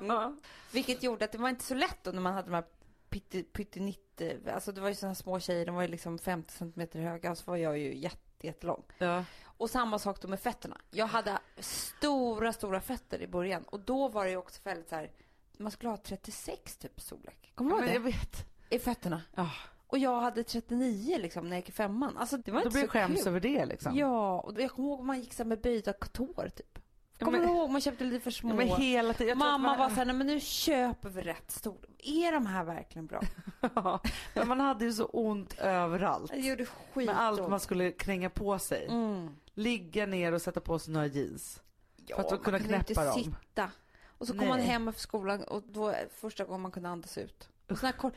Mm. 0.00 0.40
Vilket 0.72 1.02
gjorde 1.02 1.24
att 1.24 1.32
det 1.32 1.38
var 1.38 1.48
inte 1.48 1.64
så 1.64 1.74
lätt 1.74 1.98
då 2.04 2.10
när 2.10 2.20
man 2.20 2.32
hade 2.34 2.48
de 2.48 2.54
här 2.54 2.64
pytte, 3.08 3.42
pyttenitte, 3.42 4.38
alltså 4.54 4.72
det 4.72 4.80
var 4.80 4.88
ju 4.88 4.94
sådana 4.94 5.14
små 5.14 5.40
tjejer, 5.40 5.66
de 5.66 5.74
var 5.74 5.82
ju 5.82 5.88
liksom 5.88 6.18
50 6.18 6.52
centimeter 6.52 7.00
höga 7.00 7.30
och 7.30 7.38
så 7.38 7.50
var 7.50 7.56
jag 7.56 7.78
ju 7.78 7.96
jätte, 7.98 8.46
jättelång. 8.46 8.82
ja. 8.98 9.24
Och 9.62 9.70
samma 9.70 9.98
sak 9.98 10.20
då 10.22 10.28
med 10.28 10.40
fötterna. 10.40 10.76
Jag 10.90 11.06
hade 11.06 11.38
stora, 11.58 12.52
stora 12.52 12.80
fötter 12.80 13.22
i 13.22 13.26
början 13.26 13.62
och 13.62 13.80
då 13.80 14.08
var 14.08 14.24
det 14.24 14.30
ju 14.30 14.36
också 14.36 14.60
väldigt 14.64 14.88
så 14.88 14.94
här, 14.96 15.10
man 15.58 15.70
skulle 15.72 15.90
ha 15.90 15.96
36 15.96 16.76
typ 16.76 17.00
storlek. 17.00 17.52
Kommer 17.54 17.70
du 17.70 17.76
jag 17.76 17.86
ihåg 17.94 18.04
det? 18.04 18.10
vet. 18.10 18.46
I 18.70 18.78
fötterna. 18.78 19.22
Ja. 19.34 19.50
Och 19.86 19.98
jag 19.98 20.20
hade 20.20 20.44
39 20.44 21.18
liksom 21.18 21.44
när 21.48 21.50
jag 21.56 21.58
gick 21.58 21.68
i 21.68 21.72
femman. 21.72 22.16
Alltså 22.16 22.36
det 22.36 22.50
var 22.50 22.60
Då 22.60 22.66
inte 22.66 22.78
så 22.78 22.82
jag 22.84 22.90
skäms 22.90 23.18
kul. 23.18 23.28
över 23.28 23.40
det 23.40 23.64
liksom. 23.66 23.96
Ja, 23.96 24.40
och 24.40 24.60
jag 24.60 24.70
kommer 24.70 24.88
ihåg 24.88 25.04
man 25.04 25.20
gick 25.20 25.32
så 25.34 25.42
här 25.42 25.48
med 25.48 25.60
böjda 25.60 25.92
tår 25.92 26.50
typ. 26.56 26.78
Kommer 27.18 27.38
men- 27.38 27.48
du 27.48 27.54
ihåg? 27.54 27.70
Man 27.70 27.80
köpte 27.80 28.04
lite 28.04 28.20
för 28.24 28.30
små. 28.30 28.54
Men 28.54 28.68
hela 28.68 29.14
tiden. 29.14 29.28
jag 29.28 29.38
Mamma 29.38 29.58
man- 29.68 29.78
var 29.78 29.88
så 29.88 29.94
här, 29.94 30.04
nej 30.04 30.14
men 30.16 30.26
nu 30.26 30.40
köper 30.40 31.08
vi 31.08 31.22
rätt 31.22 31.50
stor. 31.50 31.86
Är 31.98 32.32
de 32.32 32.46
här 32.46 32.64
verkligen 32.64 33.06
bra? 33.06 33.20
Ja, 33.74 34.00
men 34.34 34.48
man 34.48 34.60
hade 34.60 34.84
ju 34.84 34.92
så 34.92 35.04
ont 35.04 35.58
överallt. 35.58 36.30
Det 36.30 36.38
gjorde 36.40 36.66
skit 36.66 37.06
Med 37.06 37.20
allt 37.20 37.48
man 37.50 37.60
skulle 37.60 37.90
kränga 37.92 38.30
på 38.30 38.58
sig. 38.58 38.86
mm. 38.86 39.36
Ligga 39.54 40.06
ner 40.06 40.32
och 40.32 40.42
sätta 40.42 40.60
på 40.60 40.78
sig 40.78 40.92
några 40.92 41.06
jeans. 41.06 41.62
Ja, 42.06 42.16
För 42.16 42.22
att 42.22 42.30
man 42.30 42.38
kunna 42.38 42.58
kunde 42.58 42.76
inte 42.76 42.94
dem. 42.94 43.14
sitta. 43.14 43.70
Och 44.06 44.26
så 44.26 44.32
kom 44.32 44.40
Nej. 44.40 44.48
man 44.48 44.60
hem 44.60 44.88
efter 44.88 45.00
skolan 45.02 45.44
och 45.44 45.62
då 45.68 45.94
första 46.10 46.44
gången 46.44 46.60
man 46.60 46.70
kunde 46.70 46.88
andas 46.88 47.18
ut. 47.18 47.48
Och 47.68 47.78
såna 47.78 47.92
kort... 47.92 48.14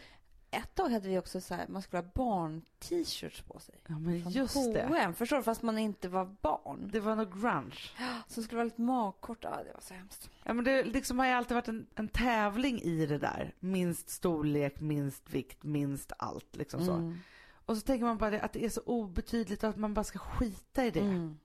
Ett 0.51 0.75
tag 0.75 0.89
hade 0.89 1.09
vi 1.09 1.19
också 1.19 1.41
så 1.41 1.55
här, 1.55 1.67
man 1.67 1.81
skulle 1.81 2.03
ha 2.03 2.09
barn-t-shirts 2.13 3.41
på 3.41 3.59
sig. 3.59 3.75
Ja 3.87 3.99
men 3.99 4.21
Från 4.21 4.31
just 4.31 4.73
det. 4.73 4.85
H&M, 4.87 5.13
förstår 5.13 5.37
du? 5.37 5.43
Fast 5.43 5.61
man 5.61 5.77
inte 5.77 6.09
var 6.09 6.35
barn. 6.41 6.89
Det 6.93 6.99
var 6.99 7.15
nog 7.15 7.41
grunge. 7.41 7.75
Som 8.27 8.43
skulle 8.43 8.57
vara 8.57 8.63
lite 8.65 8.81
magkort. 8.81 9.37
Ja, 9.41 9.49
det 9.65 9.73
var 9.73 9.81
så 9.81 9.93
hemskt. 9.93 10.29
Ja 10.43 10.53
men 10.53 10.65
det 10.65 10.83
liksom 10.83 11.19
har 11.19 11.25
ju 11.25 11.31
alltid 11.31 11.55
varit 11.55 11.67
en, 11.67 11.87
en 11.95 12.07
tävling 12.07 12.81
i 12.81 13.05
det 13.05 13.17
där. 13.17 13.53
Minst 13.59 14.09
storlek, 14.09 14.79
minst 14.79 15.29
vikt, 15.29 15.63
minst 15.63 16.11
allt 16.17 16.55
liksom 16.55 16.85
så. 16.85 16.93
Mm. 16.93 17.19
Och 17.65 17.77
så 17.77 17.81
tänker 17.81 18.05
man 18.05 18.17
bara 18.17 18.29
det, 18.29 18.41
att 18.41 18.53
det 18.53 18.65
är 18.65 18.69
så 18.69 18.81
obetydligt 18.81 19.63
och 19.63 19.69
att 19.69 19.77
man 19.77 19.93
bara 19.93 20.03
ska 20.03 20.19
skita 20.19 20.85
i 20.85 20.91
det. 20.91 20.99
Mm. 20.99 21.37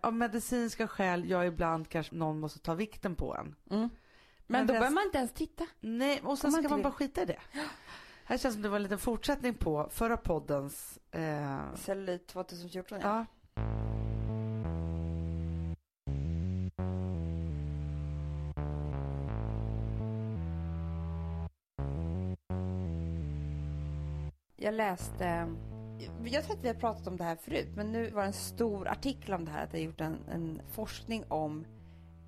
Av 0.00 0.14
medicinska 0.14 0.88
skäl, 0.88 1.30
ja 1.30 1.44
ibland 1.44 1.88
kanske 1.88 2.14
någon 2.14 2.40
måste 2.40 2.58
ta 2.58 2.74
vikten 2.74 3.16
på 3.16 3.36
en. 3.36 3.40
Mm. 3.46 3.56
Men, 3.70 3.88
Men 4.46 4.66
då 4.66 4.72
behöver 4.72 4.94
man 4.94 5.04
inte 5.04 5.18
ens 5.18 5.32
titta. 5.32 5.66
Nej, 5.80 6.20
och 6.24 6.38
sen 6.38 6.52
ska 6.52 6.68
man 6.68 6.78
det? 6.78 6.82
bara 6.82 6.92
skita 6.92 7.22
i 7.22 7.24
det. 7.24 7.38
Här 8.24 8.38
känns 8.38 8.54
som 8.54 8.62
det 8.62 8.68
var 8.68 8.76
en 8.76 8.82
liten 8.82 8.98
fortsättning 8.98 9.54
på 9.54 9.88
förra 9.92 10.16
poddens... 10.16 10.98
Eh, 11.10 11.74
Cellulit 11.74 12.26
2014, 12.26 13.00
ja. 13.00 13.08
ja. 13.08 13.26
Jag 24.72 24.76
läste, 24.76 25.48
jag 26.24 26.44
tror 26.44 26.56
att 26.56 26.64
vi 26.64 26.68
har 26.68 26.74
pratat 26.74 27.06
om 27.06 27.16
det 27.16 27.24
här 27.24 27.36
förut, 27.36 27.68
men 27.76 27.92
nu 27.92 28.10
var 28.10 28.20
det 28.22 28.26
en 28.26 28.32
stor 28.32 28.88
artikel 28.88 29.34
om 29.34 29.44
det 29.44 29.50
här, 29.50 29.64
att 29.64 29.70
det 29.70 29.78
har 29.78 29.84
gjort 29.84 30.00
en, 30.00 30.16
en 30.30 30.60
forskning 30.72 31.24
om 31.28 31.64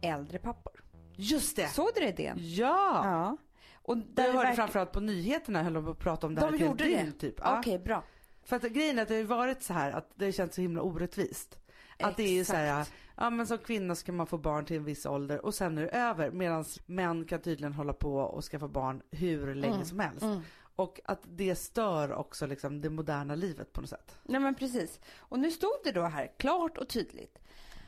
äldre 0.03 0.39
pappor. 0.39 0.85
Just 1.17 1.57
det! 1.57 1.69
Såg 1.69 1.89
du 1.95 2.01
det 2.01 2.09
idén? 2.09 2.37
Ja! 2.41 3.01
Ja. 3.05 3.37
Och 3.75 3.97
Jag 3.97 4.05
där 4.15 4.23
hörde 4.25 4.37
verkar- 4.39 4.55
framförallt 4.55 4.93
på 4.93 5.01
nyheterna 5.01 5.63
höll 5.63 5.73
de 5.73 5.85
på 5.85 5.91
att 5.91 5.99
prata 5.99 6.27
om 6.27 6.35
det 6.35 6.41
här 6.41 6.49
De 6.49 6.55
ett 6.55 6.61
helt 6.61 6.81
gjorde 6.81 7.05
det? 7.05 7.13
Typ. 7.13 7.35
Ja. 7.39 7.59
Okej, 7.59 7.79
bra. 7.79 8.05
För 8.45 8.57
att 8.57 8.63
grejen 8.63 8.99
är 8.99 9.03
att 9.03 9.09
det 9.09 9.17
har 9.17 9.23
varit 9.25 9.63
så 9.63 9.73
här 9.73 9.93
att 9.93 10.11
det 10.15 10.33
känns 10.33 10.55
så 10.55 10.61
himla 10.61 10.83
orättvist. 10.83 11.59
Att 11.99 12.17
det 12.17 12.39
är 12.41 12.45
så 12.45 12.53
här, 12.53 12.81
Exakt. 12.81 12.97
ja 13.17 13.31
men 13.31 13.47
som 13.47 13.59
kvinna 13.59 13.95
ska 13.95 14.13
man 14.13 14.27
få 14.27 14.39
barn 14.39 14.65
till 14.65 14.77
en 14.77 14.85
viss 14.85 15.07
ålder 15.07 15.45
och 15.45 15.55
sen 15.55 15.79
är 15.79 15.83
det 15.83 15.89
över. 15.89 16.31
Medan 16.31 16.65
män 16.87 17.25
kan 17.25 17.41
tydligen 17.41 17.73
hålla 17.73 17.93
på 17.93 18.17
och 18.17 18.45
skaffa 18.45 18.69
barn 18.69 19.03
hur 19.11 19.55
länge 19.55 19.75
Mm, 19.75 19.85
som 19.87 19.99
helst. 19.99 20.23
mm. 20.23 20.41
Och 20.77 21.01
att 21.05 21.21
det 21.25 21.55
stör 21.55 22.13
också 22.13 22.47
liksom 22.47 22.81
det 22.81 22.91
moderna 22.91 23.35
livet 23.35 23.73
på 23.73 23.81
något 23.81 23.91
sätt. 23.91 24.19
Nej 24.23 24.41
men 24.41 24.55
precis. 24.55 25.01
Och 25.19 25.39
nu 25.39 25.51
stod 25.51 25.71
det 25.85 25.93
då 25.93 26.03
här 26.03 26.33
klart 26.37 26.79
och 26.79 26.89
tydligt. 26.89 27.39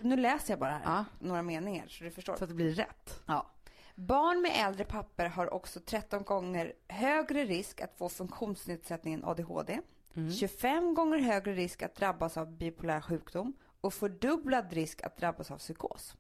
Nu 0.00 0.16
läser 0.16 0.52
jag 0.52 0.58
bara 0.60 0.70
här 0.70 0.82
Ja. 0.84 1.04
några 1.18 1.42
meningar 1.42 1.86
så 1.88 2.04
du 2.04 2.10
förstår. 2.10 2.36
Så 2.36 2.44
att 2.44 2.50
det 2.50 2.54
blir 2.54 2.74
rätt. 2.74 3.20
Ja. 3.26 3.50
Barn 3.94 4.40
med 4.42 4.52
äldre 4.54 4.84
papper 4.84 5.26
har 5.28 5.54
också 5.54 5.80
13 5.80 6.22
gånger 6.24 6.72
högre 6.88 7.44
risk 7.44 7.80
att 7.80 7.98
få 7.98 8.08
funktionsnedsättningen 8.08 9.24
ADHD, 9.24 9.80
25 10.38 10.94
gånger 10.94 11.18
högre 11.18 11.54
risk 11.54 11.82
att 11.82 11.94
drabbas 11.94 12.36
av 12.36 12.52
bipolär 12.56 13.00
sjukdom 13.00 13.52
och 13.80 13.94
fördubblad 13.94 14.72
risk 14.72 15.02
att 15.02 15.16
drabbas 15.16 15.50
av 15.50 15.58
psykos. 15.58 16.14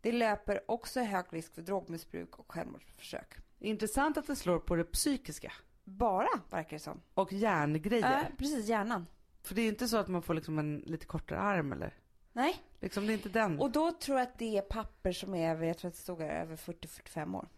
Det 0.00 0.12
löper 0.12 0.70
också 0.70 1.00
hög 1.00 1.24
risk 1.30 1.54
för 1.54 1.62
drogmissbruk 1.62 2.38
och 2.38 2.52
självmordsförsök. 2.52 3.34
Intressant 3.58 4.16
att 4.18 4.26
det 4.26 4.36
slår 4.36 4.58
på 4.58 4.74
det 4.76 4.84
psykiska. 4.84 5.52
Bara, 5.96 6.28
verkar 6.50 6.76
det 6.76 6.82
som. 6.82 7.00
Och 7.14 7.32
järngrejer. 7.32 8.10
Ja, 8.22 8.36
precis, 8.38 8.66
hjärnan. 8.68 9.06
För 9.42 9.54
det 9.54 9.60
är 9.60 9.62
ju 9.62 9.68
inte 9.68 9.88
så 9.88 9.96
att 9.96 10.08
man 10.08 10.22
får 10.22 10.34
liksom 10.34 10.58
en 10.58 10.78
lite 10.86 11.06
kortare 11.06 11.38
arm 11.40 11.72
eller? 11.72 11.94
Nej, 12.32 12.62
Liksom 12.80 13.06
det 13.06 13.12
är 13.12 13.14
inte 13.14 13.28
den. 13.28 13.58
och 13.60 13.70
då 13.70 13.92
tror 13.92 14.18
jag 14.18 14.28
att 14.28 14.38
det 14.38 14.58
är 14.58 14.62
papper 14.62 15.12
som 15.12 15.34
är 15.34 15.50
över, 15.50 15.66
jag 15.66 15.78
tror 15.78 15.88
att 15.88 15.94
det 15.94 16.00
stod 16.00 16.20
här, 16.20 16.42
över 16.42 16.56
40-45 16.56 17.36
år. 17.36 17.48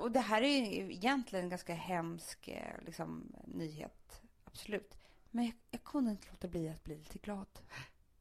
Och 0.00 0.10
det 0.12 0.20
här 0.20 0.42
är 0.42 0.58
ju 0.58 0.92
egentligen 0.92 1.44
en 1.44 1.48
ganska 1.48 1.74
hemsk 1.74 2.48
eh, 2.48 2.84
liksom, 2.86 3.32
nyhet, 3.46 4.22
absolut. 4.44 4.98
Men 5.30 5.44
jag, 5.44 5.54
jag 5.70 5.84
kunde 5.84 6.10
inte 6.10 6.26
låta 6.30 6.48
bli 6.48 6.68
att 6.68 6.84
bli 6.84 6.96
lite 6.98 7.18
glad. 7.18 7.46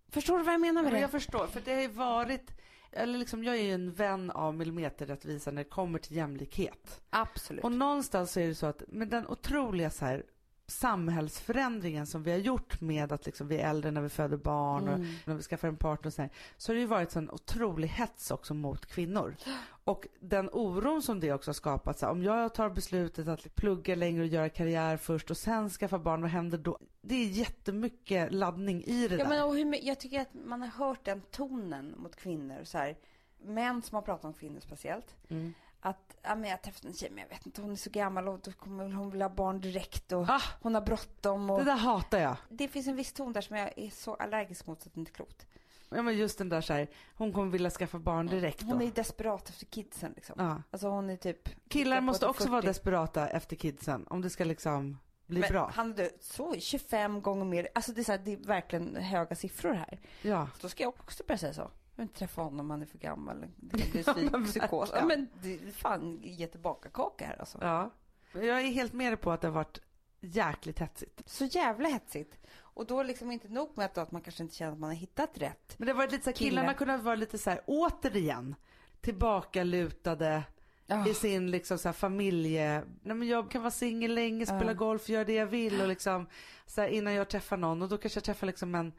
Förstår 0.10 0.38
du 0.38 0.44
vad 0.44 0.54
jag 0.54 0.62
menar 0.62 0.84
med 0.84 0.94
det? 0.94 1.00
jag 1.00 1.12
förstår, 1.12 1.48
för 1.48 1.62
det 1.62 1.74
har 1.74 1.82
ju 1.82 1.88
varit, 1.88 2.52
eller 2.92 3.20
liksom 3.20 3.44
jag 3.44 3.56
är 3.56 3.64
ju 3.64 3.72
en 3.72 3.94
vän 3.94 4.32
av 4.32 4.56
millimeterrättvisa 4.56 5.52
när 5.52 5.64
det 5.64 5.70
kommer 5.70 6.00
till 6.00 6.16
jämlikhet. 6.16 7.02
Absolut. 7.10 7.64
Och 7.64 7.72
någonstans 7.72 8.32
så 8.32 8.40
är 8.40 8.48
det 8.48 8.56
så 8.56 8.66
att 8.66 8.84
med 8.88 9.08
den 9.08 9.28
otroliga 9.28 9.90
så 9.90 10.06
här 10.06 10.24
samhällsförändringen 10.68 12.08
som 12.08 12.24
vi 12.24 12.32
har 12.32 12.38
gjort 12.38 12.82
med 12.82 13.12
att 13.12 13.26
liksom 13.26 13.48
vi 13.48 13.58
är 13.58 13.70
äldre 13.70 13.92
när 13.92 14.02
vi 14.02 14.10
föder 14.10 14.38
barn 14.38 14.88
och 14.88 15.00
när 15.26 15.36
vi 15.36 15.44
skaffar 15.44 15.68
en 15.68 15.78
partner 15.78 16.08
och 16.08 16.14
så 16.14 16.22
här, 16.22 16.32
så 16.58 16.72
har 16.72 16.76
det 16.76 16.82
ju 16.82 16.88
varit 16.88 17.16
en 17.16 17.30
otrolig 17.30 17.88
hets 17.88 18.32
också 18.32 18.54
mot 18.54 18.86
kvinnor. 18.86 19.36
Och 19.84 20.08
den 20.20 20.50
oron 20.52 21.02
som 21.02 21.20
det 21.20 21.34
också 21.34 21.50
har 21.50 21.54
skapat, 21.54 22.00
så 22.00 22.06
här, 22.06 22.14
om 22.14 22.24
jag 22.24 22.54
tar 22.54 22.70
beslutet 22.70 23.28
att 23.28 23.56
plugga 23.56 23.96
längre 23.96 24.22
och 24.22 24.28
göra 24.28 24.50
karriär 24.50 24.98
först 24.98 25.32
och 25.32 25.38
sen 25.38 25.70
skaffa 25.70 26.00
barn, 26.00 26.22
vad 26.22 26.32
händer 26.32 26.58
då? 26.58 26.80
Det 27.08 27.16
är 27.16 27.28
jättemycket 27.28 28.34
laddning 28.34 28.84
i 28.84 29.08
det 29.08 29.16
Ja, 29.16 29.24
där. 29.24 29.30
men, 29.30 29.44
och 29.44 29.56
hur, 29.56 29.86
jag 29.86 30.00
tycker 30.00 30.22
att 30.22 30.34
man 30.34 30.62
har 30.62 30.68
hört 30.68 31.04
den 31.06 31.22
tonen 31.22 31.94
mot 31.98 32.16
kvinnor. 32.16 32.64
Så 32.64 32.78
här, 32.78 32.98
män 33.44 33.82
som 33.82 33.96
har 33.96 34.02
pratat 34.02 34.26
om 34.26 34.34
kvinnor 34.34 34.60
speciellt. 34.60 35.16
Mm. 35.30 35.54
Att 35.80 36.18
ja, 36.22 36.36
men 36.36 36.50
jag 36.50 36.62
träffade 36.62 36.88
en 36.88 36.94
tjej, 36.94 37.10
men 37.10 37.20
jag 37.24 37.30
vet 37.30 37.46
inte, 37.46 37.62
hon 37.62 37.72
är 37.72 37.76
så 37.76 37.90
gammal 37.90 38.28
och 38.28 38.40
då 38.40 38.52
kommer 38.52 38.92
hon 38.94 39.10
vilja 39.12 39.28
ha 39.28 39.36
barn 39.36 39.62
direkt 39.62 40.12
och 40.12 40.30
Ah, 40.30 40.42
hon 40.62 40.74
har 40.76 40.82
bråttom. 40.82 41.50
Och... 41.50 41.58
det 41.58 41.64
Det, 41.66 41.72
där 41.72 41.78
hatar 41.78 42.20
jag. 42.20 42.70
finns 42.72 42.88
en 42.88 42.96
viss 42.96 43.14
ton 43.14 43.34
där 43.34 43.42
som 43.42 43.58
jag 43.58 43.74
är 43.78 43.90
så 43.90 44.16
allergisk 44.16 44.68
mot 44.68 44.82
så 44.82 44.90
att 44.90 44.94
det 44.94 45.00
inte 45.00 45.12
är 45.12 45.14
klokt. 45.14 45.48
Ja 45.90 46.02
men 46.02 46.18
just 46.18 46.38
den 46.38 46.50
där 46.50 46.62
så 46.62 46.74
här, 46.74 46.88
hon 47.16 47.34
kommer 47.34 47.52
vilja 47.52 47.70
skaffa 47.70 48.00
barn 48.00 48.28
direkt 48.28 48.60
då. 48.60 48.66
Hon 48.66 48.82
är 48.82 48.92
desperat 48.92 49.50
efter 49.50 49.66
kidsen 49.66 50.12
liksom. 50.16 50.36
Ja. 50.38 50.62
Alltså 50.72 50.88
hon 50.88 51.10
är 51.10 51.18
typ... 51.18 51.50
Killar 51.70 52.02
måste 52.02 52.28
också 52.28 52.44
40. 52.44 52.52
vara 52.52 52.62
desperata 52.62 53.28
efter 53.28 53.56
kidsen 53.56 54.08
om 54.10 54.22
det 54.22 54.30
ska 54.30 54.44
liksom 54.44 54.98
bli 55.28 55.40
men 55.40 55.50
bra. 55.52 55.72
Han 55.74 55.94
du, 55.94 56.10
så 56.20 56.56
25 56.60 57.22
gånger 57.22 57.46
mer. 57.46 57.68
Alltså 57.76 57.92
det 57.92 58.02
är, 58.02 58.04
så 58.04 58.12
här, 58.12 58.20
det 58.20 58.34
är 58.34 58.38
verkligen 58.38 58.96
höga 58.96 59.36
siffror 59.36 59.74
här. 59.74 60.00
Ja. 60.22 60.50
Då 60.62 60.70
ska 60.70 60.84
jag 60.84 60.90
också 60.90 61.24
börja 61.28 61.38
säga 61.38 61.54
så. 61.54 61.72
Jag 61.96 62.04
inte 62.04 62.20
träffa 62.20 62.42
honom, 62.42 62.70
han 62.70 62.82
är 62.82 62.86
för 62.86 62.98
gammal. 62.98 63.46
Det 63.56 64.08
men 64.32 64.46
psykos. 64.46 64.92
Ja, 64.96 65.06
men 65.06 65.30
det 65.42 65.54
är 65.54 65.72
fan 65.72 66.20
ge 66.24 66.48
tillbaka 66.48 66.90
kaka 66.90 67.26
här 67.26 67.40
alltså. 67.40 67.58
ja. 67.62 67.92
Jag 68.34 68.62
är 68.62 68.72
helt 68.72 68.94
med 68.94 69.12
dig 69.12 69.18
på 69.18 69.32
att 69.32 69.42
det 69.42 69.48
har 69.48 69.54
varit 69.54 69.80
jäkligt 70.20 70.80
hetsigt. 70.80 71.22
Så 71.26 71.46
jävla 71.46 71.90
hetsigt. 71.90 72.40
Och 72.60 72.86
då 72.86 73.04
liksom 73.04 73.32
inte 73.32 73.48
nog 73.48 73.72
med 73.76 73.86
att, 73.86 73.94
då 73.94 74.02
att 74.02 74.12
man 74.12 74.22
kanske 74.22 74.44
inte 74.44 74.56
känner 74.56 74.72
att 74.72 74.80
man 74.80 74.90
har 74.90 74.96
hittat 74.96 75.38
rätt. 75.38 75.76
Men 75.78 75.86
det 75.86 75.92
har 75.92 75.98
varit 75.98 76.12
lite 76.12 76.24
så 76.24 76.30
här, 76.30 76.36
Kille. 76.36 76.50
killarna 76.50 76.74
kunde 76.74 76.98
vara 76.98 77.16
lite 77.16 77.38
så 77.38 77.50
här 77.50 77.62
återigen 77.66 78.56
tillbakalutade 79.02 80.44
Ja. 80.88 81.08
i 81.08 81.14
sin 81.14 81.52
liksom 81.52 81.78
så 81.78 81.88
här 81.88 81.94
familje, 81.94 82.84
nej 83.04 83.16
men 83.16 83.28
jag 83.28 83.52
kan 83.52 83.62
vara 83.62 83.72
singel 83.72 84.14
länge, 84.16 84.46
spela 84.46 84.66
Ja. 84.72 84.74
golf, 84.74 85.10
göra 85.10 85.24
det 85.24 85.34
jag 85.34 85.46
vill 85.46 85.82
och 85.82 85.88
liksom 85.88 86.28
så 86.66 86.82
här, 86.82 86.88
innan 86.88 87.14
jag 87.14 87.28
träffar 87.30 87.58
någon 87.58 87.82
och 87.82 87.90
då 87.90 87.98
kanske 87.98 88.18
jag 88.18 88.24
träffar 88.24 88.48
liksom 88.48 88.76
en 88.76 88.94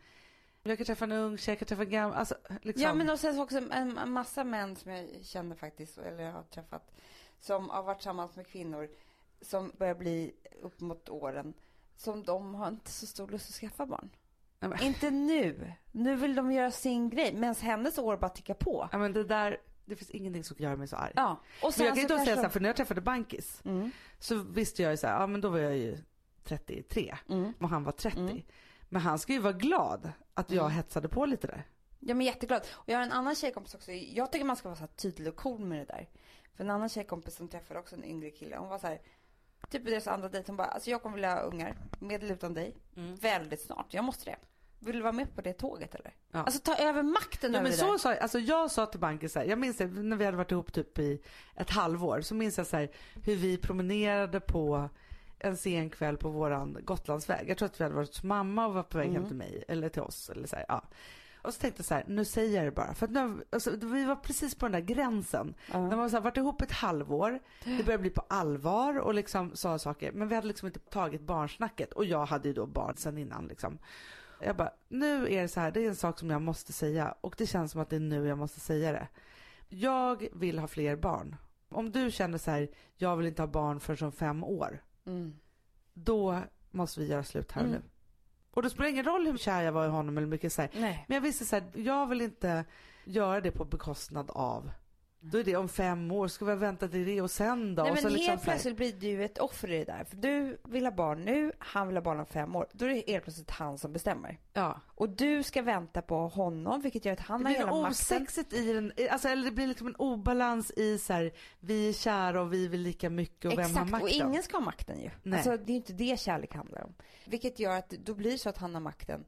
jag 0.63 0.79
kan 0.79 0.87
träffa 0.87 1.05
en 1.05 1.13
ung 1.13 1.39
tjej, 1.39 1.53
jag 1.53 1.59
kan 1.59 1.67
träffa 1.69 1.83
en 1.83 1.91
gammal, 1.91 2.17
alltså 2.19 2.35
liksom. 2.63 2.83
Ja 2.83 2.95
men 2.95 3.11
och 3.11 3.19
sen 3.21 3.35
så 3.35 3.43
också 3.43 3.59
en, 3.59 3.73
en 3.99 4.11
massa 4.13 4.45
män 4.45 4.77
som 4.77 4.93
jag 4.93 5.09
känner 5.23 5.57
faktiskt, 5.57 5.99
eller 5.99 6.23
jag 6.25 6.33
har 6.33 6.43
träffat, 6.43 6.91
som 7.41 7.69
har 7.71 7.83
varit 7.83 7.99
tillsammans 7.99 8.37
med 8.37 8.47
kvinnor 8.47 8.89
som 9.41 9.73
börjar 9.79 9.95
bli 9.95 10.33
upp 10.63 10.81
mot 10.81 11.09
åren, 11.09 11.55
som 11.97 12.23
de 12.25 12.55
har 12.55 12.69
inte 12.69 12.91
så 12.91 13.07
stor 13.07 13.29
lust 13.29 13.49
att 13.49 13.55
skaffa 13.55 13.87
barn. 13.87 14.11
Men- 14.61 14.83
Inte 14.83 15.11
nu. 15.11 15.73
Nu 15.93 16.17
vill 16.17 16.35
de 16.35 16.53
göra 16.53 16.71
sin 16.71 17.11
grej, 17.11 17.35
medan 17.35 17.55
hennes 17.55 17.99
år 17.99 18.17
bara 18.17 18.29
tickar 18.29 18.55
på. 18.55 18.89
Ja 18.93 18.99
men 18.99 19.13
det 19.13 19.25
där, 19.25 19.57
det 19.89 19.97
finns 19.97 20.11
ingenting 20.11 20.45
som 20.45 20.57
gör 20.59 20.77
mig 20.77 20.89
så 20.89 20.97
arg. 20.97 21.13
Ja. 21.17 21.31
Och 21.33 21.39
Men 21.63 21.73
sen 21.73 21.87
jag 21.87 21.95
kan 21.95 22.03
ju 22.03 22.09
då 22.09 22.15
säga 22.15 22.25
kanske 22.27 22.35
så 22.37 22.43
här, 22.43 22.49
för 22.49 22.61
när 22.61 22.69
jag 22.69 22.77
träffade 22.77 23.01
Bankis 23.01 23.61
Mm. 23.65 23.91
så 24.19 24.35
visste 24.37 24.83
jag 24.83 24.91
ju 24.91 24.97
så 24.97 25.07
här, 25.07 25.21
ja 25.21 25.27
men 25.27 25.41
då 25.41 25.49
var 25.49 25.59
jag 25.59 25.77
ju 25.77 25.99
33 26.45 27.17
Mm. 27.29 27.53
och 27.61 27.69
han 27.69 27.85
var 27.85 27.93
30. 27.93 28.19
Mm. 28.21 28.43
Men 28.89 29.03
han 29.03 29.19
ska 29.19 29.33
ju 29.33 29.39
vara 29.39 29.53
glad 29.53 30.13
att 30.35 30.51
jag 30.51 30.65
Mm. 30.65 30.77
hetsade 30.77 31.09
på 31.09 31.27
lite 31.27 31.47
där. 31.47 31.63
Jag 32.01 32.17
är 32.17 32.23
jätteglad. 32.23 32.63
Och 32.71 32.89
jag 32.89 32.97
har 32.97 33.03
en 33.03 33.13
annan 33.13 33.35
tjejkompis 33.35 33.75
också. 33.75 33.93
Jag 33.93 34.33
tycker 34.33 34.45
man 34.45 34.57
ska 34.57 34.69
vara 34.69 34.79
så 34.79 34.87
tydlig 34.87 35.29
och 35.29 35.37
cool 35.37 35.61
med 35.65 35.79
det 35.79 35.85
där. 35.85 36.09
För 36.55 36.65
en 36.65 36.71
annan 36.71 36.89
tjejkompis 36.89 37.35
som 37.37 37.49
träffade 37.49 37.81
också 37.81 37.97
en 37.97 38.05
yngre 38.05 38.31
kille. 38.31 38.57
Hon 38.57 38.69
var 38.69 38.79
så 38.79 38.87
här. 38.87 39.01
Typ 39.71 39.85
deras 39.87 40.07
andra 40.07 40.29
dejt. 40.29 40.47
Hon 40.51 40.57
bara, 40.57 40.67
alltså 40.67 40.91
jag 40.91 41.03
kommer 41.03 41.15
vilja 41.15 41.35
ha 41.35 41.41
ungar. 41.41 41.77
Med 41.99 42.23
eller 42.23 42.35
utan 42.35 42.55
dig. 42.55 42.77
Väldigt 43.21 43.61
snart. 43.63 43.95
Jag 43.95 44.05
måste 44.05 44.25
det. 44.31 44.37
Vill 44.81 44.97
du 44.97 45.03
vara 45.03 45.13
med 45.13 45.35
på 45.35 45.41
det 45.41 45.53
tåget 45.53 45.95
eller? 45.95 46.15
Ja. 46.33 46.39
Alltså 46.43 46.61
ta 46.61 46.75
över 46.77 47.03
makten 47.03 47.53
Ja, 47.53 47.59
över 47.59 47.63
men 47.63 47.71
det 47.73 47.79
så 47.79 47.91
där. 47.93 47.99
sa 47.99 48.15
alltså 48.15 48.39
jag 48.39 48.71
sa 48.71 48.87
till 48.87 49.01
banken 49.01 49.29
så 49.29 49.39
här, 49.39 49.47
jag 49.47 49.59
minns 49.59 49.77
det 49.77 49.87
när 49.87 50.17
vi 50.17 50.25
hade 50.25 50.37
varit 50.37 50.53
ihop 50.53 50.73
typ 50.73 50.99
i 50.99 51.23
ett 51.57 51.71
halvår 51.71 52.21
så 52.21 52.35
minns 52.35 52.59
jag 52.59 52.67
så 52.67 52.77
här 52.77 52.91
hur 53.25 53.37
vi 53.37 53.57
promenerade 53.57 54.41
på 54.41 54.89
en 55.39 55.57
sen 55.57 55.91
kväll 55.91 56.17
på 56.17 56.29
våran 56.29 56.77
Gotlandsväg. 56.85 57.49
Jag 57.51 57.59
tror 57.59 57.67
att 57.67 57.81
vi 57.81 57.85
hade 57.85 57.97
varit 57.97 58.09
hos 58.09 58.23
mamma 58.23 58.67
och 58.67 58.75
var 58.75 58.83
på 58.83 58.99
väg 58.99 59.07
hem 59.07 59.17
Mm. 59.17 59.29
till 59.29 59.37
mig 59.37 59.65
eller 59.69 59.89
till 59.89 60.03
oss 60.03 60.31
eller 60.31 60.47
så 60.49 60.57
här, 60.57 60.65
ja. 60.69 60.83
Och 61.43 61.55
så 61.55 61.61
tänkte 61.61 61.81
jag 61.81 61.87
så 61.87 61.95
här, 61.95 62.05
nu 62.09 62.25
säger 62.25 62.57
jag 62.57 62.65
det 62.67 62.71
bara. 62.71 62.95
För 62.95 63.07
att 63.07 63.13
nu, 63.13 63.45
alltså, 63.51 63.71
vi 63.83 64.05
var 64.05 64.17
precis 64.17 64.55
på 64.55 64.65
den 64.69 64.73
där 64.73 64.81
gränsen. 64.95 65.55
Ja. 65.73 65.89
När 65.89 65.97
man 65.97 66.11
så 66.11 66.17
här, 66.17 66.23
varit 66.23 66.37
ihop 66.37 66.63
ett 66.63 66.73
halvår, 66.73 67.39
det 67.65 67.85
började 67.85 67.99
bli 68.01 68.11
på 68.11 68.23
allvar 68.29 68.99
och 68.99 69.15
liksom 69.15 69.57
sa 69.57 69.79
saker. 69.79 70.13
Men 70.13 70.29
vi 70.29 70.35
hade 70.35 70.47
liksom 70.47 70.67
inte 70.67 70.79
tagit 70.81 71.21
barnsnacket 71.21 71.93
och 71.93 72.05
jag 72.05 72.27
hade 72.27 72.49
ju 72.49 72.55
då 72.55 72.67
barn 72.67 72.95
sen 72.97 73.19
innan 73.19 73.47
liksom. 73.47 73.79
Jag 74.41 74.57
bara, 74.57 74.73
nu 74.89 75.33
är 75.33 75.43
det 75.43 75.49
så 75.49 75.61
här, 75.61 75.71
det 75.71 75.85
är 75.85 75.89
en 75.89 75.97
sak 75.97 76.19
som 76.19 76.31
jag 76.31 76.43
måste 76.43 76.73
säga 76.73 77.15
och 77.21 77.35
det 77.39 77.47
känns 77.47 77.73
som 77.73 77.81
att 77.81 77.91
det 77.91 77.97
är 77.97 78.01
nu 78.01 78.27
jag 78.27 78.39
måste 78.39 78.61
säga 78.61 78.93
det. 78.93 79.09
Jag 79.69 80.29
vill 80.33 80.59
ha 80.59 80.67
fler 80.69 80.97
barn. 80.97 81.37
Om 81.69 81.91
du 81.91 82.11
känner 82.11 82.39
så 82.39 82.51
här, 82.51 82.69
jag 82.97 83.17
vill 83.17 83.27
inte 83.27 83.43
ha 83.43 83.47
barn 83.47 83.81
förrän 83.81 84.07
om 84.07 84.13
fem 84.13 84.45
år, 84.45 84.83
Mm. 85.07 85.39
då 85.95 86.41
måste 86.71 87.01
vi 87.01 87.07
göra 87.07 87.25
slut 87.25 87.53
här 87.53 87.63
och 87.63 87.69
Mm. 87.69 87.81
nu. 87.81 87.89
Och 88.51 88.63
det 88.63 88.71
spelar 88.71 88.89
ingen 88.89 89.05
roll 89.05 89.27
hur 89.27 89.37
kär 89.39 89.63
jag 89.63 89.73
var 89.73 89.85
i 89.87 89.89
honom 89.89 90.19
eller 90.19 90.27
mycket 90.27 90.53
så 90.53 90.63
här. 90.63 90.71
Men 91.07 91.15
jag 91.15 91.21
visste 91.21 91.45
så 91.45 91.57
här, 91.57 91.65
jag 91.75 92.07
vill 92.07 92.21
inte 92.21 92.65
göra 93.05 93.41
det 93.41 93.51
på 93.51 93.65
bekostnad 93.65 94.31
av. 94.31 94.71
Då 95.21 95.39
är 95.39 95.45
det 95.45 95.57
om 95.57 95.69
fem 95.69 96.11
år, 96.11 96.29
ska 96.29 96.45
vi 96.45 96.55
vänta 96.55 96.89
till 96.89 97.05
det 97.07 97.21
och 97.23 97.31
sen 97.31 97.75
då? 97.75 97.83
Nej 97.83 97.91
och 97.91 97.95
men 97.97 98.03
så 98.03 98.09
liksom 98.09 98.29
helt 98.31 98.41
här- 98.45 98.53
plötsligt 98.53 98.77
blir 98.77 98.93
du 98.93 99.25
ett 99.25 99.39
offer 99.39 99.71
i 99.73 99.79
det 99.79 99.85
där. 99.85 100.05
För 100.05 100.17
du 100.17 100.59
vill 100.65 100.85
ha 100.85 100.93
barn 100.93 101.25
nu, 101.25 101.53
han 101.59 101.87
vill 101.87 101.97
ha 101.97 102.03
barn 102.03 102.21
om 102.21 102.27
fem 102.27 102.57
år. 102.57 102.67
Då 102.73 102.85
är 102.85 102.89
det 102.89 103.05
helt 103.13 103.25
plötsligt 103.25 103.51
han 103.51 103.79
som 103.79 103.93
bestämmer. 103.93 104.39
Ja. 104.53 104.81
Och 104.95 105.09
du 105.09 105.43
ska 105.43 105.63
vänta 105.63 106.03
på 106.03 106.29
honom, 106.29 106.81
vilket 106.81 107.05
gör 107.05 107.13
att 107.13 107.21
han 107.21 107.41
Det 107.43 107.49
har 107.49 107.51
blir 107.55 107.59
hela 107.59 107.77
en 107.77 107.83
makten. 107.83 108.17
osexigt 108.17 108.53
i 108.53 108.73
den, 108.73 108.93
alltså, 109.11 109.29
eller 109.29 109.45
det 109.45 109.51
blir 109.51 109.67
liksom 109.67 109.87
en 109.87 109.97
obalans 109.97 110.71
i 110.71 110.99
så 110.99 111.13
här, 111.13 111.33
vi 111.61 111.89
är 111.89 111.93
kära 111.93 112.41
och 112.43 112.53
vi 112.53 112.69
vill 112.69 112.81
lika 112.83 113.11
mycket 113.11 113.45
och 113.45 113.59
vem 113.59 113.59
har 113.59 113.65
Exakt, 113.71 113.91
makten? 113.91 114.03
och 114.03 114.11
ingen 114.29 114.43
ska 114.43 114.57
ha 114.57 114.65
makten 114.65 115.01
ju. 115.01 115.11
Nej. 115.23 115.39
Alltså, 115.39 115.51
det 115.51 115.63
är 115.65 115.69
ju 115.69 115.75
inte 115.77 115.93
det 115.93 116.21
kärlek 116.21 116.55
handlar 116.55 116.85
om. 116.85 116.95
Vilket 117.25 117.59
gör 117.59 117.79
att 117.79 117.91
då 117.91 118.15
blir 118.15 118.31
det 118.33 118.39
så 118.39 118.49
att 118.49 118.59
han 118.59 118.75
har 118.75 118.81
makten. 118.81 119.25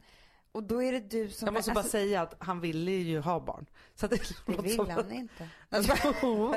Och 0.52 0.62
då 0.62 0.82
är 0.82 0.92
det 0.92 1.00
du 1.00 1.28
som... 1.30 1.46
Jag 1.46 1.54
måste 1.54 1.70
bara 1.70 1.78
alltså, 1.78 1.90
säga 1.90 2.22
att 2.22 2.34
han 2.38 2.60
ville 2.60 2.90
ju 2.90 3.20
ha 3.20 3.40
barn. 3.40 3.66
Så 3.94 4.06
det, 4.06 4.16
Det 4.16 4.52
låter 4.52 4.62
vill 4.62 4.76
som- 4.76 4.90
han 4.90 5.12
inte. 5.12 5.48
Jo, 6.22 6.54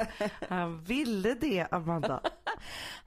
han 0.49 0.83
ville 0.83 1.33
det 1.33 1.67
Amanda. 1.71 2.21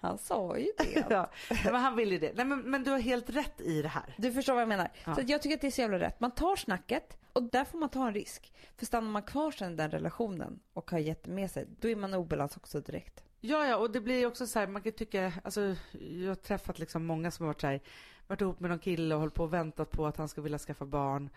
Han 0.00 0.18
sa 0.18 0.58
ju 0.58 0.72
det. 0.78 1.06
ja, 1.10 1.30
men 1.64 1.74
han 1.74 1.96
ville 1.96 2.18
det. 2.18 2.32
Nej, 2.36 2.44
men, 2.44 2.60
men 2.60 2.84
du 2.84 2.90
har 2.90 2.98
helt 2.98 3.30
rätt 3.30 3.60
i 3.60 3.82
det 3.82 3.88
här. 3.88 4.14
Du 4.18 4.32
förstår 4.32 4.52
vad 4.52 4.62
jag 4.62 4.68
menar. 4.68 4.88
Ja. 5.04 5.14
Så 5.14 5.22
jag 5.26 5.42
tycker 5.42 5.54
att 5.56 5.60
det 5.60 5.66
är 5.66 5.70
så 5.70 5.80
jävla 5.80 5.98
rätt. 5.98 6.20
Man 6.20 6.30
tar 6.30 6.56
snacket 6.56 7.16
och 7.32 7.42
där 7.42 7.64
får 7.64 7.78
man 7.78 7.88
ta 7.88 8.06
en 8.06 8.14
risk. 8.14 8.52
För 8.76 8.86
stannar 8.86 9.10
man 9.10 9.22
kvar 9.22 9.50
sen 9.50 9.72
i 9.72 9.76
den 9.76 9.90
relationen 9.90 10.60
och 10.72 10.90
har 10.90 10.98
gett 10.98 11.26
med 11.26 11.50
sig, 11.50 11.66
då 11.80 11.88
är 11.88 11.96
man 11.96 12.14
obalans 12.14 12.56
också 12.56 12.80
direkt. 12.80 13.24
Ja, 13.40 13.66
ja, 13.66 13.76
och 13.76 13.90
det 13.90 14.00
blir 14.00 14.18
ju 14.18 14.26
också 14.26 14.46
så 14.46 14.58
här, 14.58 14.66
man 14.66 14.82
kan 14.82 14.92
tycka, 14.92 15.32
alltså 15.44 15.60
jag 16.00 16.28
har 16.28 16.34
träffat 16.34 16.78
liksom 16.78 17.06
många 17.06 17.30
som 17.30 17.46
har 17.46 17.52
varit 17.52 17.60
så 17.60 17.66
här, 17.66 17.80
varit 18.26 18.40
ihop 18.40 18.60
med 18.60 18.70
någon 18.70 18.78
kille 18.78 19.14
och 19.14 19.20
hållit 19.20 19.34
på 19.34 19.44
och 19.44 19.52
väntat 19.52 19.90
på 19.90 20.06
att 20.06 20.16
han 20.16 20.28
ska 20.28 20.40
vilja 20.40 20.58
skaffa 20.58 20.84
barn. 20.84 21.30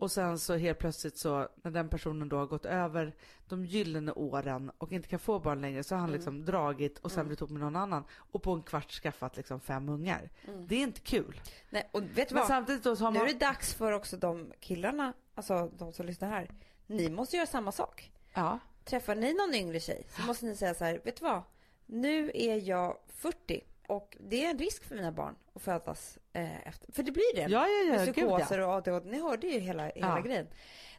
Och 0.00 0.10
sen 0.10 0.38
så 0.38 0.56
helt 0.56 0.78
plötsligt 0.78 1.18
så, 1.18 1.48
när 1.62 1.70
den 1.70 1.88
personen 1.88 2.28
då 2.28 2.36
har 2.36 2.46
gått 2.46 2.66
över 2.66 3.14
de 3.48 3.64
gyllene 3.64 4.12
åren 4.12 4.70
och 4.78 4.92
inte 4.92 5.08
kan 5.08 5.18
få 5.18 5.38
barn 5.38 5.60
längre 5.60 5.84
så 5.84 5.94
har 5.94 6.00
han 6.00 6.12
liksom 6.12 6.44
dragit 6.44 6.98
och 6.98 7.12
sen 7.12 7.26
blivit 7.26 7.40
ihop 7.40 7.50
med 7.50 7.60
någon 7.60 7.76
annan 7.76 8.04
och 8.12 8.42
på 8.42 8.52
en 8.52 8.62
kvart 8.62 8.90
skaffat 8.90 9.36
liksom 9.36 9.60
fem 9.60 9.88
ungar. 9.88 10.30
Det 10.66 10.74
är 10.74 10.80
inte 10.80 11.00
kul. 11.00 11.40
Nej, 11.70 11.88
och 11.92 12.02
vet 12.02 12.28
du 12.28 12.34
vad? 12.34 12.46
samtidigt 12.46 12.82
då 12.82 12.96
så 12.96 13.04
har 13.04 13.10
Nu 13.10 13.18
är 13.18 13.26
det 13.26 13.38
dags 13.38 13.74
för 13.74 13.92
också 13.92 14.16
de 14.16 14.52
killarna, 14.60 15.12
alltså 15.34 15.70
de 15.78 15.92
som 15.92 16.06
lyssnar 16.06 16.28
här. 16.28 16.50
Ni 16.86 17.10
måste 17.10 17.36
göra 17.36 17.46
samma 17.46 17.72
sak. 17.72 18.12
Ja. 18.34 18.58
Träffar 18.84 19.14
ni 19.14 19.34
någon 19.34 19.54
yngre 19.54 19.80
tjej 19.80 20.06
så 20.08 20.22
måste 20.22 20.46
ni 20.46 20.56
säga 20.56 20.74
så 20.74 20.84
här, 20.84 21.00
vet 21.04 21.16
du 21.16 21.24
vad? 21.24 21.42
Nu 21.86 22.30
är 22.34 22.68
jag 22.68 22.96
40 23.08 23.64
och 23.90 24.16
det 24.20 24.44
är 24.46 24.50
en 24.50 24.58
risk 24.58 24.84
för 24.84 24.94
mina 24.96 25.12
barn 25.12 25.34
att 25.54 25.62
födas 25.62 26.18
eh, 26.32 26.68
efter. 26.68 26.92
För 26.92 27.02
det 27.02 27.12
blir 27.12 27.34
det. 27.36 27.40
Ja, 27.40 27.66
ja, 27.66 27.68
ja, 27.68 27.92
Med 27.92 28.14
psykoser 28.14 28.58
ja. 28.58 28.66
och 28.66 28.72
ADHD. 28.72 29.10
Ni 29.10 29.20
hörde 29.20 29.46
ju 29.46 29.58
hela, 29.58 29.82
hela 29.86 30.16
Ja. 30.16 30.20
grejen. 30.20 30.46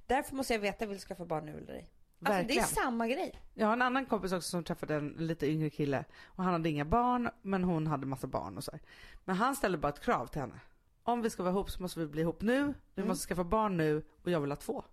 Därför 0.07 0.35
måste 0.35 0.53
jag 0.53 0.59
veta, 0.59 0.85
vill 0.85 0.97
du 0.97 1.01
skaffa 1.03 1.25
barn 1.25 1.45
nu 1.45 1.57
eller 1.57 1.73
ej? 1.73 1.89
Alltså 2.25 2.43
det 2.47 2.57
är 2.57 2.63
samma 2.63 3.07
grej. 3.07 3.41
Jag 3.53 3.67
har 3.67 3.73
en 3.73 3.81
annan 3.81 4.05
kompis 4.05 4.31
också 4.31 4.49
som 4.49 4.63
träffade 4.63 4.95
en 4.95 5.09
lite 5.09 5.47
yngre 5.47 5.69
kille 5.69 6.05
och 6.25 6.43
han 6.43 6.53
hade 6.53 6.69
inga 6.69 6.85
barn 6.85 7.29
men 7.41 7.63
hon 7.63 7.87
hade 7.87 8.05
massa 8.05 8.27
barn 8.27 8.57
och 8.57 8.63
så. 8.63 8.71
här. 8.71 8.81
Men 9.25 9.35
han 9.35 9.55
ställde 9.55 9.77
bara 9.77 9.89
ett 9.89 9.99
krav 9.99 10.27
till 10.27 10.41
henne. 10.41 10.59
Om 11.03 11.21
vi 11.21 11.29
ska 11.29 11.43
vara 11.43 11.53
ihop 11.53 11.69
så 11.71 11.81
måste 11.81 11.99
vi 11.99 12.07
bli 12.07 12.21
ihop 12.21 12.41
nu, 12.41 12.73
vi 12.95 13.03
måste 13.03 13.27
skaffa 13.27 13.43
barn 13.43 13.77
nu 13.77 14.03
och 14.23 14.31
jag 14.31 14.39
vill 14.41 14.51
ha 14.51 14.55
två. 14.55 14.83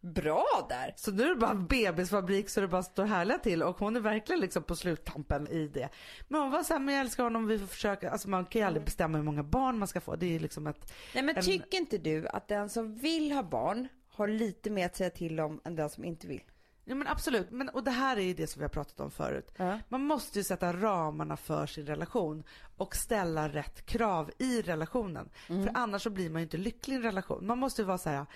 Bra 0.00 0.66
där. 0.68 0.92
Så 0.96 1.10
nu 1.10 1.22
är 1.22 1.28
det 1.28 1.34
bara 1.34 1.50
en 1.50 1.66
bebisfabrik 1.66 2.48
så 2.48 2.60
det 2.60 2.68
bara 2.68 2.82
står 2.82 3.04
härliga 3.04 3.38
till 3.38 3.62
och 3.62 3.78
hon 3.78 3.96
är 3.96 4.00
verkligen 4.00 4.40
liksom 4.40 4.62
på 4.62 4.76
sluttampen 4.76 5.48
i 5.48 5.68
det. 5.68 5.88
Men 6.28 6.40
hon 6.40 6.50
var 6.50 6.62
såhär, 6.62 6.80
men 6.80 6.94
jag 6.94 7.00
älskar 7.00 7.24
honom, 7.24 7.46
vi 7.46 7.58
får 7.58 7.66
försöka, 7.66 8.10
alltså 8.10 8.28
man 8.28 8.44
kan 8.46 8.60
ju 8.60 8.66
aldrig 8.66 8.84
bestämma 8.84 9.18
hur 9.18 9.24
många 9.24 9.42
barn 9.42 9.78
man 9.78 9.88
ska 9.88 10.00
få. 10.00 10.16
Det 10.16 10.26
är 10.26 10.30
ju 10.30 10.38
liksom 10.38 10.66
ett, 10.66 10.92
Nej 11.14 11.22
men 11.24 11.36
En- 11.36 11.42
tycker 11.42 11.78
inte 11.78 11.98
du 11.98 12.28
att 12.28 12.48
den 12.48 12.68
som 12.68 12.94
vill 12.94 13.32
ha 13.32 13.42
barn 13.42 13.88
har 14.08 14.28
lite 14.28 14.70
mer 14.70 14.86
att 14.86 14.96
säga 14.96 15.10
till 15.10 15.40
om 15.40 15.60
än 15.64 15.76
den 15.76 15.90
som 15.90 16.04
inte 16.04 16.26
vill? 16.26 16.42
ja 16.84 16.94
men 16.94 17.06
absolut, 17.06 17.50
men, 17.50 17.68
och 17.68 17.84
det 17.84 17.90
här 17.90 18.16
är 18.16 18.20
ju 18.20 18.34
det 18.34 18.46
som 18.46 18.60
vi 18.60 18.64
har 18.64 18.68
pratat 18.70 19.00
om 19.00 19.10
förut. 19.10 19.52
Ja. 19.56 19.78
Man 19.88 20.00
måste 20.04 20.38
ju 20.38 20.44
sätta 20.44 20.72
ramarna 20.72 21.36
för 21.36 21.66
sin 21.66 21.86
relation 21.86 22.44
och 22.76 22.96
ställa 22.96 23.48
rätt 23.48 23.86
krav 23.86 24.30
i 24.38 24.62
relationen. 24.62 25.28
För 25.46 25.70
annars 25.74 26.02
så 26.02 26.10
blir 26.10 26.30
man 26.30 26.40
ju 26.40 26.44
inte 26.44 26.56
lycklig 26.56 26.94
i 26.94 26.96
en 26.96 27.02
relation. 27.02 27.46
Man 27.46 27.58
måste 27.58 27.82
ju 27.82 27.86
vara 27.86 27.98
så 27.98 28.10
här: 28.10 28.26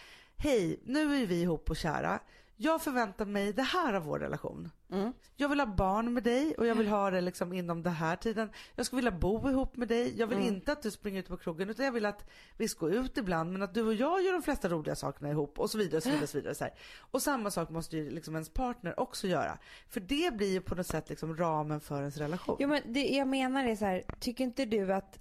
hej 0.42 0.80
nu 0.84 1.22
är 1.22 1.26
vi 1.26 1.42
ihop 1.42 1.70
och 1.70 1.76
kära. 1.76 2.20
Jag 2.56 2.82
förväntar 2.82 3.24
mig 3.24 3.52
det 3.52 3.62
här 3.62 3.94
av 3.94 4.02
vår 4.02 4.18
relation. 4.18 4.70
Jag 5.36 5.48
vill 5.48 5.60
ha 5.60 5.66
barn 5.66 6.12
med 6.12 6.22
dig 6.22 6.54
och 6.54 6.66
jag 6.66 6.74
vill 6.74 6.88
ha 6.88 7.10
det 7.10 7.20
liksom 7.20 7.52
inom 7.52 7.82
den 7.82 7.92
här 7.92 8.16
tiden. 8.16 8.50
Jag 8.76 8.86
skulle 8.86 8.96
vilja 8.96 9.18
bo 9.18 9.50
ihop 9.50 9.76
med 9.76 9.88
dig. 9.88 10.18
Jag 10.18 10.26
vill 10.26 10.38
inte 10.38 10.72
att 10.72 10.82
du 10.82 10.90
springer 10.90 11.20
ut 11.20 11.28
på 11.28 11.36
krogen 11.36 11.70
utan 11.70 11.84
jag 11.84 11.92
vill 11.92 12.06
att 12.06 12.30
vi 12.56 12.68
ska 12.68 12.86
gå 12.86 12.92
ut 12.92 13.18
ibland 13.18 13.52
men 13.52 13.62
att 13.62 13.74
du 13.74 13.82
och 13.82 13.94
jag 13.94 14.22
gör 14.22 14.32
de 14.32 14.42
flesta 14.42 14.68
roliga 14.68 14.94
sakerna 14.94 15.30
ihop 15.30 15.58
och 15.58 15.70
så 15.70 15.78
vidare. 15.78 15.96
Och, 15.96 16.02
så 16.02 16.08
vidare, 16.08 16.22
och, 16.22 16.28
så 16.28 16.38
vidare 16.38 16.54
så 16.54 16.68
och 16.98 17.22
samma 17.22 17.50
sak 17.50 17.70
måste 17.70 17.96
ju 17.96 18.10
liksom 18.10 18.34
ens 18.34 18.48
partner 18.48 19.00
också 19.00 19.26
göra. 19.26 19.58
För 19.88 20.00
det 20.00 20.36
blir 20.36 20.52
ju 20.52 20.60
på 20.60 20.74
något 20.74 20.86
sätt 20.86 21.08
liksom 21.08 21.36
ramen 21.36 21.80
för 21.80 21.98
ens 21.98 22.16
relation. 22.16 22.56
Jo 22.58 22.68
men 22.68 22.92
det 22.92 23.08
jag 23.08 23.28
menar 23.28 23.64
är 23.64 23.76
så 23.76 23.84
här, 23.84 24.04
tycker 24.20 24.44
inte 24.44 24.64
du 24.64 24.92
att 24.92 25.18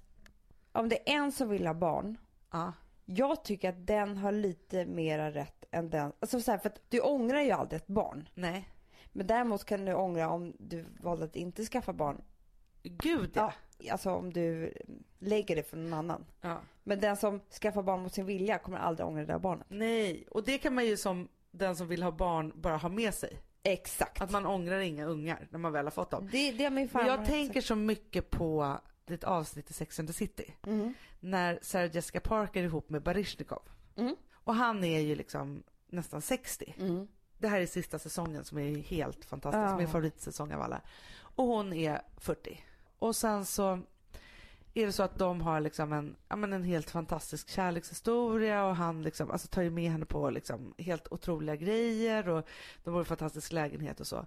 om 0.72 0.90
det 0.90 1.10
är 1.12 1.16
en 1.16 1.32
som 1.32 1.50
vill 1.50 1.68
ha 1.68 1.74
barn, 1.74 2.18
Ja. 2.52 2.74
Jag 3.06 3.44
tycker 3.44 3.70
att 3.70 3.88
den 3.88 4.18
har 4.18 4.32
lite 4.32 4.86
mera 4.86 5.32
rätt 5.32 5.66
än 5.72 5.90
den, 5.90 6.14
alltså 6.20 6.42
så 6.42 6.52
här, 6.52 6.58
för 6.58 6.70
att 6.70 6.82
du 6.90 7.00
ångrar 7.00 7.42
ju 7.42 7.52
aldrig 7.52 7.82
ett 7.82 7.88
barn. 7.88 8.30
Nej. 8.34 8.70
Men 9.12 9.28
däremot 9.28 9.66
kan 9.66 9.86
du 9.86 9.94
ångra 9.94 10.30
om 10.30 10.54
du 10.60 10.86
valde 11.02 11.26
att 11.26 11.36
inte 11.36 11.66
skaffa 11.66 11.94
barn. 11.94 12.22
Gud 12.84 13.32
ja. 13.34 13.54
Ja, 13.78 13.92
alltså 13.92 14.12
om 14.12 14.34
du 14.34 14.74
lägger 15.20 15.56
det 15.56 15.64
för 15.64 15.78
någon 15.78 15.94
annan. 15.94 16.26
ja. 16.42 16.62
Men 16.84 17.00
den 17.00 17.18
som 17.18 17.40
skaffar 17.62 17.84
barn 17.84 18.02
mot 18.04 18.14
sin 18.14 18.26
vilja 18.26 18.58
kommer 18.58 18.78
aldrig 18.78 19.08
ångra 19.08 19.22
det 19.22 19.34
där 19.34 19.40
barnet. 19.40 19.68
Nej, 19.70 20.28
och 20.32 20.44
det 20.44 20.58
kan 20.58 20.76
man 20.76 20.86
ju 20.86 20.98
som 20.98 21.28
den 21.52 21.76
som 21.76 21.88
vill 21.88 22.04
ha 22.04 22.12
barn 22.12 22.54
bara 22.56 22.78
ha 22.78 22.90
med 22.90 23.14
sig. 23.14 23.40
Exakt. 23.64 24.22
Att 24.22 24.32
man 24.32 24.46
ångrar 24.46 24.80
inga 24.80 25.06
ungar 25.06 25.48
när 25.50 25.60
man 25.60 25.72
väl 25.72 25.86
har 25.86 25.92
fått 25.92 26.12
dem. 26.12 26.30
Det, 26.32 26.52
det 26.52 26.64
har 26.64 26.72
min 26.72 26.76
Men 26.84 26.90
farmor 26.90 27.10
jag 27.10 27.26
tänker 27.26 27.62
så 27.62 27.76
mycket 27.76 28.30
på 28.30 28.78
ett 29.14 29.24
avsnitt 29.24 29.70
i 29.70 29.74
Sex 29.74 30.00
and 30.00 30.08
the 30.08 30.14
City. 30.14 30.54
När 31.20 31.60
Sarah 31.62 31.96
Jessica 31.96 32.20
Parker 32.20 32.60
är 32.60 32.66
ihop 32.66 32.90
med 32.90 33.04
Baryshnikov. 33.04 33.62
Mm. 33.96 34.16
Och 34.34 34.56
han 34.56 34.84
är 34.84 35.00
ju 35.00 35.16
liksom 35.16 35.64
nästan 35.88 36.22
60. 36.22 36.76
Mm. 36.80 37.08
Det 37.38 37.48
här 37.48 37.62
är 37.62 37.66
sista 37.66 38.00
säsongen 38.00 38.44
som 38.44 38.58
är 38.58 38.78
helt 38.78 39.26
fantastisk. 39.26 39.72
Ja. 39.72 39.78
Min 39.78 39.88
favoritsäsong 39.88 40.54
av 40.54 40.62
alla. 40.62 40.82
Och 41.20 41.46
hon 41.46 41.74
är 41.74 42.02
40. 42.18 42.66
Och 43.00 43.16
sen 43.16 43.46
så 43.46 43.80
är 44.74 44.86
det 44.86 44.92
så 44.92 45.04
att 45.04 45.18
de 45.18 45.42
har 45.42 45.60
liksom 45.60 45.94
en, 45.94 46.16
ja 46.28 46.36
men 46.36 46.54
en 46.54 46.64
helt 46.64 46.90
fantastisk 46.90 47.50
kärlekshistoria 47.50 48.66
och 48.66 48.76
han 48.76 49.04
liksom, 49.04 49.32
alltså 49.32 49.48
tar 49.48 49.62
ju 49.62 49.70
med 49.70 49.92
henne 49.92 50.06
på 50.06 50.30
liksom 50.30 50.74
helt 50.78 51.12
otroliga 51.12 51.56
grejer 51.56 52.30
och 52.30 52.48
de 52.84 52.92
bor 52.92 53.00
i 53.00 53.02
en 53.02 53.06
fantastisk 53.06 53.52
lägenhet 53.52 54.00
och 54.00 54.08
så. 54.08 54.26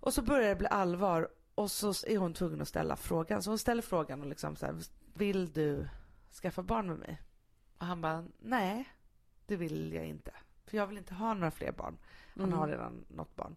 Och 0.00 0.14
så 0.14 0.22
börjar 0.22 0.48
det 0.48 0.56
bli 0.56 0.66
allvar 0.66 1.28
och 1.54 1.70
så 1.70 1.88
är 2.06 2.18
hon 2.18 2.34
tvungen 2.34 2.60
att 2.62 2.68
ställa 2.68 2.96
frågan. 2.96 3.42
Så 3.42 3.50
hon 3.50 3.58
ställer 3.58 3.82
frågan 3.82 4.20
och 4.20 4.26
liksom 4.26 4.56
så 4.56 4.66
här, 4.66 4.76
vill 5.14 5.52
du 5.52 5.88
skaffa 6.42 6.62
barn 6.62 6.86
med 6.88 6.98
mig? 6.98 7.22
Och 7.78 7.86
han 7.86 8.00
bara, 8.00 8.24
nej 8.38 8.88
det 9.46 9.56
vill 9.56 9.92
jag 9.92 10.06
inte. 10.06 10.32
För 10.66 10.76
jag 10.76 10.86
vill 10.86 10.98
inte 10.98 11.14
ha 11.14 11.34
några 11.34 11.50
fler 11.50 11.72
barn. 11.72 11.98
Han 12.36 12.52
har 12.52 12.68
redan 12.68 13.04
något 13.08 13.36
barn. 13.36 13.56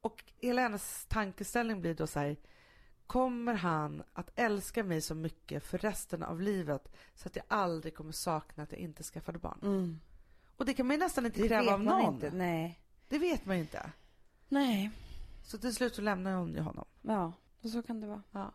Och 0.00 0.24
hela 0.38 0.62
hennes 0.62 1.06
tankeställning 1.08 1.80
blir 1.80 1.94
då 1.94 2.06
så 2.06 2.18
här, 2.20 2.36
kommer 3.06 3.54
han 3.54 4.02
att 4.12 4.30
älska 4.34 4.84
mig 4.84 5.00
så 5.00 5.14
mycket 5.14 5.64
för 5.64 5.78
resten 5.78 6.22
av 6.22 6.40
livet 6.40 6.92
så 7.14 7.28
att 7.28 7.36
jag 7.36 7.44
aldrig 7.48 7.94
kommer 7.94 8.12
sakna 8.12 8.62
att 8.62 8.72
jag 8.72 8.80
inte 8.80 9.02
skaffade 9.02 9.38
barn? 9.38 9.58
Mm. 9.62 10.00
Och 10.56 10.64
det 10.66 10.74
kan 10.74 10.86
man 10.86 10.96
ju 10.96 11.00
nästan 11.00 11.26
inte 11.26 11.42
Det 11.42 11.48
kräva 11.48 11.72
av 11.74 11.82
någon. 11.82 12.14
inte. 12.14 12.30
Nej. 12.30 12.80
Det 13.08 13.18
vet 13.18 13.46
man 13.46 13.56
ju 13.56 13.62
inte. 13.62 13.90
Nej. 14.48 14.90
Så 15.50 15.58
till 15.58 15.74
slut 15.74 15.94
så 15.94 16.02
lämnar 16.02 16.34
hon 16.34 16.54
ju 16.54 16.60
honom. 16.60 16.84
Ja, 17.02 17.32
och 17.62 17.70
så 17.70 17.82
kan 17.82 18.00
det 18.00 18.06
vara. 18.06 18.22
Ja. 18.32 18.52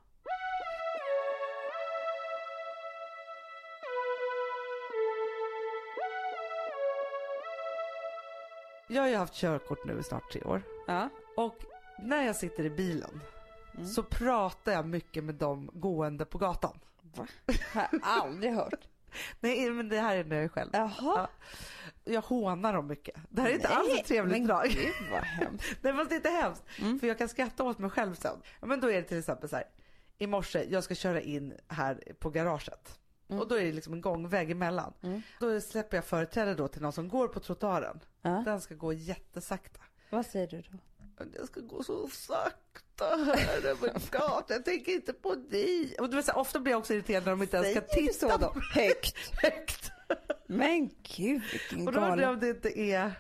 Jag 8.88 9.02
har 9.02 9.10
ju 9.10 9.16
haft 9.16 9.34
körkort 9.34 9.86
nu 9.86 10.00
i 10.00 10.04
snart 10.04 10.32
tre 10.32 10.42
år. 10.44 10.62
Ja. 10.88 11.10
Och 11.38 11.58
när 12.00 12.26
jag 12.26 12.36
sitter 12.36 12.64
i 12.66 12.70
bilen 12.70 13.22
så 13.96 14.04
pratar 14.04 14.72
jag 14.72 14.88
mycket 14.88 15.24
med 15.24 15.36
dem 15.36 15.70
gående 15.74 16.26
på 16.26 16.38
gatan. 16.38 16.80
Va? 17.02 17.28
Har 17.74 17.88
jag 17.92 18.02
aldrig 18.04 18.54
hört. 18.54 18.88
Nej 19.40 19.70
men 19.70 19.90
det 19.90 20.00
här 20.00 20.16
är 20.16 20.24
när 20.24 20.36
jag 20.36 20.46
är 20.46 20.50
själv. 20.50 20.70
Jaha. 20.74 20.92
Ja. 21.00 21.30
Jag 22.04 22.22
hånar 22.22 22.74
dem 22.74 22.88
mycket. 22.88 23.16
Det 23.30 23.42
här 23.42 23.50
är 23.50 23.54
inte 23.54 23.68
Nej, 23.68 23.78
alls 23.78 24.00
ett 24.00 24.06
trevligt 24.06 24.38
men 24.38 24.48
drag. 24.48 24.70
Gud 24.70 24.94
vad 25.12 25.24
hemskt. 25.24 25.76
Nej 25.82 25.94
fast 25.94 26.10
det 26.10 26.16
är 26.16 26.18
inte 26.18 26.30
hemskt. 26.30 26.64
Mm. 26.80 27.00
För 27.00 27.08
jag 27.08 27.18
kan 27.18 27.30
skratta 27.30 27.64
åt 27.64 27.80
mig 27.80 27.90
själv 27.90 28.16
sen. 28.16 28.42
Men 28.62 28.80
då 28.80 28.92
är 28.92 28.96
det 28.96 29.04
till 29.08 29.20
exempel 29.20 29.50
så 29.50 29.56
här. 29.56 29.66
I 30.18 30.28
morse, 30.28 30.64
jag 30.70 30.84
ska 30.84 30.96
köra 30.96 31.22
in 31.22 31.54
här 31.68 32.04
på 32.20 32.30
garaget. 32.30 33.00
Mm. 33.30 33.42
Och 33.42 33.48
då 33.48 33.56
är 33.56 33.64
det 33.64 33.72
liksom 33.72 33.94
en 33.94 34.02
gångväg 34.02 34.52
emellan. 34.52 34.94
Då 35.40 35.62
släpper 35.62 35.98
jag 35.98 36.06
företräde 36.06 36.56
då 36.56 36.68
till 36.68 36.82
någon 36.82 36.94
som 36.94 37.10
går 37.10 37.28
på 37.28 37.40
trottoaren. 37.40 38.00
Ja. 38.22 38.42
Den 38.46 38.62
ska 38.62 38.76
gå 38.76 38.94
jättesakta. 38.94 39.80
Vad 40.10 40.26
säger 40.26 40.48
du 40.48 40.62
då? 40.62 40.78
Jag 41.38 41.48
ska 41.48 41.60
gå 41.60 41.84
så 41.84 42.08
sakta 42.08 43.06
här 43.36 43.66
över 43.66 43.88
gatan. 44.12 44.44
Jag 44.48 44.66
tänker 44.66 44.92
inte 44.92 45.14
på 45.14 45.36
dig. 45.36 45.96
Och 46.00 46.10
du 46.10 46.16
vet, 46.16 46.26
så 46.26 46.32
ofta 46.32 46.60
blir 46.60 46.72
jag 46.72 46.80
också 46.80 46.94
irriterad 46.94 47.24
när 47.24 47.32
de 47.32 47.42
inte 47.42 47.58
ens 47.58 47.72
ska 47.72 47.82
titta 47.82 48.14
så 48.14 48.38
då? 48.38 48.54
Högt. 48.74 49.16
högt. 49.42 49.92
Men 50.48 50.90
gud 51.04 51.42
vilken 51.52 51.88
Och 51.88 51.94
då 51.94 52.00
undrar 52.00 52.22
jag 52.22 52.34
om 52.34 52.40
det 52.40 52.50
inte 52.50 52.80
är... 52.80 53.12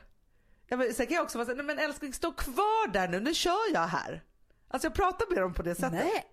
Ja, 0.67 0.77
men, 0.77 0.93
sen 0.93 1.07
kan 1.07 1.15
jag 1.15 1.23
också 1.23 1.37
vara 1.37 1.45
så 1.45 1.51
här, 1.51 1.63
nej 1.63 1.65
men 1.65 1.79
älskling 1.79 2.13
stå 2.13 2.31
kvar 2.31 2.91
där 2.91 3.07
nu, 3.07 3.19
nu 3.19 3.33
kör 3.33 3.73
jag 3.73 3.87
här. 3.87 4.23
Alltså 4.67 4.85
jag 4.85 4.95
pratar 4.95 5.33
med 5.33 5.43
dem 5.43 5.53
på 5.53 5.63
det 5.63 5.75
sättet. 5.75 5.91
Nej. 5.91 6.25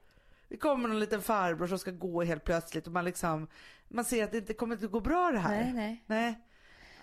Det 0.48 0.56
kommer 0.56 0.88
någon 0.88 1.00
liten 1.00 1.22
farbror 1.22 1.66
som 1.66 1.78
ska 1.78 1.90
gå 1.90 2.22
helt 2.22 2.44
plötsligt 2.44 2.86
och 2.86 2.92
man 2.92 3.04
liksom, 3.04 3.48
man 3.88 4.04
ser 4.04 4.24
att 4.24 4.32
det 4.32 4.38
inte 4.38 4.54
kommer 4.54 4.76
att 4.76 4.90
gå 4.90 5.00
bra 5.00 5.30
det 5.30 5.38
här. 5.38 5.60
Nej, 5.64 5.72
nej. 5.72 6.04
Nej, 6.06 6.46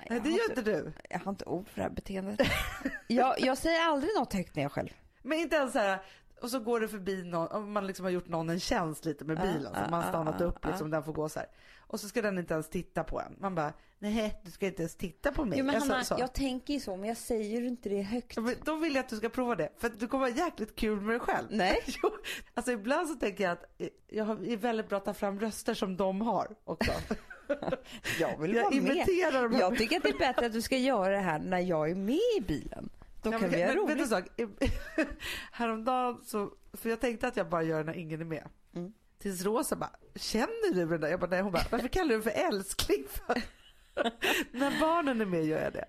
nej 0.09 0.17
Jag 0.17 0.23
det 0.23 0.29
gör 0.29 0.49
inte 0.49 0.61
du. 0.61 0.91
Jag 1.09 1.19
har 1.19 1.29
inte 1.31 1.45
ord 1.45 1.67
för 1.69 1.75
det 1.75 1.81
här 1.81 1.89
beteendet. 1.89 2.39
jag, 3.07 3.39
jag 3.39 3.57
säger 3.57 3.81
aldrig 3.81 4.11
något 4.17 4.33
högt 4.33 4.55
när 4.55 4.63
jag 4.63 4.71
själv. 4.71 4.89
Men 5.21 5.37
inte 5.39 5.55
ens 5.55 5.73
så 5.73 5.79
här, 5.79 5.99
och 6.41 6.49
så 6.49 6.59
går 6.59 6.79
det 6.79 6.87
förbi 6.87 7.23
någon, 7.23 7.47
om 7.47 7.71
man 7.71 7.87
liksom 7.87 8.05
har 8.05 8.11
gjort 8.11 8.27
någon 8.27 8.49
en 8.49 8.59
tjänst 8.59 9.05
lite 9.05 9.25
med 9.25 9.37
bilen, 9.41 9.73
så 9.73 9.79
man 9.91 10.03
har 10.03 10.09
stannat 10.09 10.41
upp 10.41 10.65
liksom, 10.65 10.89
den 10.89 11.03
får 11.03 11.13
gå 11.13 11.29
så 11.29 11.39
här. 11.39 11.47
Och 11.79 11.99
så 11.99 12.07
ska 12.07 12.21
den 12.21 12.37
inte 12.37 12.53
ens 12.53 12.69
titta 12.69 13.03
på 13.03 13.21
en. 13.21 13.35
Man 13.39 13.55
bara, 13.55 13.73
nej 13.99 14.41
du 14.43 14.51
ska 14.51 14.65
inte 14.65 14.81
ens 14.81 14.95
titta 14.95 15.31
på 15.31 15.45
mig. 15.45 15.59
Jo, 15.59 15.65
men 15.65 15.75
Alltså, 15.75 15.91
Hanna, 15.91 16.03
så. 16.03 16.15
jag 16.19 16.33
tänker 16.33 16.73
ju 16.73 16.79
så 16.79 16.95
men 16.95 17.07
jag 17.09 17.17
säger 17.17 17.61
inte 17.61 17.89
det 17.89 18.01
högt. 18.01 18.35
Ja, 18.35 18.41
men 18.41 18.55
Då 18.65 18.75
vill 18.75 18.95
jag 18.95 19.03
att 19.03 19.09
du 19.09 19.15
ska 19.17 19.29
prova 19.29 19.55
det, 19.55 19.69
för 19.77 19.89
du 19.89 20.07
kommer 20.07 20.29
ha 20.31 20.45
jäkligt 20.45 20.75
kul 20.75 21.01
med 21.01 21.13
dig 21.13 21.19
själv. 21.19 21.47
Nej. 21.49 21.83
Jo, 22.03 22.09
alltså 22.53 22.71
ibland 22.71 23.07
så 23.07 23.15
tänker 23.15 23.43
jag 23.43 23.51
att 23.53 23.65
eh, 23.77 23.87
jag 24.07 24.47
är 24.47 24.57
väldigt 24.57 24.89
bra 24.89 24.97
att 24.97 25.05
ta 25.05 25.13
fram 25.13 25.39
röster 25.39 25.73
som 25.73 25.97
de 25.97 26.21
har 26.21 26.55
också. 26.63 26.91
Jag 28.19 28.37
vill 28.37 28.53
Jag 28.53 28.63
vara 28.63 29.47
med. 29.49 29.59
Jag 29.59 29.77
tycker 29.77 29.97
att 29.97 30.03
det 30.03 30.09
är 30.09 30.17
bättre 30.17 30.45
att 30.45 30.53
du 30.53 30.61
ska 30.61 30.77
göra 30.77 31.09
det 31.09 31.17
här 31.21 31.39
när 31.39 31.59
jag 31.59 31.89
är 31.91 31.95
med 31.95 32.19
i 32.37 32.41
bilen. 32.47 32.89
Då 33.23 33.29
Ja, 33.29 33.39
kan 33.39 33.41
men- 33.41 33.49
vi 33.51 33.63
ha 33.63 33.73
roligt. 33.75 34.09
sak? 34.09 34.23
Häromdagen 35.51 36.21
så, 36.25 36.51
för 36.73 36.89
jag 36.89 36.99
tänkte 36.99 37.27
att 37.27 37.37
jag 37.37 37.49
bara 37.49 37.63
gör 37.63 37.83
när 37.83 37.93
ingen 37.93 38.21
är 38.21 38.25
med. 38.25 38.47
Mm. 38.75 38.93
Tills 39.19 39.43
Rosa 39.43 39.75
bara, 39.75 39.91
känner 40.15 40.73
du 40.73 40.85
den 40.85 41.01
där? 41.01 41.07
Jag 41.07 41.19
bara, 41.19 41.29
nej. 41.29 41.41
Hon 41.41 41.51
bara, 41.51 41.63
varför 41.71 41.87
kallar 41.87 42.07
du 42.07 42.13
den 42.13 42.23
för 42.23 42.29
älskling 42.47 43.05
för? 43.09 43.41
när 44.51 44.79
barnen 44.79 45.21
är 45.21 45.25
med 45.25 45.45
gör 45.45 45.61
jag 45.63 45.73
det. 45.73 45.85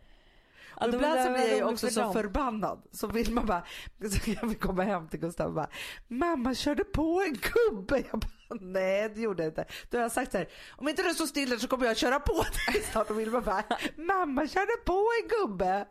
Ja, 0.80 0.84
Och 0.86 0.90
då 0.92 0.96
ibland 0.98 1.20
så 1.26 1.30
blir 1.32 1.48
jag 1.48 1.56
ju 1.56 1.64
också 1.64 1.86
rolig 1.86 1.94
så 1.94 2.00
för 2.00 2.02
dem. 2.02 2.12
förbannad. 2.32 2.82
Så 2.92 3.06
vill 3.06 3.32
man 3.32 3.46
bara, 3.46 3.64
så 4.10 4.30
jag 4.30 4.46
vill 4.48 4.58
komma 4.58 4.82
hem 4.82 5.08
till 5.08 5.20
Gustav 5.20 5.46
och 5.46 5.54
bara, 5.54 5.68
mamma 6.08 6.54
körde 6.54 6.84
på 6.84 7.22
en 7.26 7.32
gubbe. 7.34 8.02
Jag 8.10 8.20
bara, 8.20 8.30
nej 8.60 9.08
det 9.14 9.20
gjorde 9.20 9.42
jag 9.42 9.50
inte. 9.50 9.64
Då 9.90 9.98
har 9.98 10.02
jag 10.02 10.12
sagt 10.12 10.32
så 10.32 10.38
här, 10.38 10.48
om 10.76 10.88
inte 10.88 11.02
du 11.02 11.14
står 11.14 11.26
still 11.26 11.50
där 11.50 11.56
så 11.56 11.68
kommer 11.68 11.86
jag 11.86 11.96
köra 11.96 12.20
på 12.20 12.32
dig 12.72 12.82
snart. 12.82 13.10
Och 13.10 13.18
vill 13.20 13.30
man 13.30 13.42
bara, 13.42 13.64
mamma 13.96 14.46
körde 14.46 14.72
på 14.84 14.92
en 15.22 15.28
gubbe. 15.28 15.86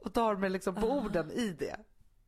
Och 0.00 0.14
tar 0.14 0.36
mig 0.36 0.50
liksom 0.50 0.74
på 0.74 0.86
orden 0.90 1.30
i 1.30 1.48
det. 1.58 1.76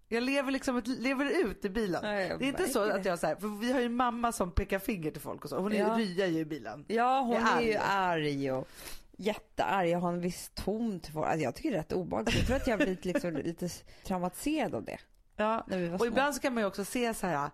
Jag 0.09 0.23
lever 0.23 0.53
liksom 0.53 0.77
ett, 0.77 0.87
lever 0.87 1.45
ut 1.47 1.65
i 1.65 1.69
bilen. 1.71 2.05
Jag 2.21 2.39
det 2.39 2.45
är 2.45 2.49
inte 2.49 2.69
så 2.69 2.91
att 2.91 3.05
jag 3.05 3.19
så 3.19 3.27
här, 3.27 3.37
för 3.37 3.61
vi 3.61 3.73
har 3.73 3.81
ju 3.81 3.89
mamma 3.89 4.33
som 4.33 4.51
pekar 4.51 4.79
finger 4.79 5.11
till 5.11 5.21
folk 5.21 5.45
och 5.45 5.51
så. 5.51 5.59
Hon 5.59 5.73
är, 5.73 5.79
Ja. 5.79 5.95
ryar 5.99 6.27
ju 6.27 6.39
i 6.39 6.45
bilen. 6.45 6.85
Ja, 6.89 7.21
hon 7.21 7.37
är 7.37 7.57
är, 7.57 7.61
ju 7.61 7.77
arg. 7.77 8.53
och 8.53 8.69
jättearg, 9.17 9.89
jag 9.89 9.99
har 9.99 10.09
en 10.13 10.21
viss 10.21 10.51
ton 10.55 11.01
till 11.01 11.13
folk. 11.13 11.27
Alltså 11.27 11.43
jag 11.45 11.55
tycker 11.55 11.71
det 11.71 11.77
är 11.77 11.79
rätt 11.81 11.93
obehagligt. 11.93 12.37
Jag 12.39 12.47
tror 12.47 12.57
att 12.57 12.67
jag 12.67 12.79
blivit 12.79 13.05
liksom 13.05 13.37
lite 13.45 13.69
traumatiserad 14.05 14.75
av 14.75 14.85
det. 14.85 14.99
Ja. 15.37 15.61
Och 15.61 15.99
små. 15.99 16.07
ibland 16.07 16.35
så 16.35 16.41
kan 16.41 16.55
man 16.55 16.63
ju 16.63 16.67
också 16.67 16.85
se 16.85 17.15
så 17.15 17.27
här 17.27 17.51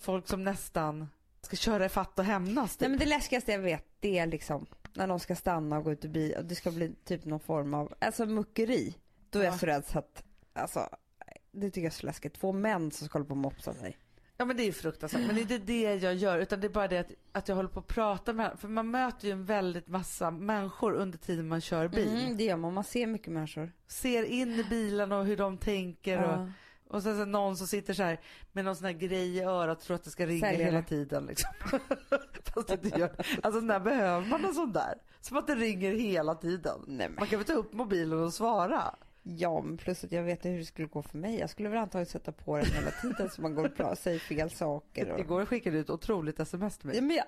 folk 0.00 0.28
som 0.28 0.44
nästan 0.44 1.08
ska 1.42 1.56
köra 1.56 1.84
ifatt 1.86 2.18
och 2.18 2.24
hämnas. 2.24 2.72
Typ. 2.76 2.80
Nej 2.80 2.90
men 2.90 2.98
det 2.98 3.06
läskigaste 3.06 3.52
jag 3.52 3.58
vet 3.58 3.84
det 4.00 4.18
är 4.18 4.26
liksom 4.26 4.66
när 4.94 5.06
någon 5.06 5.20
ska 5.20 5.36
stanna 5.36 5.78
och 5.78 5.84
gå 5.84 5.92
ut 5.92 6.04
och 6.04 6.10
bil 6.10 6.34
och 6.38 6.44
det 6.44 6.54
ska 6.54 6.70
bli 6.70 6.94
typ 7.04 7.24
någon 7.24 7.40
form 7.40 7.74
av, 7.74 7.94
alltså 7.98 8.26
muckeri. 8.26 8.94
Då 9.30 9.38
är 9.38 9.44
Ja. 9.44 9.50
jag 9.50 9.60
så 9.60 9.66
rädd 9.66 9.84
så 9.86 9.98
att, 9.98 10.24
alltså 10.52 10.88
det 11.52 11.66
tycker 11.70 11.80
jag 11.80 11.86
är 11.86 11.90
så 11.90 12.06
läskigt. 12.06 12.34
Två 12.34 12.52
män 12.52 12.90
som 12.90 13.08
ska 13.08 13.18
hålla 13.18 13.26
på 13.26 13.30
och 13.32 13.36
mopsa 13.36 13.74
sig. 13.74 13.96
Ja 14.36 14.44
men 14.44 14.56
det 14.56 14.62
är 14.62 14.64
ju 14.64 14.72
fruktansvärt. 14.72 15.26
Men 15.26 15.34
det 15.34 15.40
är 15.40 15.42
inte 15.42 15.58
det 15.58 15.82
jag 15.94 16.14
gör 16.14 16.38
utan 16.38 16.60
det 16.60 16.66
är 16.66 16.68
bara 16.68 16.88
det 16.88 16.98
att, 16.98 17.10
att 17.32 17.48
jag 17.48 17.56
håller 17.56 17.68
på 17.68 17.80
att 17.80 17.86
prata 17.86 18.32
med 18.32 18.58
För 18.58 18.68
man 18.68 18.90
möter 18.90 19.26
ju 19.26 19.32
en 19.32 19.44
väldigt 19.44 19.86
massa 19.88 20.30
människor 20.30 20.92
under 20.92 21.18
tiden 21.18 21.48
man 21.48 21.60
kör 21.60 21.88
bil. 21.88 22.08
Mm, 22.08 22.36
det 22.36 22.44
gör 22.44 22.56
man, 22.56 22.74
man 22.74 22.84
ser 22.84 23.06
mycket 23.06 23.32
människor. 23.32 23.72
Ser 23.86 24.24
in 24.24 24.52
i 24.54 24.64
bilarna 24.64 25.18
och 25.18 25.24
hur 25.26 25.36
de 25.36 25.58
tänker. 25.58 26.22
Ja. 26.22 26.36
och 26.38 26.48
sen 27.02 27.16
så 27.18 27.24
någon 27.24 27.56
som 27.56 27.66
sitter 27.66 27.94
så 27.94 28.02
här 28.02 28.20
med 28.52 28.64
någon 28.64 28.76
sån 28.76 28.84
här 28.84 28.92
grej 28.92 29.36
i 29.36 29.42
örat 29.42 29.78
och 29.78 29.84
tror 29.84 29.94
att 29.94 30.04
det 30.04 30.10
ska 30.10 30.26
ringa 30.26 30.46
Säljare. 30.46 30.64
hela 30.64 30.82
tiden. 30.82 31.26
Liksom. 31.26 31.50
Fast 32.54 32.68
det 32.68 32.84
inte 32.84 32.98
gör. 32.98 33.12
Alltså 33.42 33.60
när 33.60 33.80
behöver 33.80 34.26
man 34.26 34.44
en 34.44 34.54
sån 34.54 34.72
där? 34.72 34.94
Som 35.20 35.36
att 35.36 35.46
det 35.46 35.54
ringer 35.54 35.92
hela 35.92 36.34
tiden. 36.34 36.80
Nej. 36.86 37.08
Man 37.08 37.26
kan 37.26 37.38
väl 37.38 37.46
ta 37.46 37.52
upp 37.52 37.72
mobilen 37.72 38.18
och 38.18 38.34
svara? 38.34 38.94
Ja, 39.22 39.62
men 39.62 39.76
plus 39.76 40.04
att 40.04 40.12
jag 40.12 40.22
vet 40.22 40.44
hur 40.44 40.58
det 40.58 40.64
skulle 40.64 40.88
gå 40.88 41.02
för 41.02 41.18
mig. 41.18 41.38
Jag 41.38 41.50
skulle 41.50 41.68
väl 41.68 41.78
antagligen 41.78 42.10
sätta 42.10 42.32
på 42.32 42.56
den 42.56 42.66
hela 42.66 42.90
tiden 42.90 43.30
så 43.30 43.42
man 43.42 43.54
går 43.54 43.82
och 43.82 43.98
säger 43.98 44.18
fel 44.18 44.50
saker. 44.50 45.10
Och... 45.10 45.20
Igår 45.20 45.44
skickade 45.44 45.76
du 45.76 45.80
ett 45.80 45.90
otroligt 45.90 46.40
sms 46.40 46.78
till 46.78 46.86
mig. 46.86 46.96
Ja, 46.96 47.02
men 47.02 47.16
jag, 47.16 47.26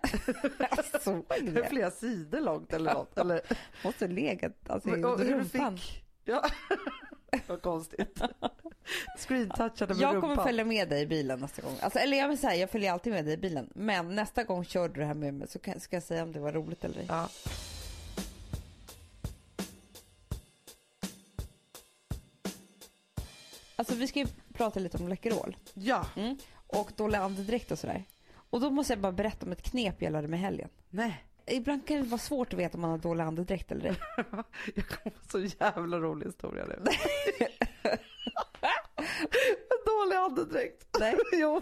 jag 0.93 1.03
såg 1.03 1.25
Det 1.29 1.69
flera 1.69 1.91
sidor 1.91 2.41
långt 2.41 2.73
eller 2.73 2.95
något. 2.95 3.19
Eller, 3.19 3.41
Måste 3.85 4.09
legat 4.09 4.71
alltså, 4.71 4.97
i 4.97 5.05
och 5.05 5.19
hur 5.19 5.25
du 5.25 5.33
rumpan. 5.33 5.79
fick... 5.79 6.05
Ja. 6.25 6.45
Vad 7.47 7.63
konstigt. 7.63 8.21
Screentouchade 9.19 9.95
med 9.95 10.03
Jag 10.03 10.15
rumpan. 10.15 10.31
kommer 10.31 10.43
följa 10.45 10.65
med 10.65 10.89
dig 10.89 11.03
i 11.03 11.07
bilen 11.07 11.41
nästa 11.41 11.63
gång. 11.63 11.77
Alltså, 11.81 11.99
eller 11.99 12.17
jag 12.19 12.29
vill 12.29 12.39
säga, 12.39 12.55
jag 12.57 12.71
följer 12.71 12.93
alltid 12.93 13.13
med 13.13 13.25
dig 13.25 13.35
i 13.35 13.37
bilen. 13.37 13.71
Men 13.75 14.15
nästa 14.15 14.45
gång 14.45 14.65
kör 14.65 14.89
du 14.89 15.01
det 15.01 15.07
här 15.07 15.15
med 15.15 15.35
mig 15.35 15.49
så 15.49 15.59
kan, 15.59 15.81
ska 15.81 15.97
jag 15.97 16.03
säga 16.03 16.23
om 16.23 16.33
det 16.33 16.41
var 16.41 16.53
roligt 16.53 16.85
eller 16.85 16.99
ej. 17.01 17.07
Ja. 17.09 17.29
Alltså 23.77 23.95
vi 23.95 24.07
ska 24.07 24.19
ju 24.21 24.27
prata 24.53 24.81
lite 24.81 24.99
om 24.99 25.09
Läkerol. 25.09 25.57
ja. 25.75 26.07
Mm. 26.17 26.37
Och 26.67 26.93
dålig 26.97 27.19
andedräkt 27.19 27.71
och 27.71 27.79
sådär. 27.79 28.05
Och 28.35 28.61
då 28.61 28.71
måste 28.71 28.93
jag 28.93 29.01
bara 29.01 29.13
berätta 29.13 29.47
om 29.47 29.53
ett 29.53 29.63
knep 29.63 30.03
jag 30.03 30.13
lärde 30.13 30.29
mig 30.29 30.39
helgen. 30.41 30.69
Nej. 30.91 31.25
Ibland 31.47 31.87
kan 31.87 31.97
det 31.97 32.03
vara 32.03 32.19
svårt 32.19 32.53
att 32.53 32.59
veta 32.59 32.75
om 32.75 32.81
man 32.81 32.91
har 32.91 32.99
dålig 32.99 33.25
andedräkt 33.25 33.73
eller 33.73 33.85
ej. 33.91 33.97
Jag 34.75 34.89
kommer 34.89 35.17
på 35.17 35.29
så 35.31 35.41
jävla 35.41 36.01
rolig 36.01 36.27
historia 36.27 36.65
nu. 36.67 36.85
Dålig 39.87 40.17
andedräkt. 40.17 40.87
Nej. 41.01 41.17
jo, 41.33 41.61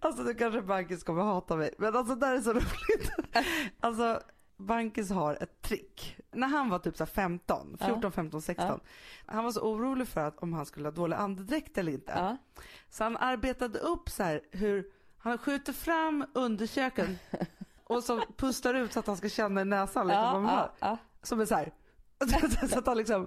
alltså 0.00 0.22
nu 0.22 0.34
kanske 0.34 0.62
Bankis 0.62 1.02
kommer 1.02 1.22
hata 1.22 1.56
mig. 1.56 1.74
Men 1.78 1.96
alltså 1.96 2.14
det 2.14 2.26
här 2.26 2.36
är 2.36 2.40
så 2.40 2.52
roligt. 2.52 3.10
Alltså 3.80 4.20
Bankis 4.56 5.10
har 5.10 5.42
ett 5.42 5.62
trick. 5.62 6.16
När 6.32 6.48
han 6.48 6.70
var 6.70 6.78
typ 6.78 6.96
så 6.96 7.04
här 7.04 7.10
15, 7.10 7.76
14, 7.80 8.12
15, 8.12 8.42
16. 8.42 8.80
Han 9.26 9.44
var 9.44 9.52
så 9.52 9.60
orolig 9.60 10.08
för 10.08 10.20
att 10.20 10.38
om 10.38 10.52
han 10.52 10.66
skulle 10.66 10.86
ha 10.86 10.92
dålig 10.92 11.16
andedräkt 11.16 11.78
eller 11.78 11.92
inte. 11.92 12.12
Ja. 12.16 12.36
Så 12.90 13.04
han 13.04 13.16
arbetade 13.16 13.78
upp 13.78 14.08
så 14.08 14.22
här 14.22 14.40
hur 14.50 14.86
han 15.18 15.38
skjuter 15.38 15.72
fram 15.72 16.26
underköken 16.34 17.18
och 17.88 18.02
så 18.04 18.20
pustar 18.36 18.74
ut 18.74 18.92
så 18.92 18.98
att 19.00 19.06
han 19.06 19.16
ska 19.16 19.28
känna 19.28 19.60
i 19.60 19.64
näsan 19.64 20.06
vad 20.06 20.16
Ja, 20.16 20.32
man 20.40 20.44
ja, 20.54 20.72
ja. 20.80 20.98
Som 21.22 21.40
är 21.40 21.44
så 21.46 21.54
här. 21.54 21.72
så 22.68 22.78
att 22.78 22.86
han 22.86 22.96
liksom, 22.96 23.26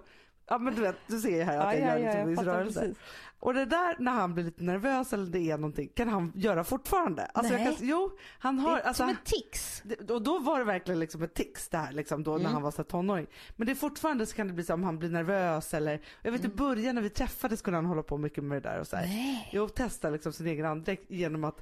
ja 0.50 0.58
men 0.58 0.76
du 0.76 0.82
vet, 0.82 0.96
du 1.08 1.20
ser 1.22 1.38
ju 1.38 1.44
här 1.44 1.58
att 1.58 1.64
Ja, 1.80 1.88
jag 1.88 2.00
ja, 2.00 2.04
gör 2.04 2.12
liksom 2.14 2.28
viss 2.30 2.40
rörelse. 2.42 2.80
precis. 2.80 2.98
Och 3.40 3.54
det 3.54 3.66
där 3.66 3.96
när 4.00 4.12
han 4.12 4.34
blir 4.34 4.44
lite 4.44 4.64
nervös 4.64 5.14
eller 5.14 5.26
det 5.26 5.40
är 5.52 5.58
någonting 5.58 5.90
kan 5.96 6.08
han 6.10 6.32
göra 6.36 6.64
fortfarande. 6.64 7.26
Alltså 7.26 7.54
Nej. 7.54 7.64
kan, 7.66 7.88
jo, 7.88 8.12
han 8.40 8.60
har, 8.60 8.76
Det 8.76 8.82
är 8.82 8.88
alltså, 8.88 9.04
som 9.04 9.10
ett 9.10 9.26
tics. 9.26 9.84
och 10.10 10.22
då 10.22 10.40
var 10.40 10.60
det 10.60 10.66
verkligen 10.66 11.00
liksom 11.00 11.22
ett 11.24 11.34
tics 11.34 11.70
det 11.70 11.78
här 11.78 11.92
liksom 11.92 12.24
då 12.24 12.32
när 12.32 12.40
Mm. 12.40 12.54
han 12.54 12.62
var 12.62 12.72
så 12.72 12.84
tonåring. 12.84 13.28
Men 13.56 13.66
det 13.66 13.72
är 13.74 13.76
fortfarande 13.76 14.26
så 14.26 14.36
kan 14.36 14.48
det 14.48 14.54
bli 14.54 14.64
så 14.64 14.74
om 14.74 14.84
han 14.84 15.00
blir 15.00 15.10
nervös 15.10 15.74
eller, 15.74 16.02
jag 16.22 16.32
vet 16.32 16.46
i 16.46 16.48
början 16.48 16.96
när 16.96 17.02
vi 17.02 17.10
träffades 17.10 17.62
kunde 17.62 17.78
han 17.78 17.86
hålla 17.86 18.04
på 18.04 18.18
mycket 18.18 18.44
med 18.44 18.62
det 18.64 18.70
där 18.70 18.80
och 18.80 18.88
så 18.88 18.96
här. 18.96 19.04
Mm. 19.06 19.16
Nej. 19.18 19.50
Jo, 19.54 19.70
testa 19.70 20.10
liksom 20.10 20.34
sin 20.34 20.48
egen 20.48 20.66
andedräkt 20.66 21.12
genom 21.12 21.44
att 21.44 21.62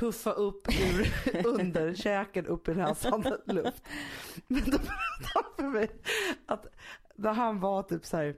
puffa 0.00 0.32
upp 0.32 0.68
ur 0.68 1.12
underkäken 1.46 2.46
upp 2.46 2.68
i 2.68 2.74
näsan 2.74 3.24
luft. 3.44 3.82
Men 4.46 4.62
då 4.64 4.78
berättade 4.78 5.30
han 5.34 5.44
för 5.56 5.68
mig 5.68 5.90
att 6.46 6.66
när 7.16 7.32
han 7.32 7.60
var 7.60 7.82
typ 7.82 8.06
så 8.06 8.16
här, 8.16 8.36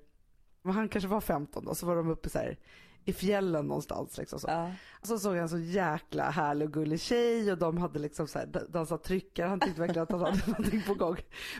han 0.65 0.89
kanske 0.89 1.09
var 1.09 1.21
15 1.21 1.65
då, 1.65 1.75
så 1.75 1.87
var 1.87 1.97
de 1.97 2.11
uppe 2.11 2.29
så 2.29 2.39
här 2.39 2.59
i 3.05 3.13
fjällen 3.13 3.67
någonstans 3.67 4.19
liksom 4.19 4.41
så. 4.41 4.49
Ja. 4.49 4.73
Så 5.03 5.19
såg 5.19 5.37
jag 5.37 5.43
en 5.43 5.49
så 5.49 5.59
jäkla 5.59 6.31
härlig 6.31 6.69
och 6.69 6.75
gullig 6.75 7.01
tjej 7.01 7.53
och 7.53 7.59
de 7.59 7.79
hade 7.79 7.99
liksom 7.99 8.29
så 8.29 8.39
här 8.39 8.67
dansat 8.69 9.05
tryckare. 9.05 9.49
Han 9.49 9.61
tyckte 9.61 9.81
verkligen 9.81 10.03
att 10.03 10.11
han 10.11 10.21
hade 10.21 10.41
någonting 10.47 10.83
på 10.87 10.95
gång. 10.95 11.17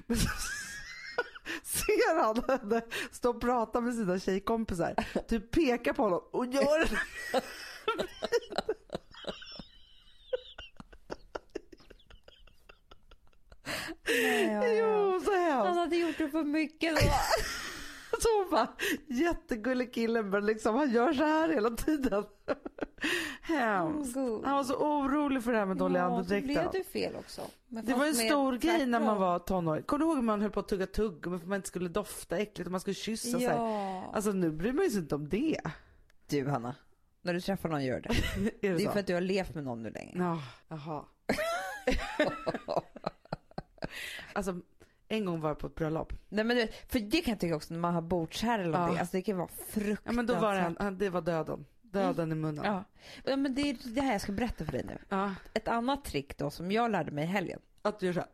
Men 0.07 0.17
så 0.17 0.29
ser 1.63 2.23
han 2.23 2.59
henne 2.59 2.83
stå 3.11 3.31
och 3.31 3.41
prata 3.41 3.81
med 3.81 3.95
sina 3.95 4.19
tjejkompisar. 4.19 4.95
Typ 5.29 5.51
peka 5.51 5.95
på 5.95 6.03
honom 6.03 6.23
och 6.33 6.47
gör 6.47 6.89
Nej, 14.09 14.45
ja, 14.53 14.65
ja. 14.67 15.13
Jo, 15.13 15.21
så 15.21 15.33
Han 15.33 15.65
hemskt. 15.65 15.79
hade 15.79 15.97
gjort 15.97 16.19
det 16.19 16.29
för 16.29 16.45
mycket 16.45 16.95
då. 16.95 17.01
Så 18.21 18.29
hon 18.43 18.51
bara, 18.51 18.69
jättegullig 19.07 19.95
kille 19.95 20.23
men 20.23 20.47
liksom 20.47 20.75
han 20.75 20.91
gör 20.93 21.13
så 21.13 21.25
här 21.25 21.49
hela 21.49 21.71
tiden. 21.71 22.25
Hemskt. 23.43 24.17
Han 24.17 24.57
var 24.57 24.65
så 24.65 24.75
orolig 24.77 25.45
för 25.45 25.53
det 25.53 25.59
här 25.59 25.67
med 25.67 25.77
dålig 25.77 26.01
Ja, 26.01 26.05
andedräkten. 26.05 26.47
blev 26.47 26.69
det 26.73 26.85
fel 26.85 27.17
också. 27.17 27.41
Men 27.69 27.85
Det 27.85 27.95
var 27.95 28.07
en 28.07 28.15
stor 28.15 28.57
grej 28.57 28.87
när 28.87 29.01
man 29.01 29.09
tvärtom. 29.09 29.21
var 29.21 29.39
tonåring. 29.39 29.83
Kommer 29.83 29.99
du 30.01 30.07
ihåg 30.07 30.17
hur 30.17 30.23
man 30.23 30.41
höll 30.41 30.51
på 30.51 30.61
att 30.61 30.69
tugga 30.69 30.87
tuggummi 30.87 31.39
för 31.39 31.47
man 31.47 31.57
inte 31.57 31.69
skulle 31.69 31.89
dofta 31.89 32.37
äckligt 32.39 32.67
och 32.67 32.71
man 32.73 32.81
skulle 32.81 32.95
kyssa. 32.95 33.39
Ja. 33.39 34.11
Alltså 34.15 34.33
nu 34.33 34.51
bryr 34.51 34.73
man 34.73 34.91
sig 34.91 35.01
inte 35.01 35.15
om 35.15 35.29
det. 35.29 35.61
Du 36.29 36.49
Hanna, 36.49 36.75
när 37.23 37.35
du 37.35 37.41
träffar 37.41 37.69
någon 37.69 37.85
gör 37.85 38.01
det. 38.01 38.09
Är 38.39 38.43
det, 38.45 38.51
Det 38.61 38.69
är 38.69 38.79
så? 38.87 38.93
för 38.93 39.01
att 39.01 39.07
du 39.07 39.15
har 39.15 39.21
levt 39.21 39.55
med 39.55 39.65
någon 39.65 39.83
nu 39.83 39.91
länge. 39.91 40.13
Ja, 40.19 40.39
jaha. 40.69 41.05
Alltså 44.35 44.61
en 45.09 45.25
gång 45.25 45.41
var 45.41 45.51
jag 45.51 45.59
på 45.59 45.67
ett 45.67 45.75
bröllop. 45.75 46.13
Nej 46.29 46.45
men 46.45 46.57
du 46.57 46.63
vet, 46.63 46.93
för 46.93 47.01
det 47.01 47.21
kan 47.21 47.33
jag 47.33 47.41
tycka 47.41 47.57
också 47.57 47.75
när 47.75 47.81
man 47.81 47.95
har 47.95 48.03
bordskär 48.03 48.59
eller 48.59 48.73
Ja. 48.73 48.79
någonting. 48.79 48.99
Alltså 48.99 49.17
det 49.17 49.23
kan 49.23 49.37
vara 49.37 49.49
fruktansvärt. 49.49 50.01
Ja 50.05 50.13
men 50.13 50.27
då 50.27 50.35
var 50.35 50.55
det, 50.55 50.75
han- 50.79 50.99
det 50.99 51.11
var 51.11 51.21
döden. 51.21 51.67
Döden 51.83 52.33
i 52.33 52.35
munnen. 52.35 52.65
Ja. 52.65 52.85
ja 53.25 53.37
men 53.37 53.55
det 53.55 53.63
är 53.71 53.77
det 53.95 54.01
här 54.01 54.13
jag 54.13 54.21
ska 54.21 54.33
berätta 54.33 54.65
för 54.65 54.73
dig 54.73 54.85
nu. 54.85 54.99
Ja, 55.09 55.35
Ett 55.55 55.69
annat 55.69 56.05
trick 56.05 56.39
då 56.39 56.51
som 56.51 56.73
jag 56.73 56.91
lärde 56.91 57.11
mig 57.11 57.25
i 57.25 57.27
helgen. 57.27 57.61
Att 57.83 57.99
du 58.01 58.07
gör 58.07 58.13
så 58.13 58.21
här. 58.21 58.29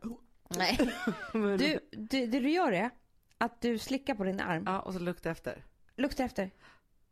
Nej. 0.57 0.91
Men- 1.33 1.57
Du, 1.57 1.79
du, 1.91 2.25
det 2.25 2.39
du 2.39 2.49
gör 2.49 2.71
är 2.71 2.89
att 3.37 3.61
du 3.61 3.77
slickar 3.77 4.15
på 4.15 4.23
din 4.23 4.39
arm. 4.39 4.63
Ja 4.65 4.79
och 4.79 4.93
så 4.93 4.99
lukta 4.99 5.29
efter. 5.31 5.63
Lukta 5.95 6.23
efter. 6.23 6.51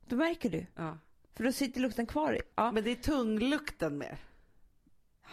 Då 0.08 0.16
märker 0.16 0.50
du. 0.50 0.66
Ja. 0.76 0.98
För 1.34 1.44
då 1.44 1.52
sitter 1.52 1.82
lukten 1.82 2.06
kvar. 2.06 2.42
Ja. 2.56 2.72
Men 2.72 2.84
det 2.84 2.92
är 2.92 2.96
tunglukten 2.96 3.98
mer. 3.98 4.18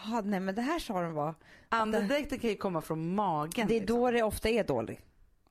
Ja 0.07 0.21
nej 0.25 0.41
men 0.41 0.55
det 0.55 0.63
här 0.63 0.79
sa 0.79 1.03
de 1.03 1.13
var. 1.15 1.35
Andedräkten 1.69 2.39
kan 2.39 2.51
ju 2.51 2.57
komma 2.57 2.81
från 2.81 3.15
magen. 3.15 3.69
Det 3.69 3.77
är 3.77 3.81
liksom. 3.81 3.97
då 4.01 4.11
det 4.11 4.23
ofta 4.23 4.49
är 4.49 4.65
dålig. 4.65 5.01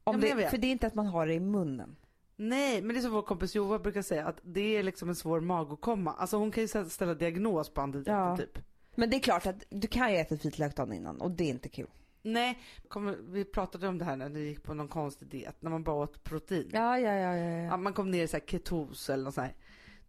Om 0.04 0.22
Ja, 0.22 0.36
det, 0.36 0.50
för 0.50 0.58
det 0.58 0.68
är 0.68 0.72
inte 0.72 0.88
att 0.88 0.96
man 0.96 1.06
har 1.08 1.28
det 1.28 1.34
i 1.34 1.40
munnen. 1.40 1.96
Nej, 2.36 2.82
men 2.82 2.94
det 2.96 3.00
är 3.00 3.02
som 3.02 3.12
vår 3.12 3.22
kompis 3.22 3.56
Jova 3.56 3.80
brukar 3.80 4.02
säga 4.02 4.26
att 4.28 4.38
det 4.44 4.78
är 4.78 4.84
liksom 4.84 5.10
en 5.10 5.16
svår 5.16 5.40
magåkomma. 5.40 6.14
Alltså 6.14 6.38
hon 6.38 6.52
kan 6.52 6.64
ju 6.64 6.68
stä- 6.68 6.90
ställa 6.90 7.14
diagnos 7.14 7.70
på 7.70 7.82
andedräkten 7.82 8.16
Ja. 8.16 8.38
typ. 8.38 8.60
Men 8.96 9.10
det 9.10 9.16
är 9.18 9.20
klart 9.20 9.46
att 9.46 9.64
du 9.70 9.88
kan 9.88 10.12
ju 10.12 10.18
äta 10.18 10.36
vitlök 10.36 10.76
dagen 10.76 10.94
innan 10.94 11.22
och 11.22 11.32
det 11.32 11.44
är 11.44 11.50
inte 11.50 11.70
kul. 11.70 11.88
Nej, 12.22 12.60
kommer, 12.88 13.16
vi 13.30 13.46
pratade 13.46 13.88
om 13.88 13.98
det 13.98 14.06
här 14.06 14.16
när 14.16 14.30
ni 14.30 14.40
gick 14.40 14.64
på 14.64 14.74
någon 14.74 14.88
konstig 14.88 15.28
diet, 15.28 15.56
när 15.60 15.70
man 15.72 15.84
bara 15.84 15.96
åt 15.96 16.24
protein. 16.24 16.70
Ja, 16.74 17.00
ja, 17.00 17.14
ja, 17.14 17.36
ja. 17.38 17.62
Ja, 17.64 17.78
man 17.78 17.94
kom 17.94 18.12
ner 18.12 18.24
i 18.24 18.28
så 18.28 18.40
ketos 18.48 19.10
eller 19.10 19.24
något 19.24 19.34
sånt 19.34 19.48
här. 19.48 19.56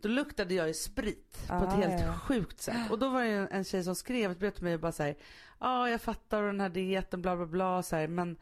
Då 0.04 0.10
luktade 0.10 0.54
jag 0.54 0.70
i 0.70 0.74
sprit 0.74 1.44
på 1.48 1.54
Ah, 1.54 1.64
ett 1.66 1.72
helt 1.72 2.02
ja, 2.02 2.18
sjukt 2.18 2.60
sätt. 2.60 2.90
Och 2.90 2.98
då 2.98 3.08
var 3.08 3.22
det 3.24 3.30
en, 3.30 3.48
en 3.50 3.64
tjej 3.64 3.84
som 3.84 3.94
skrev 3.94 4.30
ett 4.30 4.38
brev 4.38 4.50
till 4.50 4.64
mig 4.64 4.74
och 4.74 4.80
bara 4.80 4.92
så 4.92 5.02
här, 5.02 5.16
ja 5.60 5.88
jag 5.90 6.00
fattar 6.00 6.42
den 6.42 6.60
här 6.60 6.68
dieten 6.68 7.22
bla 7.22 7.36
bla 7.36 7.46
bla 7.46 7.82
så 7.82 7.96
här, 7.96 8.08
men 8.08 8.36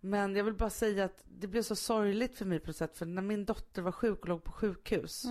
men 0.00 0.36
jag 0.36 0.44
vill 0.44 0.54
bara 0.54 0.70
säga 0.70 1.04
att 1.04 1.24
det 1.24 1.46
blev 1.46 1.62
så 1.62 1.76
sorgligt 1.76 2.38
för 2.38 2.44
mig 2.44 2.60
på 2.60 2.66
något 2.66 2.76
sätt 2.76 2.98
för 2.98 3.06
när 3.06 3.22
min 3.22 3.44
dotter 3.44 3.82
var 3.82 3.92
sjuk 3.92 4.20
och 4.22 4.28
låg 4.28 4.44
på 4.44 4.52
sjukhus 4.52 5.24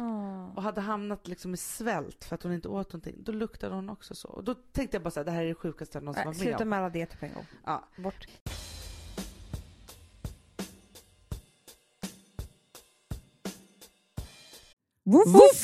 och 0.55 0.63
hade 0.63 0.81
hamnat 0.81 1.27
liksom 1.27 1.53
i 1.53 1.57
svält 1.57 2.25
för 2.25 2.35
att 2.35 2.43
hon 2.43 2.53
inte 2.53 2.67
åt 2.67 2.93
någonting, 2.93 3.23
då 3.23 3.31
luktade 3.31 3.75
hon 3.75 3.89
också 3.89 4.15
så. 4.15 4.27
Och 4.27 4.43
då 4.43 4.53
tänkte 4.53 4.95
jag 4.95 5.03
bara 5.03 5.11
så 5.11 5.19
här, 5.19 5.25
det 5.25 5.31
här 5.31 5.43
är 5.43 5.47
det 5.47 5.55
sjukaste 5.55 5.97
jag 5.97 6.03
någonsin 6.03 6.19
Nej, 6.19 6.25
varit 6.25 6.37
med 6.37 6.45
sluta 6.47 6.63
om. 6.63 6.69
med 6.69 6.79
alla 6.79 6.89
dieter 6.89 7.17
på 7.17 7.25
en 7.25 7.33
gång. 7.33 7.45
Ja. 7.65 7.87
Bort. 7.97 8.27
Woof, 15.05 15.27
woof. 15.27 15.63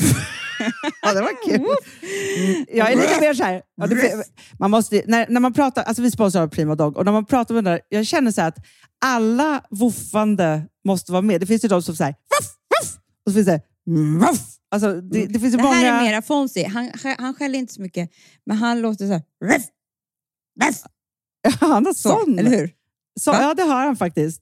ja, 1.02 1.14
det 1.14 1.22
var 1.22 1.44
kul. 1.46 1.56
Mm, 1.56 2.66
jag 2.70 2.92
är 2.92 2.96
lite 2.96 3.22
mer 3.22 3.34
så 3.34 3.44
här, 3.44 3.62
ja, 3.76 3.88
det, 3.88 4.24
man 4.60 4.72
måste, 4.72 5.04
när, 5.08 5.28
när 5.30 5.39
man 5.39 5.54
pratar, 5.54 5.84
alltså 5.84 6.02
vi 6.02 6.12
sponsrar 6.12 6.48
Prima 6.48 6.76
Dog, 6.76 6.98
och 6.98 7.06
när 7.06 7.12
man 7.12 7.26
pratar 7.26 7.56
med 7.56 7.64
den 7.64 7.74
där, 7.74 7.82
jag 7.89 8.06
känner 8.06 8.32
så 8.32 8.42
att 8.42 8.58
alla 9.06 9.64
woffande 9.70 10.68
måste 10.86 11.12
vara 11.12 11.22
med. 11.22 11.42
Det 11.42 11.46
finns 11.48 11.64
ju 11.64 11.68
de 11.68 11.82
som 11.82 11.96
säger 11.96 12.12
ruff, 12.12 12.50
ruff, 12.82 12.96
och 13.26 13.32
så 13.32 13.34
finns 13.34 13.48
det 13.48 13.62
ruff. 14.20 14.58
Alltså, 14.72 15.02
det, 15.02 15.26
det 15.26 15.39
finns 15.39 15.54
ju 15.54 15.58
Det 15.58 15.64
många... 15.64 15.76
här 15.76 16.00
är 16.00 16.04
mera 16.04 16.22
Fonzie. 16.22 16.68
Han, 16.68 16.92
han 17.18 17.34
skäller 17.34 17.60
inte 17.60 17.74
så 17.74 17.82
mycket, 17.82 18.10
men 18.46 18.58
han 18.58 18.82
låter 18.82 19.08
så 19.08 19.12
här... 19.12 19.24
Ruff, 19.46 19.66
ruff, 20.64 20.84
Han 21.60 21.86
har 21.86 21.94
så, 21.94 22.10
sån. 22.10 22.39
eller 22.39 22.50
hur? 22.50 22.72
Så, 23.20 23.32
ja, 23.32 23.54
det 23.54 23.64
har 23.64 23.86
han 23.86 23.96
faktiskt. 23.98 24.42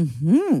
Mm-hmm. 0.00 0.60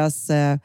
deras 0.01 0.29
eh, 0.29 0.57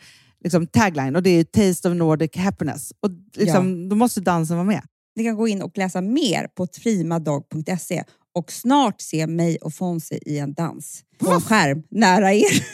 liksom 0.45 0.67
tagline 0.67 1.17
och 1.17 1.23
det 1.23 1.31
är 1.31 1.45
Taste 1.45 1.89
of 1.89 1.95
Nordic 1.97 2.37
Happiness. 2.37 2.93
Och 3.01 3.11
liksom, 3.37 3.89
Då 3.89 3.97
måste 3.97 4.21
dansen 4.21 4.57
vara 4.57 4.67
med. 4.67 4.83
Ni 5.17 5.25
kan 5.25 5.37
gå 5.37 5.49
in 5.49 5.63
och 5.63 5.79
läsa 5.79 6.01
mer 6.01 6.49
på 6.55 6.67
primadog.se 6.67 8.05
och 8.35 8.53
snart 8.53 9.01
se 9.01 9.27
mig 9.27 9.57
och 9.57 9.75
Fonzie 9.75 10.19
i 10.27 10.39
en 10.39 10.55
dans 10.55 11.05
på 11.19 11.33
en 11.33 11.41
skärm 11.41 11.83
nära 11.91 12.33
er. 12.33 12.67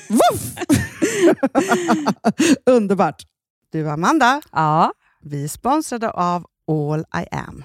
Underbart! 2.71 3.23
Du 3.73 3.91
Amanda, 3.91 4.43
Ja, 4.53 4.93
vi 5.23 5.45
är 5.45 5.49
sponsrade 5.49 6.11
av 6.11 6.47
All 6.69 7.01
I 7.01 7.27
Am. 7.31 7.65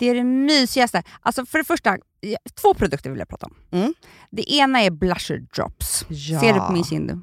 Det 0.00 0.08
är 0.10 0.14
det 0.14 0.24
mysigaste. 0.24 1.02
Alltså 1.20 1.46
för 1.46 1.58
det 1.58 1.64
första, 1.64 1.98
två 2.60 2.74
produkter 2.74 3.10
vill 3.10 3.18
jag 3.18 3.28
prata 3.28 3.46
om. 3.46 3.54
Mm. 3.70 3.94
Det 4.30 4.52
ena 4.54 4.82
är 4.82 4.90
blusher 4.90 5.38
drops. 5.56 6.04
Ja. 6.08 6.40
Ser 6.40 6.52
du 6.52 6.60
på 6.60 6.72
min 6.72 6.84
kind? 6.84 7.22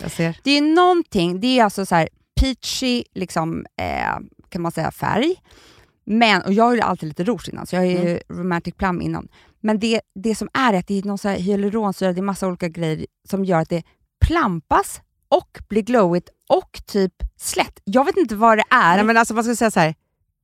Jag 0.00 0.10
ser. 0.10 0.38
Det 0.44 0.50
är 0.50 0.62
någonting, 0.62 1.40
det 1.40 1.58
är 1.58 1.64
alltså 1.64 1.86
så 1.86 1.94
här 1.94 2.08
peachy 2.40 3.04
liksom, 3.14 3.66
eh, 3.80 4.18
kan 4.48 4.62
man 4.62 4.72
säga 4.72 4.90
färg. 4.90 5.34
Men, 6.04 6.42
och 6.42 6.52
jag 6.52 6.64
har 6.64 6.74
ju 6.74 6.80
alltid 6.80 7.08
lite 7.08 7.24
rouge 7.24 7.48
innan, 7.48 7.66
så 7.66 7.76
jag 7.76 7.80
har 7.80 7.86
ju 7.86 7.98
Mm. 7.98 8.20
romantic 8.28 8.74
plum 8.74 9.02
innan. 9.02 9.28
Men 9.60 9.78
det, 9.78 10.00
det 10.14 10.34
som 10.34 10.48
är 10.52 10.72
att 10.74 10.86
det 10.86 10.98
är 10.98 11.02
någon 11.02 11.18
så 11.18 11.28
här 11.28 11.36
hyaluronsyra, 11.36 12.12
det 12.12 12.20
är 12.20 12.22
massa 12.22 12.46
olika 12.48 12.68
grejer 12.68 13.06
som 13.28 13.44
gör 13.44 13.58
att 13.60 13.68
det 13.68 13.82
plampas 14.26 15.00
och 15.28 15.58
blir 15.68 15.82
glowigt 15.82 16.28
och 16.48 16.80
typ 16.86 17.12
slätt. 17.36 17.80
Jag 17.84 18.04
vet 18.04 18.16
inte 18.16 18.34
vad 18.36 18.58
det 18.58 18.64
är. 18.70 18.96
Nej, 18.96 19.04
men 19.04 19.16
alltså, 19.16 19.34
man 19.34 19.44
ska 19.44 19.56
säga 19.56 19.70
så 19.70 19.80
här. 19.80 19.94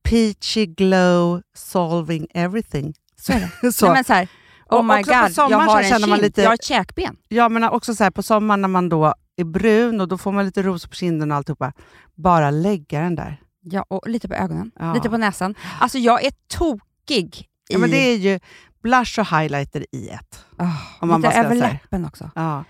Peachy 0.09 0.65
glow 0.65 1.41
solving 1.57 2.27
everything. 2.33 2.93
så 3.21 3.33
är 3.33 3.51
det. 3.61 3.71
Så. 3.73 3.85
Nej, 3.85 3.93
men 3.95 4.03
så 4.03 4.13
här, 4.13 4.27
oh 4.69 4.83
my 4.83 5.03
god, 5.03 5.13
jag 5.51 5.59
har 5.59 5.81
en 5.81 5.99
kind, 5.99 6.21
lite- 6.21 6.41
jag 6.41 6.49
har 6.49 6.53
ett 6.55 6.63
käkben. 6.63 7.15
Ja, 7.27 7.49
men 7.49 7.63
också 7.63 7.95
så 7.95 8.03
här, 8.03 8.11
på 8.11 8.23
sommaren 8.23 8.61
när 8.61 8.67
man 8.67 8.89
då 8.89 9.13
är 9.37 9.43
brun 9.43 10.01
och 10.01 10.07
då 10.07 10.17
får 10.17 10.31
man 10.31 10.45
lite 10.45 10.61
ros 10.63 10.87
på 10.87 10.95
kinden 10.95 11.31
och 11.31 11.37
alltihopa. 11.37 11.73
Bara 12.15 12.51
lägga 12.51 13.01
den 13.01 13.15
där. 13.15 13.41
Ja, 13.61 13.85
och 13.87 14.09
lite 14.09 14.27
på 14.27 14.33
ögonen, 14.33 14.71
Ja. 14.79 14.93
lite 14.93 15.09
på 15.09 15.17
näsan. 15.17 15.55
Alltså 15.79 15.97
jag 15.97 16.25
är 16.25 16.31
tokig 16.47 17.35
i... 17.69 17.73
Ja, 17.73 17.77
men 17.79 17.91
det 17.91 17.97
är 17.97 18.15
ju 18.17 18.39
blush 18.81 19.19
och 19.19 19.25
highlighter 19.39 19.85
i 19.91 20.09
ett. 20.09 20.45
Oh, 20.59 20.75
Om 20.99 21.07
man 21.09 21.21
lite 21.21 21.33
över 21.33 21.55
läppen 21.55 22.05
också. 22.05 22.31
Ja. 22.35 22.63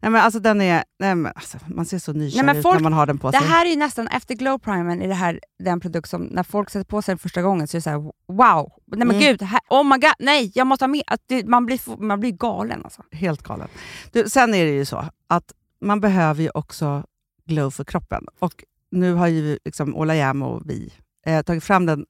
Nej, 0.00 0.10
men 0.10 0.20
alltså, 0.22 0.40
den 0.40 0.60
är, 0.60 0.84
nej, 0.98 1.14
men, 1.14 1.32
alltså, 1.34 1.58
man 1.66 1.86
ser 1.86 1.98
så 1.98 2.12
nykär 2.12 2.42
Nej, 2.42 2.56
ut 2.56 2.62
folk- 2.62 2.74
när 2.74 2.82
man 2.82 2.92
har 2.92 3.06
den 3.06 3.18
på 3.18 3.30
Det 3.30 3.38
sig. 3.38 3.48
här 3.48 3.66
är 3.66 3.70
ju 3.70 3.76
nästan, 3.76 4.08
efter 4.08 4.34
glow 4.34 4.58
primern, 4.58 5.02
är 5.02 5.08
det 5.08 5.14
här 5.14 5.40
den 5.58 5.80
produkt 5.80 6.08
som 6.10 6.22
när 6.22 6.42
folk 6.42 6.70
sätter 6.70 6.84
på 6.86 7.02
sig 7.02 7.12
den 7.12 7.18
första 7.18 7.42
gången 7.42 7.68
så 7.68 7.76
är 7.76 7.78
det 7.78 7.82
så 7.82 7.90
här: 7.90 7.98
wow, 8.28 8.72
nej 8.86 8.98
men 9.06 9.10
Mm. 9.10 9.20
gud, 9.20 9.42
här, 9.42 9.60
oh 9.70 9.84
my 9.84 9.98
god, 9.98 10.12
nej 10.18 10.52
jag 10.54 10.66
måste 10.66 10.84
ha. 10.86 10.94
Att 11.06 11.20
det, 11.26 11.46
man, 11.46 11.66
blir, 11.66 12.00
man 12.02 12.20
blir 12.20 12.30
galen 12.32 12.80
alltså. 12.84 13.02
Helt 13.12 13.42
galen. 13.42 13.68
Du, 14.12 14.28
sen 14.28 14.54
är 14.54 14.64
det 14.64 14.72
ju 14.72 14.84
så 14.84 15.04
att 15.26 15.52
man 15.80 16.00
behöver 16.00 16.42
ju 16.42 16.50
också 16.54 17.04
glow 17.46 17.70
för 17.70 17.84
kroppen. 17.84 18.26
Och 18.38 18.64
nu 18.90 19.14
har 19.14 19.26
ju 19.26 19.58
liksom 19.64 19.94
Ola 19.96 20.14
Jäm 20.14 20.42
och 20.42 20.62
vi 20.64 20.92
eh, 21.26 21.42
tagit 21.42 21.64
fram 21.64 21.86
den 21.86 22.06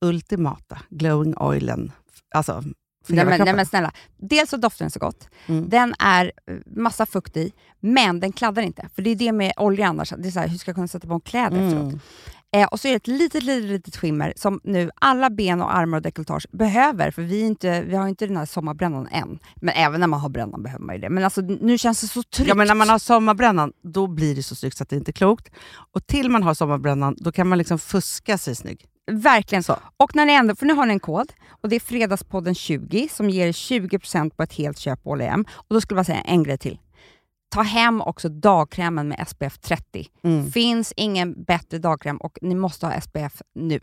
ultimata 0.00 0.78
glowing 0.90 1.34
oilen. 1.36 1.92
Alltså 2.34 2.62
Nej 3.06 3.24
men, 3.24 3.40
nej 3.44 3.54
men 3.54 3.66
snälla, 3.66 3.92
dels 4.16 4.50
så 4.50 4.56
doftar 4.56 4.84
den 4.84 4.90
så 4.90 4.98
gott, 4.98 5.28
Mm. 5.46 5.68
den 5.68 5.94
är 5.98 6.32
eh, 6.46 6.54
massa 6.76 7.06
fukt 7.06 7.36
i, 7.36 7.52
men 7.80 8.20
den 8.20 8.32
kladdar 8.32 8.62
inte. 8.62 8.88
För 8.94 9.02
det 9.02 9.10
är 9.10 9.14
det 9.16 9.32
med 9.32 9.52
olja 9.56 9.86
annars, 9.86 10.12
det 10.18 10.28
är 10.28 10.32
så 10.32 10.40
här, 10.40 10.48
hur 10.48 10.58
ska 10.58 10.68
jag 10.68 10.76
kunna 10.76 10.88
sätta 10.88 11.08
på 11.08 11.20
kläder 11.20 11.66
efteråt? 11.66 11.82
Mm. 11.82 12.00
Eh, 12.52 12.66
och 12.68 12.80
så 12.80 12.88
är 12.88 12.92
det 12.92 12.96
ett 12.96 13.06
litet, 13.06 13.42
litet, 13.42 13.70
litet 13.70 13.96
skimmer 13.96 14.32
som 14.36 14.60
nu 14.64 14.90
alla 14.94 15.30
ben 15.30 15.62
och 15.62 15.76
armar 15.76 15.96
och 15.98 16.02
dekolletage 16.02 16.46
behöver, 16.52 17.10
för 17.10 17.22
vi, 17.22 17.40
inte, 17.40 17.82
vi 17.82 17.96
har 17.96 18.08
inte 18.08 18.26
den 18.26 18.36
här 18.36 18.46
sommarbrännan 18.46 19.06
än. 19.06 19.38
Men 19.56 19.74
även 19.74 20.00
när 20.00 20.06
man 20.06 20.20
har 20.20 20.28
brännan 20.28 20.62
behöver 20.62 20.84
man 20.84 20.94
ju 20.94 21.00
det. 21.00 21.10
Men 21.10 21.24
alltså, 21.24 21.40
nu 21.40 21.78
känns 21.78 22.00
det 22.00 22.06
så 22.06 22.22
tryggt. 22.22 22.48
Ja, 22.48 22.54
men 22.54 22.66
när 22.66 22.74
man 22.74 22.88
har 22.88 22.98
sommarbrännan, 22.98 23.72
då 23.82 24.06
blir 24.06 24.34
det 24.34 24.42
så 24.42 24.54
snyggt 24.54 24.76
så 24.76 24.82
att 24.82 24.88
det 24.88 24.96
inte 24.96 25.10
är 25.10 25.12
klokt. 25.12 25.48
Och 25.92 26.06
till 26.06 26.30
man 26.30 26.42
har 26.42 26.54
sommarbrännan, 26.54 27.16
då 27.18 27.32
kan 27.32 27.48
man 27.48 27.58
liksom 27.58 27.78
fuska 27.78 28.38
sig 28.38 28.56
snygg. 28.56 28.86
Verkligen 29.10 29.62
Så. 29.62 29.76
Och 29.96 30.16
när 30.16 30.26
ni 30.26 30.32
ändå, 30.32 30.54
för 30.54 30.66
nu 30.66 30.74
har 30.74 30.86
ni 30.86 30.92
en 30.92 31.00
kod 31.00 31.32
och 31.50 31.68
det 31.68 31.76
är 31.76 31.80
Fredagspodden 31.80 32.54
20 32.54 33.08
som 33.08 33.30
ger 33.30 33.52
20% 33.52 34.30
på 34.36 34.42
ett 34.42 34.52
helt 34.52 34.78
köp 34.78 35.02
på 35.02 35.10
H&M. 35.10 35.44
Och 35.50 35.74
då 35.74 35.80
skulle 35.80 35.98
jag 35.98 36.06
säga 36.06 36.20
en 36.20 36.42
grej 36.42 36.58
till. 36.58 36.78
Ta 37.54 37.62
hem 37.62 38.00
också 38.00 38.28
dagkrämen 38.28 39.08
med 39.08 39.28
SPF 39.28 39.58
30. 39.58 40.06
Mm. 40.22 40.50
Finns 40.50 40.92
ingen 40.96 41.44
bättre 41.44 41.78
dagkräm 41.78 42.16
och 42.16 42.38
ni 42.42 42.54
måste 42.54 42.86
ha 42.86 43.00
SPF 43.00 43.42
nu. 43.54 43.80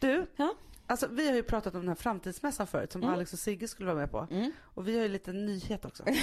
Du, 0.00 0.26
Ja? 0.36 0.54
Alltså, 0.92 1.06
vi 1.08 1.28
har 1.28 1.34
ju 1.34 1.42
pratat 1.42 1.74
om 1.74 1.80
den 1.80 1.88
här 1.88 1.94
framtidsmässan 1.94 2.66
förut 2.66 2.92
som 2.92 3.02
Mm. 3.02 3.14
Alex 3.14 3.32
och 3.32 3.38
Sigge 3.38 3.68
skulle 3.68 3.86
vara 3.86 3.96
med 4.00 4.10
på. 4.10 4.26
Mm. 4.30 4.52
Och 4.62 4.88
vi 4.88 4.96
har 4.96 5.02
ju 5.02 5.08
lite 5.08 5.32
nyhet 5.32 5.84
också. 5.84 6.04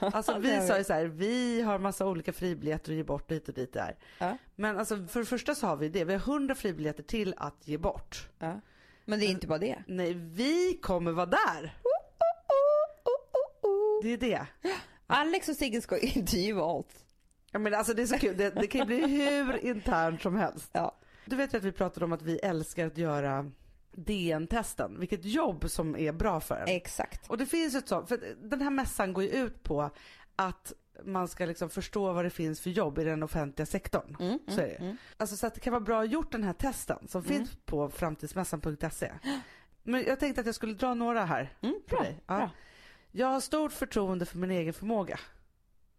Alltså 0.00 0.38
vi 0.38 0.66
sa 0.66 0.78
ju 0.78 0.84
så 0.84 0.92
här, 0.92 1.04
vi 1.04 1.62
har 1.62 1.78
massa 1.78 2.06
olika 2.06 2.32
fribiljetter 2.32 2.92
att 2.92 2.96
ge 2.96 3.04
bort 3.04 3.30
hit 3.30 3.48
och 3.48 3.54
dit 3.54 3.72
där. 3.72 3.96
Ja. 4.18 4.36
Men 4.56 4.78
alltså 4.78 5.06
för 5.06 5.20
det 5.20 5.26
första 5.26 5.54
så 5.54 5.66
har 5.66 5.76
vi 5.76 5.88
det, 5.88 6.04
vi 6.04 6.12
har 6.12 6.20
100 6.20 6.54
fribiljetter 6.54 7.02
till 7.02 7.34
att 7.36 7.68
ge 7.68 7.78
bort. 7.78 8.28
Men 9.04 9.20
det 9.20 9.26
är 9.26 9.30
inte 9.30 9.46
bara 9.46 9.58
det. 9.58 9.82
Nej, 9.86 10.14
vi 10.14 10.78
kommer 10.82 11.12
vara 11.12 11.26
där! 11.26 11.76
Det 14.02 14.08
är 14.12 14.16
det. 14.16 14.46
Alex 15.06 15.48
och 15.48 15.56
Sigge 15.56 15.80
ska 15.80 15.98
intervjua 16.00 16.64
allt. 16.64 17.04
Ja, 17.52 17.58
men 17.58 17.74
alltså 17.74 17.94
det 17.94 18.02
är 18.02 18.06
så 18.06 18.18
kul, 18.18 18.36
det, 18.36 18.50
det 18.50 18.66
kan 18.66 18.78
ju 18.80 18.86
bli 18.86 19.06
hur 19.06 19.64
internt 19.66 20.22
som 20.22 20.36
helst. 20.36 20.70
Ja. 20.72 20.98
Du 21.24 21.36
vet 21.36 21.54
ju 21.54 21.58
att 21.58 21.64
vi 21.64 21.72
pratade 21.72 22.04
om 22.04 22.12
att 22.12 22.22
vi 22.22 22.38
älskar 22.38 22.86
att 22.86 22.98
göra 22.98 23.50
DN-testen, 23.92 25.00
vilket 25.00 25.24
jobb 25.24 25.70
som 25.70 25.96
är 25.96 26.12
bra 26.12 26.40
för 26.40 26.56
en. 26.56 26.68
Exakt. 26.68 27.30
Och 27.30 27.38
det 27.38 27.46
finns 27.46 27.74
ett 27.74 27.88
sånt, 27.88 28.08
för 28.08 28.34
den 28.42 28.60
här 28.60 28.70
mässan 28.70 29.12
går 29.12 29.24
ju 29.24 29.30
ut 29.30 29.62
på 29.62 29.90
att 30.36 30.72
man 31.04 31.28
ska 31.28 31.46
liksom 31.46 31.70
förstå 31.70 32.12
vad 32.12 32.24
det 32.24 32.30
finns 32.30 32.60
för 32.60 32.70
jobb 32.70 32.98
i 32.98 33.04
den 33.04 33.22
offentliga 33.22 33.66
sektorn. 33.66 34.16
Mm, 34.20 34.38
Så 34.48 34.60
är 34.60 34.66
det. 34.66 34.96
Alltså 35.16 35.36
så 35.36 35.46
att 35.46 35.54
det 35.54 35.60
kan 35.60 35.72
vara 35.72 35.80
bra 35.80 36.04
gjort 36.04 36.32
den 36.32 36.44
här 36.44 36.52
testen 36.52 37.08
som 37.08 37.22
Mm. 37.24 37.34
finns 37.38 37.56
på 37.64 37.90
framtidsmässan.se. 37.90 39.12
Men 39.82 40.04
jag 40.04 40.20
tänkte 40.20 40.40
att 40.40 40.46
jag 40.46 40.54
skulle 40.54 40.74
dra 40.74 40.94
några 40.94 41.24
här 41.24 41.56
Mm, 41.62 41.80
bra. 41.88 42.06
Ja. 42.26 42.36
bra. 42.36 42.50
Jag 43.10 43.26
har 43.26 43.40
stort 43.40 43.72
förtroende 43.72 44.26
för 44.26 44.38
min 44.38 44.50
egen 44.50 44.72
förmåga. 44.74 45.18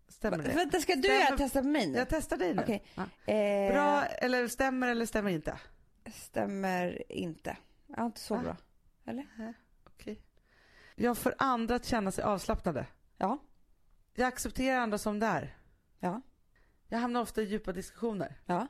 Stämmer 0.08 0.38
det? 0.38 0.50
Vänta, 0.54 0.80
ska 0.80 0.96
du 0.96 1.02
Stämmer- 1.04 1.38
testa 1.38 1.62
på 1.62 1.68
mig 1.68 1.88
nu? 1.88 1.98
Jag 1.98 2.10
testar 2.10 2.38
dig 2.38 2.54
nu. 2.54 2.62
Okej. 2.62 2.84
Ja. 2.96 3.34
Eh, 3.34 3.74
Bra, 3.74 4.06
eller 4.06 4.48
stämmer 4.48 4.88
eller 4.88 5.06
stämmer 5.06 5.32
inte? 5.32 5.58
Stämmer 6.14 7.04
inte. 7.12 7.58
Ja, 7.98 8.06
inte 8.06 8.20
så 8.20 8.36
Va? 8.36 8.42
bra. 8.44 8.58
Eller? 9.06 9.54
Okej. 9.84 10.22
Jag 10.96 11.18
får 11.18 11.36
andra 11.38 11.76
att 11.76 11.86
känna 11.86 12.12
sig 12.12 12.24
avslappnade. 12.24 12.88
Ja. 13.18 13.38
Jag 14.14 14.28
accepterar 14.28 14.80
andra 14.80 14.98
som 14.98 15.20
det 15.20 15.26
är. 15.26 15.58
Ja. 16.00 16.22
Jag 16.88 17.00
hamnar 17.00 17.22
ofta 17.22 17.42
i 17.42 17.46
djupa 17.46 17.72
diskussioner. 17.72 18.42
Ja. 18.46 18.68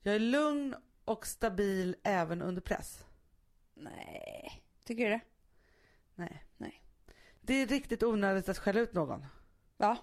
Jag 0.00 0.14
är 0.14 0.18
lugn 0.20 0.74
och 1.04 1.26
stabil 1.26 1.96
även 2.02 2.42
under 2.42 2.62
press. 2.62 3.04
Nej. 3.74 4.64
Tycker 4.84 5.04
du 5.04 5.10
det? 5.10 5.20
Nej. 6.14 6.44
Nej. 6.56 6.82
Det 7.40 7.54
är 7.54 7.66
riktigt 7.66 8.02
onödigt 8.02 8.48
att 8.48 8.58
skälla 8.58 8.80
ut 8.80 8.92
någon. 8.92 9.24
Ja. 9.76 9.96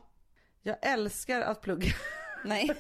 Jag 0.62 0.78
älskar 0.82 1.42
att 1.42 1.62
plugga. 1.62 1.92
Nej. 2.46 2.72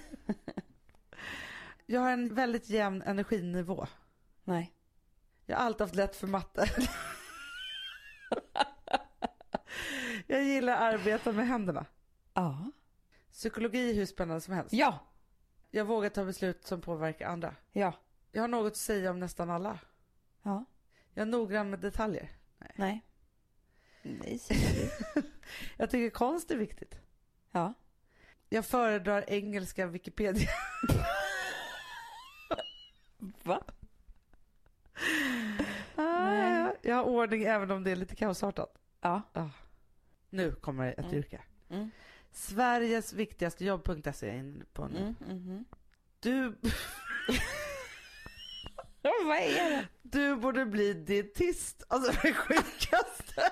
Jag 1.85 2.01
har 2.01 2.11
en 2.11 2.35
väldigt 2.35 2.69
jämn 2.69 3.01
energinivå. 3.01 3.87
Nej. 4.43 4.73
Jag 5.53 5.59
har 5.59 5.65
alltid 5.65 5.81
haft 5.81 5.95
lätt 5.95 6.15
för 6.15 6.27
matte. 6.27 6.69
Jag 10.27 10.43
gillar 10.43 10.73
att 10.73 10.79
arbeta 10.93 11.31
med 11.31 11.47
händerna. 11.47 11.85
Ja. 12.33 12.71
Psykologi 13.31 13.89
är 13.89 13.93
hur 13.93 14.05
spännande 14.05 14.41
som 14.41 14.53
helst. 14.53 14.73
Ja. 14.73 14.99
Jag 15.71 15.85
vågar 15.85 16.09
ta 16.09 16.25
beslut 16.25 16.65
som 16.65 16.81
påverkar 16.81 17.27
andra. 17.27 17.55
Ja. 17.71 17.93
Jag 18.31 18.43
har 18.43 18.47
något 18.47 18.71
att 18.71 18.77
säga 18.77 19.11
om 19.11 19.19
nästan 19.19 19.49
alla. 19.49 19.79
Ja. 20.43 20.65
Jag 21.13 21.21
är 21.21 21.25
noggrann 21.25 21.69
med 21.69 21.79
detaljer. 21.79 22.31
Nej. 22.75 23.01
Nej, 24.01 24.39
du. 24.49 24.89
Jag 25.77 25.89
tycker 25.89 26.09
konst 26.09 26.51
är 26.51 26.57
viktigt. 26.57 26.95
Ja. 27.51 27.73
Jag 28.49 28.65
föredrar 28.65 29.25
engelska 29.27 29.87
Wikipedia. 29.87 30.49
Va? 33.43 33.63
Ah, 35.95 36.72
jag 36.83 36.95
har 36.95 37.03
ordning 37.03 37.43
även 37.43 37.71
om 37.71 37.83
det 37.83 37.91
är 37.91 37.95
lite 37.95 38.15
kaosartat. 38.15 38.77
Ja. 39.01 39.21
Ah. 39.33 39.49
Nu 40.29 40.51
kommer 40.55 40.91
ett 40.91 40.99
Mm. 40.99 41.13
yrke. 41.13 41.41
Mm. 41.69 41.91
Sveriges 42.31 43.13
viktigaste 43.13 43.65
jobb.se 43.65 44.27
är 44.27 44.31
jag 44.31 44.39
inne 44.39 44.65
på 44.73 44.87
nu. 44.87 44.99
Mm, 44.99 45.15
mhm. 45.37 45.65
Du, 46.19 46.47
vad 49.01 49.37
är 49.37 49.69
det? 49.69 49.87
du 50.01 50.35
borde 50.35 50.65
bli 50.65 50.93
dietist. 50.93 51.83
Alltså 51.87 52.11
det 52.23 52.33
sjukaste. 52.33 53.51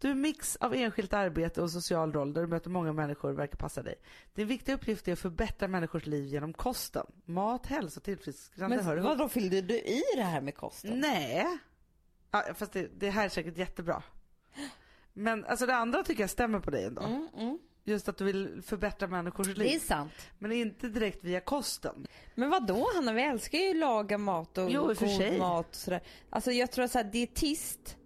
Du 0.00 0.10
är 0.10 0.14
mix 0.14 0.56
av 0.56 0.74
enskilt 0.74 1.12
arbete 1.12 1.62
och 1.62 1.70
social 1.70 2.12
roll 2.12 2.32
där 2.32 2.40
du 2.40 2.46
möter 2.46 2.70
många 2.70 2.92
människor 2.92 3.30
och 3.30 3.38
verkar 3.38 3.56
passa 3.56 3.82
dig. 3.82 3.94
Din 4.34 4.46
viktiga 4.46 4.74
uppgift 4.74 5.08
är 5.08 5.12
att 5.12 5.18
förbättra 5.18 5.68
människors 5.68 6.06
liv 6.06 6.24
genom 6.24 6.52
kosten. 6.52 7.06
Mat, 7.24 7.66
hälsa 7.66 8.00
och 8.00 8.04
tillfrisknande 8.04 8.76
hör 8.82 8.94
Men 8.96 9.04
ihop. 9.04 9.18
vadå, 9.18 9.28
fyllde 9.28 9.60
du 9.60 9.74
i 9.78 10.02
det 10.16 10.22
här 10.22 10.40
med 10.40 10.54
kosten? 10.54 11.00
Nej. 11.00 11.46
Ja, 12.30 12.44
fast 12.54 12.72
det, 12.72 12.88
det 13.00 13.10
här 13.10 13.24
är 13.24 13.28
säkert 13.28 13.56
jättebra. 13.58 14.02
Men 15.12 15.44
alltså 15.44 15.66
det 15.66 15.74
andra 15.74 16.02
tycker 16.02 16.22
jag 16.22 16.30
stämmer 16.30 16.60
på 16.60 16.70
dig 16.70 16.84
ändå. 16.84 17.02
Mm, 17.02 17.28
mm. 17.36 17.58
Just 17.84 18.08
att 18.08 18.16
du 18.16 18.24
vill 18.24 18.62
förbättra 18.62 19.08
människors 19.08 19.46
Det 19.46 19.52
är 19.52 19.56
liv. 19.56 19.78
sant. 19.78 20.12
Men 20.38 20.52
inte 20.52 20.88
direkt 20.88 21.24
via 21.24 21.40
kosten. 21.40 22.06
Men 22.34 22.50
vad 22.50 22.66
då 22.66 22.86
Hanna, 22.94 23.12
vi 23.12 23.22
älskar 23.22 23.58
ju 23.58 23.70
att 23.70 23.76
laga 23.76 24.18
mat 24.18 24.58
och 24.58 24.70
Jo, 24.70 24.86
god 24.86 25.38
mat 25.38 25.68
och 25.68 25.74
sådär. 25.74 26.02
Alltså 26.30 26.52
jag 26.52 26.70
tror 26.72 26.84
att 26.96 27.12
dietist 27.12 27.96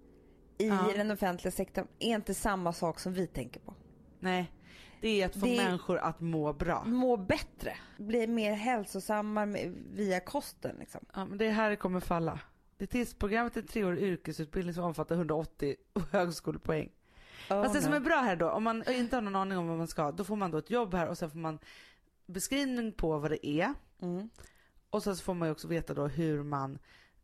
i 0.58 0.68
Ja. 0.68 0.90
den 0.96 1.10
offentliga 1.10 1.52
sektorn 1.52 1.86
är 1.98 2.14
inte 2.14 2.34
samma 2.34 2.72
sak 2.72 3.00
som 3.00 3.12
vi 3.12 3.26
tänker 3.26 3.60
på. 3.60 3.74
Nej. 4.20 4.52
Det 5.00 5.22
är 5.22 5.26
att 5.26 5.36
få 5.36 5.46
Det- 5.46 5.56
människor 5.56 5.98
att 5.98 6.20
må 6.20 6.52
bra. 6.52 6.84
Må 6.84 7.16
bättre, 7.16 7.76
bli 7.98 8.26
mer 8.26 8.52
hälsosamma 8.52 9.46
via 9.92 10.20
kosten 10.20 10.76
liksom. 10.78 11.00
Ja, 11.14 11.24
men 11.24 11.38
det 11.38 11.46
är 11.46 11.50
här 11.50 11.70
det 11.70 11.76
kommer 11.76 12.00
falla. 12.00 12.40
Dietistprogrammet 12.78 13.56
är 13.56 13.60
en 13.60 13.66
treårig 13.66 14.02
yrkesutbildning 14.02 14.74
som 14.74 14.84
omfattar 14.84 15.16
180 15.16 15.76
högskolepoäng. 16.10 16.88
Fast 17.48 17.74
det 17.74 17.82
som 17.82 17.92
är 17.92 18.00
bra 18.00 18.16
här 18.16 18.36
då, 18.36 18.50
om 18.50 18.62
man 18.62 18.84
inte 18.88 19.16
har 19.16 19.20
någon 19.20 19.36
aning 19.36 19.58
om 19.58 19.68
vad 19.68 19.78
man 19.78 19.88
ska, 19.88 20.12
då 20.12 20.24
får 20.24 20.36
man 20.36 20.50
då 20.50 20.58
ett 20.58 20.70
jobb 20.70 20.94
här 20.94 21.08
och 21.08 21.18
sen 21.18 21.30
får 21.30 21.38
man 21.38 21.58
beskrivning 22.26 22.92
på 22.92 23.18
vad 23.18 23.30
det 23.30 23.46
är. 23.46 23.74
Mm. 24.02 24.30
Och 24.90 25.02
sen 25.02 25.16
så 25.16 25.24
får 25.24 25.34
man 25.34 25.48
ju 25.48 25.52
också 25.52 25.68
veta 25.68 25.94
då 25.94 26.06
hur 26.06 26.42
man 26.42 26.78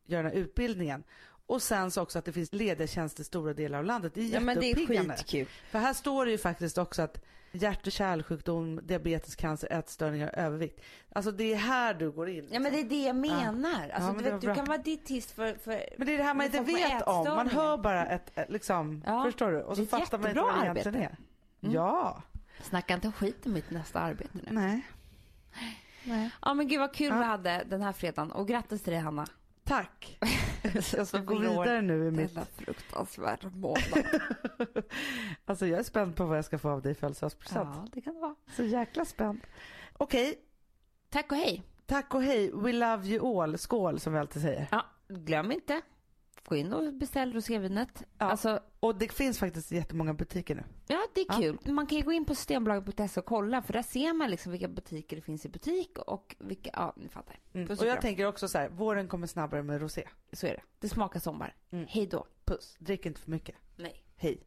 gör 0.07 0.23
den 0.23 0.33
här 0.33 0.39
utbildningen. 0.39 1.05
Och 1.49 1.63
sen 1.63 1.91
så 1.91 2.03
också 2.03 2.19
att 2.19 2.25
det 2.25 2.33
finns 2.33 2.53
lediga 2.53 2.87
tjänster 2.87 3.21
i 3.21 3.25
stora 3.25 3.55
delar 3.55 3.79
av 3.79 3.85
landet. 3.85 4.15
Det 4.15 4.21
är 4.21 4.35
Ja 4.35 4.41
men 4.41 4.61
det 4.61 4.71
är 4.71 4.75
skitkul. 4.87 5.47
För 5.71 5.79
här 5.79 5.93
står 5.95 6.25
det 6.25 6.31
ju 6.31 6.39
faktiskt 6.39 6.79
också 6.79 7.03
att 7.03 7.25
hjärt 7.53 7.87
och 7.87 7.93
kärlsjukdom, 7.93 8.81
diabetes, 8.83 9.37
cancer, 9.37 9.73
ätstörningar, 9.73 10.31
övervikt. 10.35 10.81
Alltså 11.13 11.31
det 11.33 11.53
är 11.53 11.57
här 11.57 11.95
du 11.95 12.11
går 12.11 12.29
in. 12.29 12.49
Ja 12.51 12.61
men 12.61 12.73
det 12.73 12.81
är 12.81 12.85
det 12.85 13.03
jag 13.03 13.17
menar. 13.17 13.89
Alltså, 13.89 14.09
Ja, 14.09 14.13
men 14.13 14.25
du, 14.25 14.31
vet, 14.31 14.41
du 14.41 14.55
kan 14.55 14.65
vara 14.65 14.79
dietist 14.79 15.31
för, 15.31 15.55
för 15.55 15.85
Men 15.99 16.07
det 16.07 16.13
är 16.15 16.19
det 16.19 16.25
här 16.25 16.35
man 16.35 16.47
inte 16.47 16.61
vet 16.61 17.03
om. 17.03 17.25
Man 17.25 17.49
hör 17.49 17.77
bara 17.79 18.07
ett, 18.07 18.39
ett 18.39 18.51
liksom, 18.51 19.03
Ja, 19.07 19.25
förstår 19.25 19.51
du? 19.53 19.63
Och 19.63 19.77
så 19.77 19.83
det 19.83 19.93
är 19.93 20.03
ett 20.03 20.09
fattar 20.09 20.19
man 20.19 20.29
inte 20.31 20.41
vad 20.41 20.55
det 20.55 20.67
jättebra 20.67 20.73
egentligen 20.75 21.03
är. 21.03 21.07
arbete. 21.07 21.23
Mm. 21.63 21.75
Ja. 21.75 22.23
Snacka 22.63 22.95
inte 22.95 23.13
skit 23.13 23.47
om 23.47 23.53
mitt 23.53 23.71
nästa 23.71 24.01
arbete 24.01 24.31
nu. 24.33 24.43
Nej. 24.51 24.83
Nej. 26.05 26.31
Ja 26.43 26.55
men 26.55 26.69
gud 26.69 26.81
vad 26.81 26.95
kul 26.95 27.09
Ja. 27.09 27.19
vi 27.19 27.25
hade 27.25 27.65
den 27.69 27.83
här 27.83 27.93
fredagen 27.93 28.31
och 28.33 28.49
grattis 28.49 28.83
till 28.83 28.93
dig 28.93 29.03
Hanna. 29.03 29.27
Tack. 29.69 30.19
Jag 30.97 31.07
ska 31.07 31.19
gå 31.19 31.39
vidare 31.39 31.83
nu 31.83 32.09
i 32.09 32.11
mitt... 32.11 32.35
Denna 32.35 32.47
fruktansvärda 32.47 33.51
månad. 33.51 34.05
Alltså 35.45 35.67
jag 35.67 35.79
är 35.79 35.83
spänd 35.83 36.17
på 36.17 36.25
vad 36.25 36.39
jag 36.39 36.45
ska 36.45 36.59
få 36.59 36.71
av 36.71 36.83
dig 36.83 36.93
i 36.93 36.95
födelsedagspresent. 36.95 37.69
ja 37.75 37.87
det 37.93 38.01
kan 38.01 38.15
det 38.15 38.21
vara. 38.21 38.35
Så 38.57 38.65
jäkla 38.65 39.05
spänd. 39.05 39.41
Okej, 39.93 40.35
Tack 41.11 41.33
och 41.33 41.39
hej. 41.39 41.63
tack 41.87 42.15
och 42.15 42.23
hej. 42.23 42.51
We 42.55 42.73
love 42.73 43.07
you 43.07 43.43
all. 43.43 43.59
Skål 43.59 44.01
som 44.01 44.13
vi 44.13 44.19
alltid 44.19 44.43
säger. 44.43 44.67
Ja, 44.71 44.85
glöm 45.09 45.53
inte. 45.53 45.81
Gå 46.49 46.57
in 46.57 46.73
och 46.73 46.95
beställ 46.95 47.33
rosévinet. 47.33 48.03
Ja. 48.19 48.27
Alltså, 48.27 48.61
Och 48.81 48.99
det 48.99 49.13
finns 49.13 49.39
faktiskt 49.39 49.73
jättemånga 49.73 50.15
butiker 50.15 50.55
nu. 50.55 50.65
ja 50.87 51.07
det 51.15 51.21
är 51.21 51.27
Ja. 51.29 51.35
kul. 51.39 51.73
Man 51.73 51.87
kan 51.87 51.99
ju 51.99 52.05
gå 52.05 52.13
in 52.13 52.25
på 52.25 52.35
systembolaget.se 52.35 53.21
och 53.21 53.27
kolla 53.27 53.63
för 53.63 53.73
där 53.73 53.83
ser 53.83 54.13
man 54.13 54.31
liksom 54.31 54.53
vilka 54.53 54.69
butiker 54.69 55.17
det 55.17 55.23
finns 55.23 55.45
i 55.47 55.49
butik 55.49 55.99
och 55.99 56.37
vilka, 56.39 56.71
ja 56.73 56.93
ni 56.97 57.09
fattar. 57.09 57.37
Mm. 57.53 57.65
Och 57.67 57.71
jag 57.73 57.79
kram. 57.79 58.01
tänker 58.03 58.27
också 58.27 58.49
så 58.49 58.59
här, 58.59 58.69
våren 58.69 59.09
kommer 59.09 59.27
snabbare 59.27 59.63
med 59.63 59.81
rosé. 59.81 60.05
Så 60.33 60.47
är 60.47 60.51
det. 60.51 60.63
Det 60.79 60.89
smakar 60.89 61.21
sommar. 61.21 61.57
Mm. 61.71 61.87
Hej 61.89 62.07
då. 62.07 62.27
Puss. 62.45 62.77
Drick 62.79 63.07
inte 63.07 63.21
för 63.21 63.31
mycket. 63.31 63.57
Nej. 63.77 64.05
Hej. 64.17 64.43